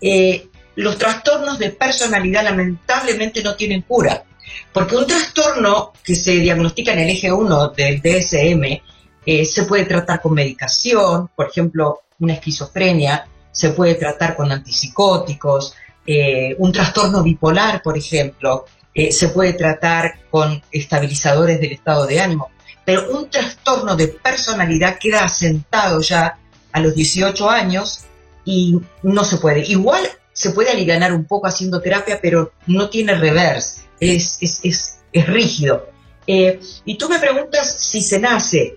Eh, 0.00 0.48
los 0.76 0.96
trastornos 0.96 1.58
de 1.58 1.70
personalidad 1.70 2.44
lamentablemente 2.44 3.42
no 3.42 3.54
tienen 3.54 3.82
cura, 3.82 4.24
porque 4.72 4.96
un 4.96 5.06
trastorno 5.06 5.92
que 6.02 6.14
se 6.14 6.32
diagnostica 6.32 6.94
en 6.94 7.00
el 7.00 7.10
eje 7.10 7.30
1 7.30 7.68
del 7.70 8.00
DSM 8.00 8.80
eh, 9.26 9.44
se 9.44 9.64
puede 9.64 9.84
tratar 9.84 10.22
con 10.22 10.32
medicación, 10.32 11.28
por 11.36 11.48
ejemplo, 11.48 12.00
una 12.20 12.34
esquizofrenia, 12.34 13.26
se 13.50 13.70
puede 13.70 13.96
tratar 13.96 14.34
con 14.34 14.50
antipsicóticos, 14.50 15.74
eh, 16.06 16.56
un 16.58 16.72
trastorno 16.72 17.22
bipolar, 17.22 17.82
por 17.82 17.98
ejemplo, 17.98 18.64
eh, 18.94 19.12
se 19.12 19.28
puede 19.28 19.54
tratar 19.54 20.20
con 20.30 20.62
estabilizadores 20.70 21.60
del 21.60 21.72
estado 21.72 22.06
de 22.06 22.20
ánimo, 22.20 22.50
pero 22.84 23.10
un 23.16 23.30
trastorno 23.30 23.96
de 23.96 24.08
personalidad 24.08 24.98
queda 24.98 25.24
asentado 25.24 26.00
ya 26.00 26.38
a 26.72 26.80
los 26.80 26.94
18 26.94 27.48
años 27.48 28.04
y 28.44 28.78
no 29.02 29.24
se 29.24 29.36
puede. 29.36 29.60
Igual 29.60 30.02
se 30.32 30.50
puede 30.50 30.70
aliviar 30.70 31.12
un 31.12 31.24
poco 31.24 31.46
haciendo 31.46 31.80
terapia, 31.80 32.18
pero 32.20 32.52
no 32.66 32.88
tiene 32.88 33.14
reverse, 33.14 33.82
es, 34.00 34.38
es, 34.40 34.98
rígido. 35.12 35.88
Eh, 36.26 36.60
y 36.84 36.96
tú 36.96 37.08
me 37.08 37.18
preguntas 37.18 37.76
si 37.78 38.00
se 38.00 38.18
nace. 38.18 38.76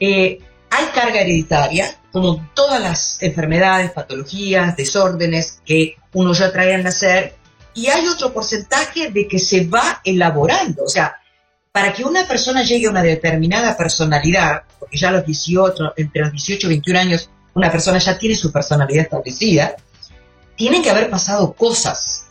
Eh, 0.00 0.38
hay 0.68 0.84
carga 0.94 1.20
hereditaria, 1.20 1.96
como 2.10 2.48
todas 2.54 2.82
las 2.82 3.22
enfermedades, 3.22 3.92
patologías, 3.92 4.76
desórdenes 4.76 5.60
que 5.64 5.96
uno 6.12 6.32
ya 6.32 6.52
trae 6.52 6.74
al 6.74 6.82
nacer, 6.82 7.35
y 7.76 7.88
hay 7.88 8.08
otro 8.08 8.32
porcentaje 8.32 9.10
de 9.10 9.28
que 9.28 9.38
se 9.38 9.66
va 9.66 10.00
elaborando. 10.02 10.82
O 10.82 10.88
sea, 10.88 11.14
para 11.70 11.92
que 11.92 12.04
una 12.04 12.26
persona 12.26 12.62
llegue 12.62 12.86
a 12.86 12.90
una 12.90 13.02
determinada 13.02 13.76
personalidad, 13.76 14.62
porque 14.78 14.96
ya 14.96 15.10
a 15.10 15.12
los 15.12 15.26
18, 15.26 15.92
entre 15.98 16.22
los 16.22 16.32
18 16.32 16.66
y 16.66 16.70
21 16.70 16.98
años, 16.98 17.30
una 17.54 17.70
persona 17.70 17.98
ya 17.98 18.18
tiene 18.18 18.34
su 18.34 18.50
personalidad 18.50 19.04
establecida, 19.04 19.76
tienen 20.56 20.82
que 20.82 20.88
haber 20.88 21.10
pasado 21.10 21.52
cosas 21.52 22.28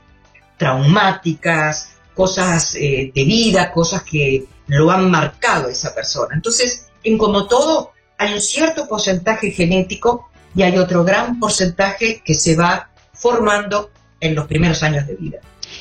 traumáticas, 0.58 1.90
cosas 2.16 2.74
eh, 2.74 3.12
de 3.14 3.24
vida, 3.24 3.72
cosas 3.72 4.02
que 4.02 4.46
lo 4.66 4.90
han 4.90 5.12
marcado 5.12 5.68
a 5.68 5.72
esa 5.72 5.94
persona. 5.94 6.34
Entonces, 6.34 6.88
en 7.04 7.20
como 7.20 7.48
todo, 7.48 7.92
hay 8.18 8.34
un 8.34 8.42
cierto 8.42 8.88
porcentaje 8.88 9.52
genético 9.52 10.28
y 10.56 10.64
hay 10.64 10.76
otro 10.80 11.04
gran 11.04 11.40
porcentaje 11.40 12.24
que 12.26 12.34
se 12.34 12.56
va 12.56 12.90
formando 13.14 13.92
en 14.20 14.36
los 14.36 14.48
primeros 14.48 14.82
años 14.84 15.08
de 15.08 15.16
vida. 15.16 15.40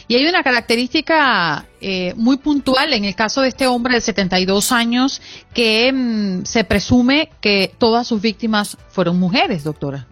Y 0.09 0.17
hay 0.17 0.27
una 0.27 0.43
característica 0.43 1.67
eh, 1.81 2.15
muy 2.17 2.37
puntual 2.37 2.93
en 2.93 3.05
el 3.05 3.15
caso 3.15 3.43
de 3.43 3.49
este 3.49 3.67
hombre 3.67 3.95
de 3.95 4.01
72 4.01 4.73
años 4.73 5.23
que 5.53 5.93
mm, 5.93 6.45
se 6.45 6.65
presume 6.65 7.31
que 7.41 7.73
todas 7.79 8.07
sus 8.07 8.21
víctimas 8.21 8.77
fueron 8.91 9.19
mujeres, 9.19 9.65
doctora. 9.65 10.07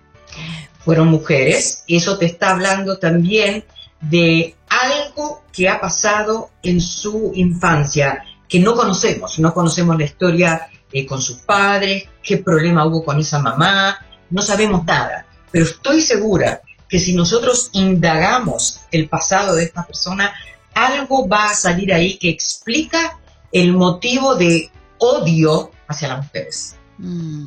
Fueron 0.79 1.09
mujeres. 1.09 1.85
Eso 1.89 2.19
te 2.19 2.27
está 2.27 2.51
hablando 2.51 2.99
también 2.99 3.65
de 4.01 4.57
algo 4.69 5.43
que 5.53 5.69
ha 5.69 5.81
pasado 5.81 6.51
en 6.63 6.81
su 6.81 7.33
infancia, 7.35 8.25
que 8.49 8.59
no 8.59 8.75
conocemos. 8.75 9.39
No 9.39 9.53
conocemos 9.53 9.97
la 9.99 10.05
historia 10.05 10.69
eh, 10.93 11.07
con 11.07 11.21
sus 11.21 11.39
padres, 11.39 12.05
qué 12.23 12.39
problema 12.39 12.87
hubo 12.87 13.05
con 13.05 13.19
esa 13.19 13.39
mamá, 13.39 13.99
no 14.31 14.43
sabemos 14.43 14.85
nada. 14.85 15.27
Pero 15.51 15.67
estoy 15.67 16.01
segura 16.01 16.63
que 16.93 16.99
si 16.99 17.15
nosotros 17.15 17.71
indagamos 17.73 18.83
el 18.91 19.09
pasado 19.09 19.55
de 19.55 19.65
esta 19.65 19.83
persona, 19.87 20.35
algo 20.75 21.27
va 21.27 21.47
a 21.47 21.55
salir 21.55 21.91
ahí 21.91 22.19
que 22.19 22.29
explica 22.29 23.19
el 23.51 23.73
motivo 23.73 24.35
de 24.35 24.71
odio 24.99 25.71
hacia 25.89 26.09
las 26.09 26.27
mujeres. 26.27 26.77
Mm. 26.99 27.47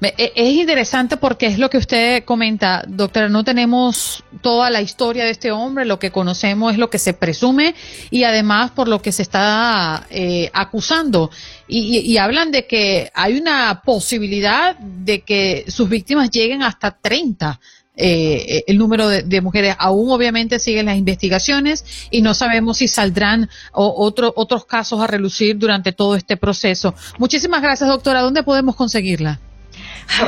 E, 0.00 0.32
es 0.36 0.54
interesante 0.54 1.16
porque 1.16 1.46
es 1.46 1.58
lo 1.58 1.68
que 1.68 1.78
usted 1.78 2.24
comenta, 2.24 2.84
doctora, 2.86 3.28
no 3.28 3.42
tenemos 3.42 4.22
toda 4.40 4.70
la 4.70 4.82
historia 4.82 5.24
de 5.24 5.30
este 5.30 5.50
hombre, 5.50 5.84
lo 5.84 5.98
que 5.98 6.12
conocemos 6.12 6.74
es 6.74 6.78
lo 6.78 6.90
que 6.90 7.00
se 7.00 7.14
presume 7.14 7.74
y 8.08 8.22
además 8.22 8.70
por 8.70 8.86
lo 8.86 9.02
que 9.02 9.10
se 9.10 9.22
está 9.22 10.06
eh, 10.10 10.48
acusando. 10.52 11.32
Y, 11.66 11.98
y, 11.98 12.16
hablan 12.18 12.52
de 12.52 12.68
que 12.68 13.10
hay 13.14 13.36
una 13.36 13.82
posibilidad 13.84 14.78
de 14.78 15.22
que 15.22 15.64
sus 15.66 15.88
víctimas 15.88 16.30
lleguen 16.30 16.62
hasta 16.62 16.92
30. 16.92 17.58
Eh, 18.00 18.62
el 18.68 18.78
número 18.78 19.08
de, 19.08 19.40
mujeres. 19.40 19.74
Aún 19.76 20.12
obviamente 20.12 20.60
siguen 20.60 20.86
las 20.86 20.96
investigaciones 20.96 21.84
y 22.12 22.22
no 22.22 22.32
sabemos 22.32 22.78
si 22.78 22.86
saldrán 22.86 23.50
otros 23.72 24.66
casos 24.66 25.00
a 25.00 25.08
relucir 25.08 25.58
durante 25.58 25.90
todo 25.90 26.14
este 26.14 26.36
proceso. 26.36 26.94
Muchísimas 27.18 27.60
gracias, 27.60 27.88
doctora. 27.88 28.20
¿Dónde 28.22 28.44
podemos 28.44 28.76
conseguirla? 28.76 29.40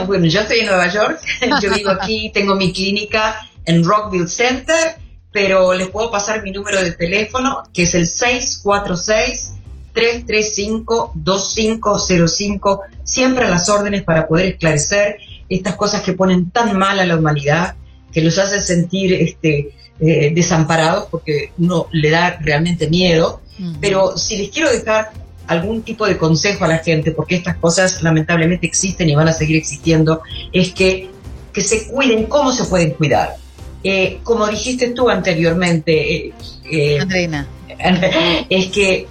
Bueno, 0.07 0.27
yo 0.27 0.41
estoy 0.41 0.61
en 0.61 0.67
Nueva 0.67 0.89
York, 0.89 1.21
yo 1.63 1.73
vivo 1.73 1.91
aquí, 1.91 2.31
tengo 2.35 2.57
mi 2.57 2.73
clínica 2.73 3.49
en 3.65 3.85
Rockville 3.85 4.29
Center, 4.29 4.97
pero 5.33 5.73
les 5.73 5.89
puedo 5.89 6.11
pasar 6.11 6.43
mi 6.43 6.51
número 6.51 6.83
de 6.83 6.91
teléfono, 6.91 7.63
que 7.73 7.85
es 7.85 7.95
el 7.95 8.07
646 8.07 9.55
335 9.93 11.13
2505, 11.15 12.83
siempre 13.05 13.47
a 13.47 13.49
las 13.49 13.69
órdenes 13.69 14.03
para 14.03 14.27
poder 14.27 14.47
esclarecer 14.47 15.19
estas 15.51 15.75
cosas 15.75 16.03
que 16.03 16.13
ponen 16.13 16.51
tan 16.51 16.79
mal 16.79 16.99
a 17.01 17.05
la 17.05 17.17
humanidad, 17.17 17.75
que 18.13 18.23
los 18.23 18.39
hace 18.39 18.61
sentir 18.61 19.13
este, 19.13 19.75
eh, 20.01 20.33
desamparados 20.35 21.09
porque 21.11 21.53
uno 21.59 21.89
le 21.93 22.11
da 22.11 22.39
realmente 22.41 22.89
miedo. 22.89 23.43
Pero 23.79 24.17
si 24.17 24.39
les 24.39 24.49
quiero 24.49 24.73
dejar 24.73 25.11
algún 25.47 25.83
tipo 25.83 26.07
de 26.07 26.17
consejo 26.17 26.65
a 26.65 26.69
la 26.69 26.79
gente, 26.79 27.11
porque 27.11 27.35
estas 27.35 27.57
cosas 27.57 28.03
lamentablemente 28.03 28.67
existen 28.67 29.11
y 29.11 29.15
van 29.15 29.29
a 29.29 29.35
seguir 29.35 29.57
existiendo, 29.57 30.23
es 30.51 30.73
que, 30.73 31.11
que 31.53 31.61
se 31.61 31.89
cuiden, 31.89 32.25
¿cómo 32.25 32.53
se 32.53 32.65
pueden 32.65 32.93
cuidar? 32.93 33.37
Eh, 33.85 34.21
como 34.23 34.47
dijiste 34.47 34.91
tú 34.93 35.11
anteriormente, 35.11 36.33
eh, 36.71 36.99
Andreina, 36.99 37.47
es 38.49 38.67
que 38.69 39.07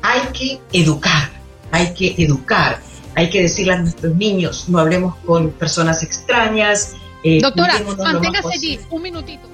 hay 0.00 0.20
que 0.32 0.60
educar, 0.72 1.30
hay 1.70 1.92
que 1.92 2.14
educar 2.16 2.80
hay 3.18 3.28
que 3.30 3.42
decirle 3.42 3.72
a 3.72 3.78
nuestros 3.78 4.14
niños, 4.14 4.66
no 4.68 4.78
hablemos 4.78 5.16
con 5.26 5.50
personas 5.50 6.04
extrañas. 6.04 6.94
Eh, 7.24 7.40
Doctora, 7.42 7.74
manténgase 7.98 8.54
allí, 8.54 8.78
un 8.90 9.02
minutito. 9.02 9.48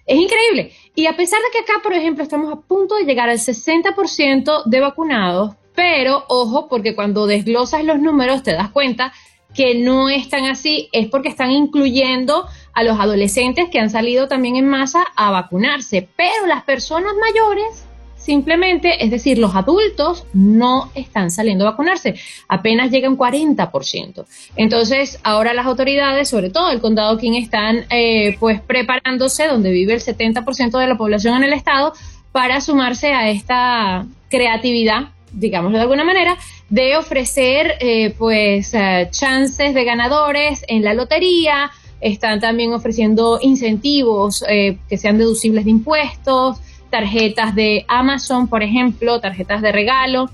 Es 0.07 0.19
increíble. 0.19 0.73
Y 0.95 1.07
a 1.07 1.17
pesar 1.17 1.41
de 1.41 1.51
que 1.53 1.59
acá, 1.59 1.81
por 1.83 1.93
ejemplo, 1.93 2.23
estamos 2.23 2.53
a 2.53 2.57
punto 2.57 2.97
de 2.97 3.05
llegar 3.05 3.29
al 3.29 3.39
60% 3.39 4.65
de 4.65 4.81
vacunados, 4.81 5.57
pero 5.75 6.25
ojo, 6.29 6.69
porque 6.69 6.95
cuando 6.95 7.27
desglosas 7.27 7.85
los 7.85 8.01
números 8.01 8.43
te 8.43 8.53
das 8.53 8.71
cuenta 8.71 9.13
que 9.57 9.75
no 9.75 10.11
están 10.11 10.45
así, 10.45 10.89
es 10.93 11.09
porque 11.09 11.31
están 11.31 11.51
incluyendo 11.51 12.47
a 12.75 12.83
los 12.83 13.01
adolescentes 13.01 13.71
que 13.71 13.81
han 13.81 13.89
salido 13.89 14.29
también 14.29 14.57
en 14.57 14.69
masa 14.69 15.05
a 15.17 15.31
vacunarse, 15.31 16.07
pero 16.15 16.47
las 16.47 16.63
personas 16.65 17.13
mayores 17.19 17.87
simplemente, 18.17 19.05
es 19.05 19.11
decir, 19.11 19.39
los 19.39 19.55
adultos 19.55 20.27
no 20.33 20.91
están 20.97 21.31
saliendo 21.31 21.67
a 21.67 21.71
vacunarse, 21.71 22.17
apenas 22.49 22.91
llega 22.91 23.09
un 23.09 23.17
40%. 23.17 24.27
Entonces, 24.57 25.21
ahora 25.23 25.55
las 25.55 25.65
autoridades, 25.65 26.29
sobre 26.29 26.51
todo 26.51 26.71
el 26.71 26.81
condado 26.81 27.17
King, 27.19 27.35
están 27.35 27.87
eh, 27.89 28.37
pues 28.41 28.61
preparándose, 28.61 29.47
donde 29.47 29.71
vive 29.71 29.95
el 29.95 30.01
70% 30.01 30.77
de 30.77 30.87
la 30.89 30.99
población 30.99 31.37
en 31.37 31.45
el 31.45 31.53
estado, 31.53 31.93
para 32.33 32.61
sumarse 32.61 33.13
a 33.13 33.31
esta 33.31 34.07
creatividad 34.29 35.11
digámoslo 35.37 35.77
de 35.77 35.83
alguna 35.83 36.05
manera, 36.05 36.37
de 36.69 36.97
ofrecer 36.97 37.75
eh, 37.81 38.15
pues 38.19 38.75
eh, 38.75 39.09
chances 39.11 39.75
de 39.75 39.85
ganadores 39.85 40.65
en 40.67 40.83
la 40.83 40.95
lotería, 40.95 41.71
están 42.01 42.41
también 42.41 42.73
ofreciendo 42.73 43.39
incentivos 43.41 44.45
eh, 44.49 44.79
que 44.89 44.99
sean 44.99 45.19
deducibles 45.19 45.65
de 45.65 45.71
impuestos, 45.71 46.59
tarjetas 46.91 47.55
de 47.55 47.85
Amazon, 47.89 48.49
por 48.49 48.63
ejemplo, 48.63 49.21
tarjetas 49.21 49.63
de 49.63 49.73
regalo. 49.73 50.31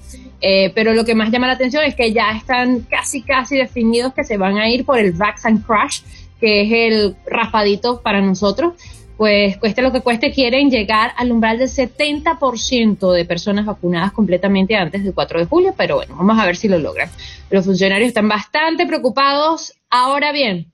pero 0.75 0.93
lo 0.93 1.05
que 1.05 1.15
más 1.15 1.31
llama 1.31 1.47
la 1.47 1.53
atención 1.53 1.85
es 1.85 1.95
que 1.95 2.13
ya 2.13 2.33
están 2.33 2.81
casi, 2.91 3.23
casi 3.23 3.57
definidos 3.57 4.13
que 4.13 4.25
se 4.25 4.37
van 4.37 4.59
a 4.59 4.69
ir 4.69 4.85
por 4.85 4.99
el 4.99 5.13
Vax 5.13 5.47
and 5.47 5.65
Crash, 5.65 6.03
que 6.41 6.63
es 6.63 6.73
el 6.73 7.17
raspadito 7.27 8.03
para 8.03 8.21
nosotros 8.21 8.75
pues 9.17 9.57
cueste 9.59 9.83
lo 9.83 9.93
que 9.93 10.01
cueste, 10.01 10.33
quieren 10.33 10.71
llegar 10.71 11.13
al 11.17 11.33
umbral 11.33 11.59
del 11.59 11.69
70% 11.69 13.13
de 13.13 13.25
personas 13.25 13.67
vacunadas 13.67 14.13
completamente 14.13 14.75
antes 14.75 15.05
del 15.05 15.15
4 15.15 15.41
de 15.41 15.47
julio, 15.47 15.75
pero 15.77 15.97
bueno, 15.97 16.17
vamos 16.17 16.39
a 16.39 16.47
ver 16.47 16.57
si 16.57 16.69
lo 16.69 16.79
logran. 16.79 17.11
Los 17.51 17.65
funcionarios 17.65 18.09
están 18.09 18.29
bastante 18.29 18.87
preocupados. 18.87 19.75
Ahora 19.91 20.33
bien, 20.33 20.73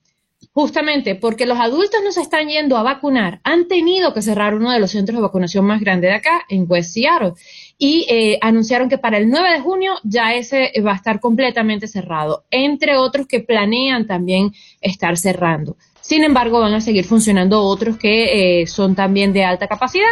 justamente 0.52 1.14
porque 1.14 1.46
los 1.46 1.58
adultos 1.58 2.00
no 2.02 2.12
se 2.12 2.20
están 2.20 2.48
yendo 2.48 2.76
a 2.76 2.82
vacunar, 2.82 3.40
han 3.44 3.68
tenido 3.68 4.12
que 4.12 4.22
cerrar 4.22 4.54
uno 4.54 4.72
de 4.72 4.80
los 4.80 4.90
centros 4.90 5.16
de 5.16 5.22
vacunación 5.22 5.64
más 5.64 5.80
grandes 5.80 6.10
de 6.10 6.16
acá, 6.16 6.42
en 6.48 6.66
West 6.68 6.94
Seattle, 6.94 7.34
y 7.78 8.06
eh, 8.08 8.38
anunciaron 8.40 8.88
que 8.88 8.98
para 8.98 9.18
el 9.18 9.30
9 9.30 9.52
de 9.52 9.60
junio 9.60 9.94
ya 10.02 10.34
ese 10.34 10.72
va 10.84 10.92
a 10.92 10.96
estar 10.96 11.20
completamente 11.20 11.86
cerrado, 11.86 12.44
entre 12.50 12.96
otros 12.96 13.26
que 13.26 13.38
planean 13.38 14.06
también 14.06 14.52
estar 14.80 15.16
cerrando. 15.16 15.76
Sin 16.08 16.24
embargo, 16.24 16.60
van 16.60 16.72
a 16.72 16.80
seguir 16.80 17.04
funcionando 17.04 17.62
otros 17.62 17.98
que 17.98 18.62
eh, 18.62 18.66
son 18.66 18.94
también 18.94 19.34
de 19.34 19.44
alta 19.44 19.68
capacidad 19.68 20.08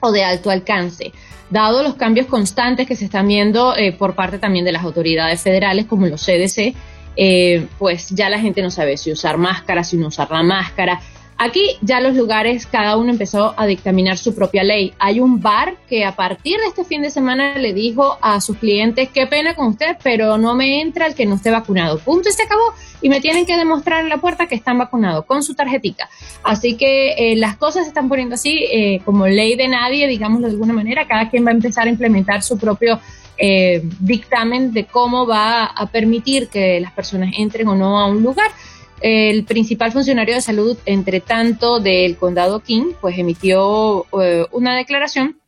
o 0.00 0.12
de 0.12 0.24
alto 0.24 0.48
alcance. 0.48 1.12
Dado 1.50 1.82
los 1.82 1.96
cambios 1.96 2.26
constantes 2.26 2.88
que 2.88 2.96
se 2.96 3.04
están 3.04 3.28
viendo 3.28 3.76
eh, 3.76 3.92
por 3.92 4.14
parte 4.14 4.38
también 4.38 4.64
de 4.64 4.72
las 4.72 4.82
autoridades 4.82 5.42
federales 5.42 5.84
como 5.84 6.06
los 6.06 6.24
CDC, 6.24 6.74
eh, 7.16 7.66
pues 7.78 8.08
ya 8.08 8.30
la 8.30 8.38
gente 8.38 8.62
no 8.62 8.70
sabe 8.70 8.96
si 8.96 9.12
usar 9.12 9.36
máscara, 9.36 9.84
si 9.84 9.98
no 9.98 10.06
usar 10.06 10.30
la 10.30 10.42
máscara, 10.42 10.98
Aquí 11.42 11.78
ya 11.80 12.02
los 12.02 12.16
lugares, 12.16 12.66
cada 12.66 12.98
uno 12.98 13.10
empezó 13.10 13.54
a 13.56 13.64
dictaminar 13.64 14.18
su 14.18 14.34
propia 14.34 14.62
ley. 14.62 14.92
Hay 14.98 15.20
un 15.20 15.40
bar 15.40 15.78
que 15.88 16.04
a 16.04 16.14
partir 16.14 16.58
de 16.58 16.66
este 16.66 16.84
fin 16.84 17.00
de 17.00 17.08
semana 17.08 17.56
le 17.56 17.72
dijo 17.72 18.18
a 18.20 18.42
sus 18.42 18.58
clientes, 18.58 19.08
qué 19.08 19.26
pena 19.26 19.54
con 19.54 19.68
usted, 19.68 19.96
pero 20.02 20.36
no 20.36 20.54
me 20.54 20.82
entra 20.82 21.06
el 21.06 21.14
que 21.14 21.24
no 21.24 21.36
esté 21.36 21.50
vacunado. 21.50 21.98
Punto 21.98 22.28
y 22.28 22.32
se 22.32 22.42
acabó. 22.42 22.74
Y 23.02 23.08
me 23.08 23.20
tienen 23.20 23.46
que 23.46 23.56
demostrar 23.56 24.02
en 24.02 24.08
la 24.08 24.18
puerta 24.18 24.46
que 24.46 24.54
están 24.54 24.78
vacunados 24.78 25.24
con 25.24 25.42
su 25.42 25.54
tarjetita. 25.54 26.08
Así 26.42 26.76
que 26.76 27.12
eh, 27.12 27.36
las 27.36 27.56
cosas 27.56 27.84
se 27.84 27.88
están 27.88 28.08
poniendo 28.08 28.34
así 28.34 28.66
eh, 28.70 29.00
como 29.04 29.26
ley 29.26 29.56
de 29.56 29.68
nadie, 29.68 30.06
digámoslo 30.06 30.46
de 30.46 30.52
alguna 30.52 30.72
manera. 30.72 31.06
Cada 31.06 31.30
quien 31.30 31.46
va 31.46 31.50
a 31.50 31.54
empezar 31.54 31.86
a 31.86 31.90
implementar 31.90 32.42
su 32.42 32.58
propio 32.58 33.00
eh, 33.42 33.82
dictamen 34.00 34.70
de 34.74 34.84
cómo 34.84 35.26
va 35.26 35.64
a 35.64 35.86
permitir 35.86 36.48
que 36.48 36.78
las 36.78 36.92
personas 36.92 37.32
entren 37.38 37.68
o 37.68 37.74
no 37.74 37.98
a 37.98 38.06
un 38.06 38.22
lugar. 38.22 38.50
El 39.00 39.44
principal 39.44 39.92
funcionario 39.92 40.34
de 40.34 40.42
salud, 40.42 40.76
entre 40.84 41.20
tanto, 41.20 41.80
del 41.80 42.18
condado 42.18 42.60
King, 42.60 42.92
pues 43.00 43.18
emitió 43.18 44.04
eh, 44.20 44.44
una 44.52 44.76
declaración 44.76 45.38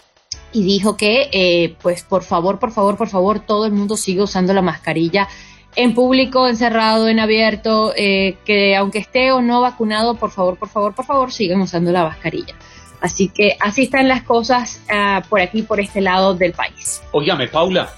y 0.52 0.62
dijo 0.62 0.96
que, 0.96 1.28
eh, 1.32 1.76
pues 1.82 2.02
por 2.02 2.22
favor, 2.22 2.58
por 2.58 2.72
favor, 2.72 2.96
por 2.96 3.08
favor, 3.08 3.40
todo 3.40 3.66
el 3.66 3.72
mundo 3.72 3.98
siga 3.98 4.24
usando 4.24 4.54
la 4.54 4.62
mascarilla 4.62 5.28
en 5.76 5.94
público, 5.94 6.48
encerrado, 6.48 7.08
en 7.08 7.20
abierto, 7.20 7.92
eh, 7.96 8.36
que 8.44 8.76
aunque 8.76 8.98
esté 8.98 9.32
o 9.32 9.40
no 9.40 9.60
vacunado, 9.60 10.16
por 10.16 10.30
favor, 10.30 10.58
por 10.58 10.68
favor, 10.68 10.94
por 10.94 11.04
favor, 11.04 11.32
sigan 11.32 11.60
usando 11.60 11.92
la 11.92 12.04
mascarilla. 12.04 12.54
Así 13.00 13.28
que 13.28 13.56
así 13.58 13.82
están 13.82 14.06
las 14.06 14.22
cosas 14.22 14.80
ah, 14.88 15.22
por 15.28 15.40
aquí, 15.40 15.62
por 15.62 15.80
este 15.80 16.00
lado 16.00 16.34
del 16.34 16.52
país. 16.52 17.02
Óigame, 17.10 17.48
Paula, 17.48 17.92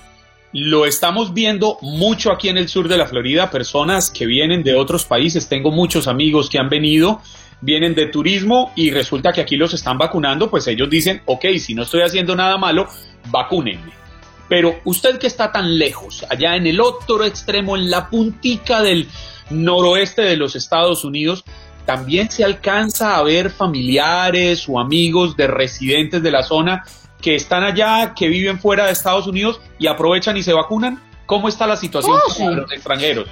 lo 0.53 0.87
estamos 0.87 1.35
viendo 1.35 1.79
mucho 1.83 2.33
aquí 2.33 2.49
en 2.49 2.57
el 2.57 2.69
sur 2.69 2.89
de 2.89 2.97
la 2.97 3.07
Florida, 3.07 3.51
personas 3.51 4.11
que 4.11 4.25
vienen 4.25 4.63
de 4.63 4.75
otros 4.75 5.05
países. 5.05 5.49
Tengo 5.49 5.71
muchos 5.71 6.07
amigos 6.07 6.49
que 6.49 6.59
han 6.59 6.69
venido, 6.69 7.21
vienen 7.61 7.95
de 7.95 8.07
turismo 8.07 8.73
y 8.77 8.91
resulta 8.91 9.33
que 9.33 9.41
aquí 9.41 9.57
los 9.57 9.75
están 9.75 9.99
vacunando, 9.99 10.49
pues 10.49 10.67
ellos 10.69 10.89
dicen, 10.89 11.23
ok, 11.27 11.45
si 11.59 11.75
no 11.75 11.83
estoy 11.83 12.03
haciendo 12.03 12.35
nada 12.35 12.57
malo, 12.57 12.89
vacúnenme. 13.31 14.04
Pero 14.49 14.81
usted 14.85 15.19
que 15.19 15.27
está 15.27 15.53
tan 15.53 15.79
lejos, 15.79 16.25
allá 16.29 16.57
en 16.57 16.67
el 16.67 16.81
otro 16.81 17.25
extremo, 17.25 17.77
en 17.77 17.91
la 17.91 18.11
puntica 18.11 18.83
del 18.83 19.09
noroeste 19.51 20.23
de 20.23 20.37
los 20.37 20.55
Estados 20.57 21.05
Unidos, 21.05 21.45
también 21.87 22.31
se 22.31 22.45
alcanza 22.45 23.17
a 23.17 23.23
ver 23.23 23.51
familiares 23.51 24.67
o 24.69 24.79
amigos 24.79 25.37
de 25.37 25.47
residentes 25.47 26.23
de 26.23 26.31
la 26.31 26.43
zona 26.43 26.85
que 27.21 27.35
están 27.35 27.63
allá, 27.63 28.13
que 28.15 28.29
viven 28.29 28.59
fuera 28.59 28.87
de 28.87 28.93
Estados 28.93 29.27
Unidos 29.27 29.61
y 29.79 29.87
aprovechan 29.87 30.37
y 30.37 30.43
se 30.43 30.53
vacunan? 30.53 31.03
¿Cómo 31.27 31.49
está 31.49 31.67
la 31.67 31.77
situación 31.77 32.19
oh, 32.41 32.51
los 32.51 32.71
extranjeros? 32.71 33.29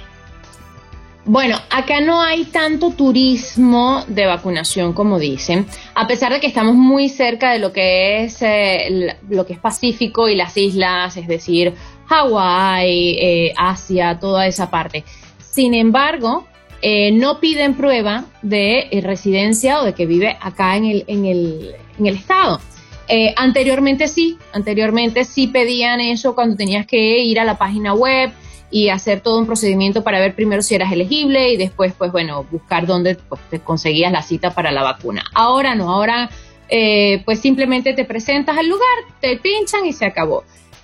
Bueno, 1.25 1.57
acá 1.69 2.01
no 2.01 2.21
hay 2.21 2.43
tanto 2.45 2.91
turismo 2.91 4.03
de 4.07 4.25
vacunación 4.25 4.91
como 4.91 5.19
dicen, 5.19 5.65
a 5.95 6.05
pesar 6.05 6.33
de 6.33 6.41
que 6.41 6.47
estamos 6.47 6.75
muy 6.75 7.07
cerca 7.07 7.51
de 7.53 7.59
lo 7.59 7.71
que 7.71 8.23
es 8.23 8.41
eh, 8.41 9.15
lo 9.29 9.45
que 9.45 9.53
es 9.53 9.59
Pacífico 9.59 10.27
y 10.27 10.35
las 10.35 10.57
islas, 10.57 11.15
es 11.15 11.27
decir, 11.27 11.73
Hawái, 12.07 13.17
eh, 13.19 13.53
Asia, 13.55 14.19
toda 14.19 14.47
esa 14.47 14.69
parte. 14.69 15.05
Sin 15.39 15.73
embargo, 15.73 16.45
eh, 16.81 17.13
no 17.13 17.39
piden 17.39 17.75
prueba 17.75 18.25
de 18.41 18.89
eh, 18.91 18.99
residencia 18.99 19.79
o 19.79 19.85
de 19.85 19.93
que 19.93 20.05
vive 20.05 20.37
acá 20.41 20.75
en 20.75 20.83
el, 20.83 21.05
en 21.07 21.25
el, 21.25 21.75
en 21.97 22.05
el 22.05 22.15
estado. 22.15 22.59
Eh, 23.07 23.33
anteriormente 23.37 24.09
sí, 24.09 24.37
anteriormente 24.51 25.23
sí 25.23 25.47
pedían 25.47 26.01
eso 26.01 26.35
cuando 26.35 26.57
tenías 26.57 26.85
que 26.85 27.19
ir 27.19 27.39
a 27.39 27.45
la 27.45 27.57
página 27.57 27.93
web 27.93 28.31
y 28.73 28.89
hacer 28.89 29.21
todo 29.21 29.39
un 29.39 29.45
procedimiento 29.45 30.03
para 30.03 30.19
ver 30.19 30.35
primero 30.35 30.61
si 30.61 30.75
eras 30.75 30.91
elegible 30.91 31.53
y 31.53 31.57
después, 31.57 31.93
pues 31.97 32.11
bueno, 32.11 32.45
buscar 32.51 32.85
dónde 32.85 33.15
pues, 33.15 33.39
te 33.49 33.59
conseguías 33.59 34.11
la 34.11 34.23
cita 34.23 34.53
para 34.53 34.71
la 34.71 34.83
vacuna. 34.83 35.23
Ahora 35.33 35.75
no, 35.75 35.93
ahora 35.93 36.29
pues 37.23 37.39
simplemente 37.39 37.93
te 37.93 38.03
presentas 38.03 38.57
al 38.57 38.67
lugar, 38.67 38.97
te 39.21 39.37
pinchan 39.37 39.85
y 39.85 39.93
se 39.93 40.05
acabó 40.05 40.43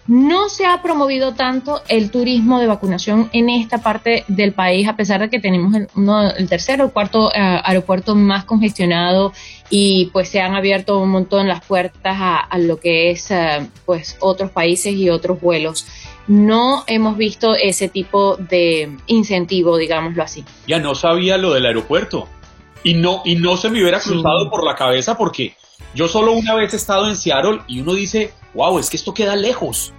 no 0.09 0.49
se 0.49 0.65
ha 0.65 0.81
promovido 0.81 1.35
tanto 1.35 1.83
el 1.87 2.09
turismo 2.09 2.59
de 2.59 2.65
vacunación 2.65 3.29
en 3.31 3.47
esta 3.47 3.77
parte 3.77 4.23
del 4.27 4.53
país, 4.53 4.87
a 4.87 4.95
pesar 4.95 5.21
de 5.21 5.29
que 5.29 5.39
tenemos 5.39 5.75
el, 5.75 5.87
uno, 5.95 6.31
el 6.31 6.49
tercero 6.49 6.85
o 6.87 6.89
cuarto 6.89 7.31
eh, 7.31 7.37
aeropuerto 7.37 8.15
más 8.15 8.43
congestionado 8.43 9.33
y 9.69 10.07
pues 10.07 10.29
se 10.29 10.41
han 10.41 10.55
abierto 10.55 10.97
un 10.97 11.11
montón 11.11 11.47
las 11.47 11.63
puertas 11.63 12.17
a, 12.19 12.57
lo 12.57 12.79
que 12.79 13.11
es 13.11 13.29
eh, 13.29 13.69
pues 13.85 14.17
otros 14.19 14.49
países 14.49 14.95
y 14.95 15.11
otros 15.11 15.39
vuelos. 15.39 15.85
No 16.29 16.83
hemos 16.85 17.17
visto 17.17 17.55
ese 17.55 17.89
tipo 17.89 18.37
de 18.37 18.95
incentivo, 19.07 19.77
digámoslo 19.77 20.21
así. 20.21 20.45
Ya 20.67 20.77
no 20.77 20.93
sabía 20.93 21.39
lo 21.39 21.55
del 21.55 21.65
aeropuerto 21.65 22.27
y 22.83 22.93
no, 22.93 23.23
y 23.25 23.35
no 23.35 23.57
se 23.57 23.69
me 23.69 23.81
hubiera 23.81 23.99
cruzado 23.99 24.47
por 24.49 24.63
la 24.63 24.75
cabeza 24.75 25.17
porque 25.17 25.55
yo 25.95 26.07
solo 26.07 26.33
una 26.33 26.53
vez 26.53 26.73
he 26.73 26.77
estado 26.77 27.09
en 27.09 27.17
Seattle 27.17 27.61
y 27.67 27.81
uno 27.81 27.95
dice, 27.95 28.31
wow, 28.53 28.77
es 28.77 28.91
que 28.91 28.97
esto 28.97 29.11
queda 29.11 29.35
lejos. 29.35 29.91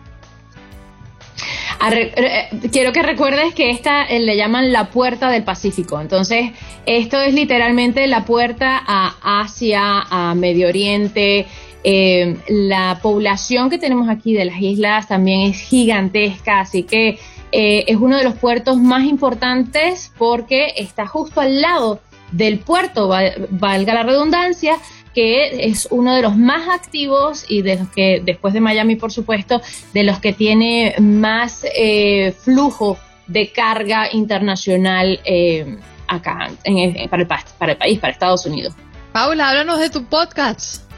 Eh, 1.92 2.48
quiero 2.70 2.92
que 2.92 3.02
recuerdes 3.02 3.54
que 3.54 3.70
esta 3.70 4.04
eh, 4.04 4.20
le 4.20 4.36
llaman 4.36 4.70
la 4.70 4.90
puerta 4.90 5.30
del 5.30 5.42
Pacífico. 5.42 6.00
Entonces, 6.00 6.52
esto 6.86 7.18
es 7.18 7.34
literalmente 7.34 8.06
la 8.06 8.24
puerta 8.24 8.80
a 8.86 9.40
Asia, 9.40 10.02
a 10.10 10.34
Medio 10.34 10.68
Oriente. 10.68 11.46
Eh, 11.82 12.36
la 12.48 12.98
población 13.02 13.70
que 13.70 13.78
tenemos 13.78 14.08
aquí 14.08 14.32
de 14.34 14.44
las 14.44 14.60
islas 14.60 15.08
también 15.08 15.50
es 15.50 15.58
gigantesca, 15.60 16.60
así 16.60 16.82
que 16.82 17.18
es 17.52 17.96
uno 17.96 18.16
de 18.16 18.22
los 18.22 18.34
puertos 18.34 18.76
más 18.78 19.04
importantes 19.04 20.12
porque 20.16 20.74
está 20.76 21.04
justo 21.06 21.40
al 21.40 21.60
lado 21.60 22.00
del 22.30 22.60
puerto, 22.60 23.08
valga 23.08 23.94
la 23.94 24.04
redundancia, 24.04 24.76
que 25.14 25.66
es 25.68 25.88
uno 25.90 26.14
de 26.14 26.22
los 26.22 26.36
más 26.36 26.68
activos 26.68 27.44
y 27.48 27.62
de 27.62 27.76
los 27.76 27.88
que, 27.88 28.22
después 28.24 28.54
de 28.54 28.60
Miami, 28.60 28.96
por 28.96 29.12
supuesto, 29.12 29.60
de 29.92 30.04
los 30.04 30.20
que 30.20 30.32
tiene 30.32 30.94
más 31.00 31.64
eh, 31.74 32.32
flujo 32.38 32.98
de 33.26 33.50
carga 33.50 34.08
internacional 34.12 35.20
eh, 35.24 35.78
acá, 36.06 36.50
el, 36.64 37.08
para 37.08 37.72
el 37.72 37.78
país, 37.78 37.98
para 37.98 38.12
Estados 38.12 38.46
Unidos. 38.46 38.74
Paula, 39.12 39.50
háblanos 39.50 39.80
de 39.80 39.90
tu 39.90 40.04
podcast. 40.04 40.89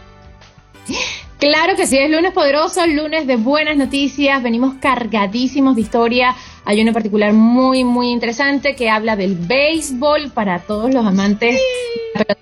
Claro 1.38 1.74
que 1.74 1.88
sí, 1.88 1.98
es 1.98 2.08
lunes 2.08 2.32
poderoso, 2.32 2.86
lunes 2.86 3.26
de 3.26 3.36
buenas 3.36 3.76
noticias, 3.76 4.42
venimos 4.42 4.74
cargadísimos 4.80 5.74
de 5.74 5.80
historia. 5.80 6.36
Hay 6.64 6.80
uno 6.80 6.90
en 6.90 6.94
particular 6.94 7.32
muy, 7.32 7.82
muy 7.82 8.10
interesante 8.10 8.76
que 8.76 8.88
habla 8.88 9.16
del 9.16 9.34
béisbol 9.34 10.30
para 10.30 10.60
todos 10.60 10.94
los 10.94 11.04
amantes 11.04 11.60
de 12.14 12.24
la 12.28 12.36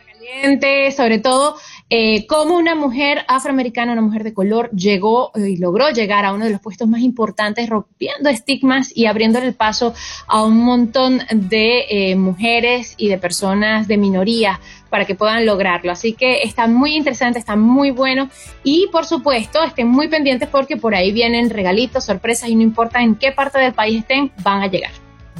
sobre 0.93 1.18
todo 1.18 1.57
eh, 1.93 2.24
cómo 2.28 2.57
una 2.57 2.76
mujer 2.76 3.24
afroamericana, 3.26 3.93
una 3.93 4.01
mujer 4.01 4.22
de 4.22 4.32
color, 4.32 4.70
llegó 4.70 5.32
eh, 5.34 5.51
y 5.51 5.57
logró 5.57 5.91
llegar 5.91 6.24
a 6.24 6.32
uno 6.32 6.45
de 6.45 6.53
los 6.53 6.61
puestos 6.61 6.86
más 6.88 7.01
importantes, 7.01 7.68
rompiendo 7.68 8.30
estigmas 8.30 8.97
y 8.97 9.07
abriendo 9.07 9.41
el 9.41 9.55
paso 9.55 9.93
a 10.28 10.45
un 10.45 10.59
montón 10.59 11.20
de 11.32 11.86
eh, 11.91 12.14
mujeres 12.14 12.95
y 12.97 13.09
de 13.09 13.18
personas 13.18 13.88
de 13.88 13.97
minoría 13.97 14.61
para 14.88 15.05
que 15.05 15.16
puedan 15.16 15.45
lograrlo. 15.45 15.91
Así 15.91 16.12
que 16.12 16.43
está 16.43 16.68
muy 16.68 16.97
interesante, 16.97 17.41
está 17.41 17.57
muy 17.57 17.91
bueno 17.91 18.30
y 18.62 18.86
por 18.93 19.05
supuesto 19.05 19.61
estén 19.64 19.88
muy 19.88 20.07
pendientes 20.07 20.49
porque 20.49 20.76
por 20.76 20.95
ahí 20.95 21.11
vienen 21.11 21.51
regalitos, 21.51 22.05
sorpresas 22.05 22.49
y 22.49 22.55
no 22.55 22.62
importa 22.62 23.03
en 23.03 23.16
qué 23.16 23.32
parte 23.32 23.59
del 23.59 23.72
país 23.72 24.03
estén, 24.03 24.30
van 24.45 24.62
a 24.62 24.68
llegar. 24.68 24.93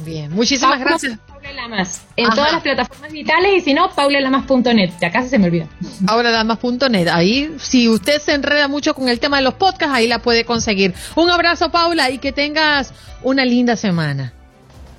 Bien, 0.03 0.29
muchísimas 0.33 0.81
gracias. 0.81 1.17
Paula 1.51 1.67
Lamas 1.67 2.01
en 2.15 2.29
todas 2.29 2.51
las 2.51 2.61
plataformas 2.61 3.11
digitales 3.11 3.51
y 3.57 3.61
si 3.61 3.73
no, 3.73 3.89
paulalamas.net. 3.91 4.91
Ya 5.01 5.11
casi 5.11 5.29
se 5.29 5.39
me 5.39 5.47
olvida. 5.47 5.67
Paulalamas.net. 6.05 7.07
Ahí, 7.07 7.55
si 7.57 7.89
usted 7.89 8.19
se 8.19 8.33
enreda 8.33 8.67
mucho 8.67 8.93
con 8.93 9.09
el 9.09 9.19
tema 9.19 9.37
de 9.37 9.43
los 9.43 9.55
podcasts, 9.55 9.93
ahí 9.93 10.07
la 10.07 10.19
puede 10.19 10.45
conseguir. 10.45 10.93
Un 11.15 11.29
abrazo, 11.29 11.71
Paula, 11.71 12.09
y 12.09 12.17
que 12.17 12.31
tengas 12.31 12.93
una 13.23 13.45
linda 13.45 13.75
semana. 13.75 14.33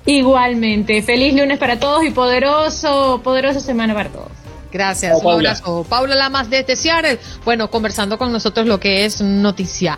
Igualmente. 0.05 1.01
Feliz 1.01 1.33
lunes 1.33 1.57
para 1.57 1.79
todos 1.79 2.03
y 2.03 2.11
poderoso, 2.11 3.21
poderosa 3.23 3.59
semana 3.59 3.93
para 3.93 4.09
todos. 4.09 4.31
Gracias, 4.71 5.21
un 5.21 5.31
abrazo. 5.31 5.85
Paula 5.87 6.15
Lamas 6.15 6.49
de 6.49 6.75
Seattle. 6.75 7.19
Bueno, 7.45 7.69
conversando 7.69 8.17
con 8.17 8.31
nosotros 8.31 8.65
lo 8.65 8.79
que 8.79 9.05
es 9.05 9.21
noticia. 9.21 9.97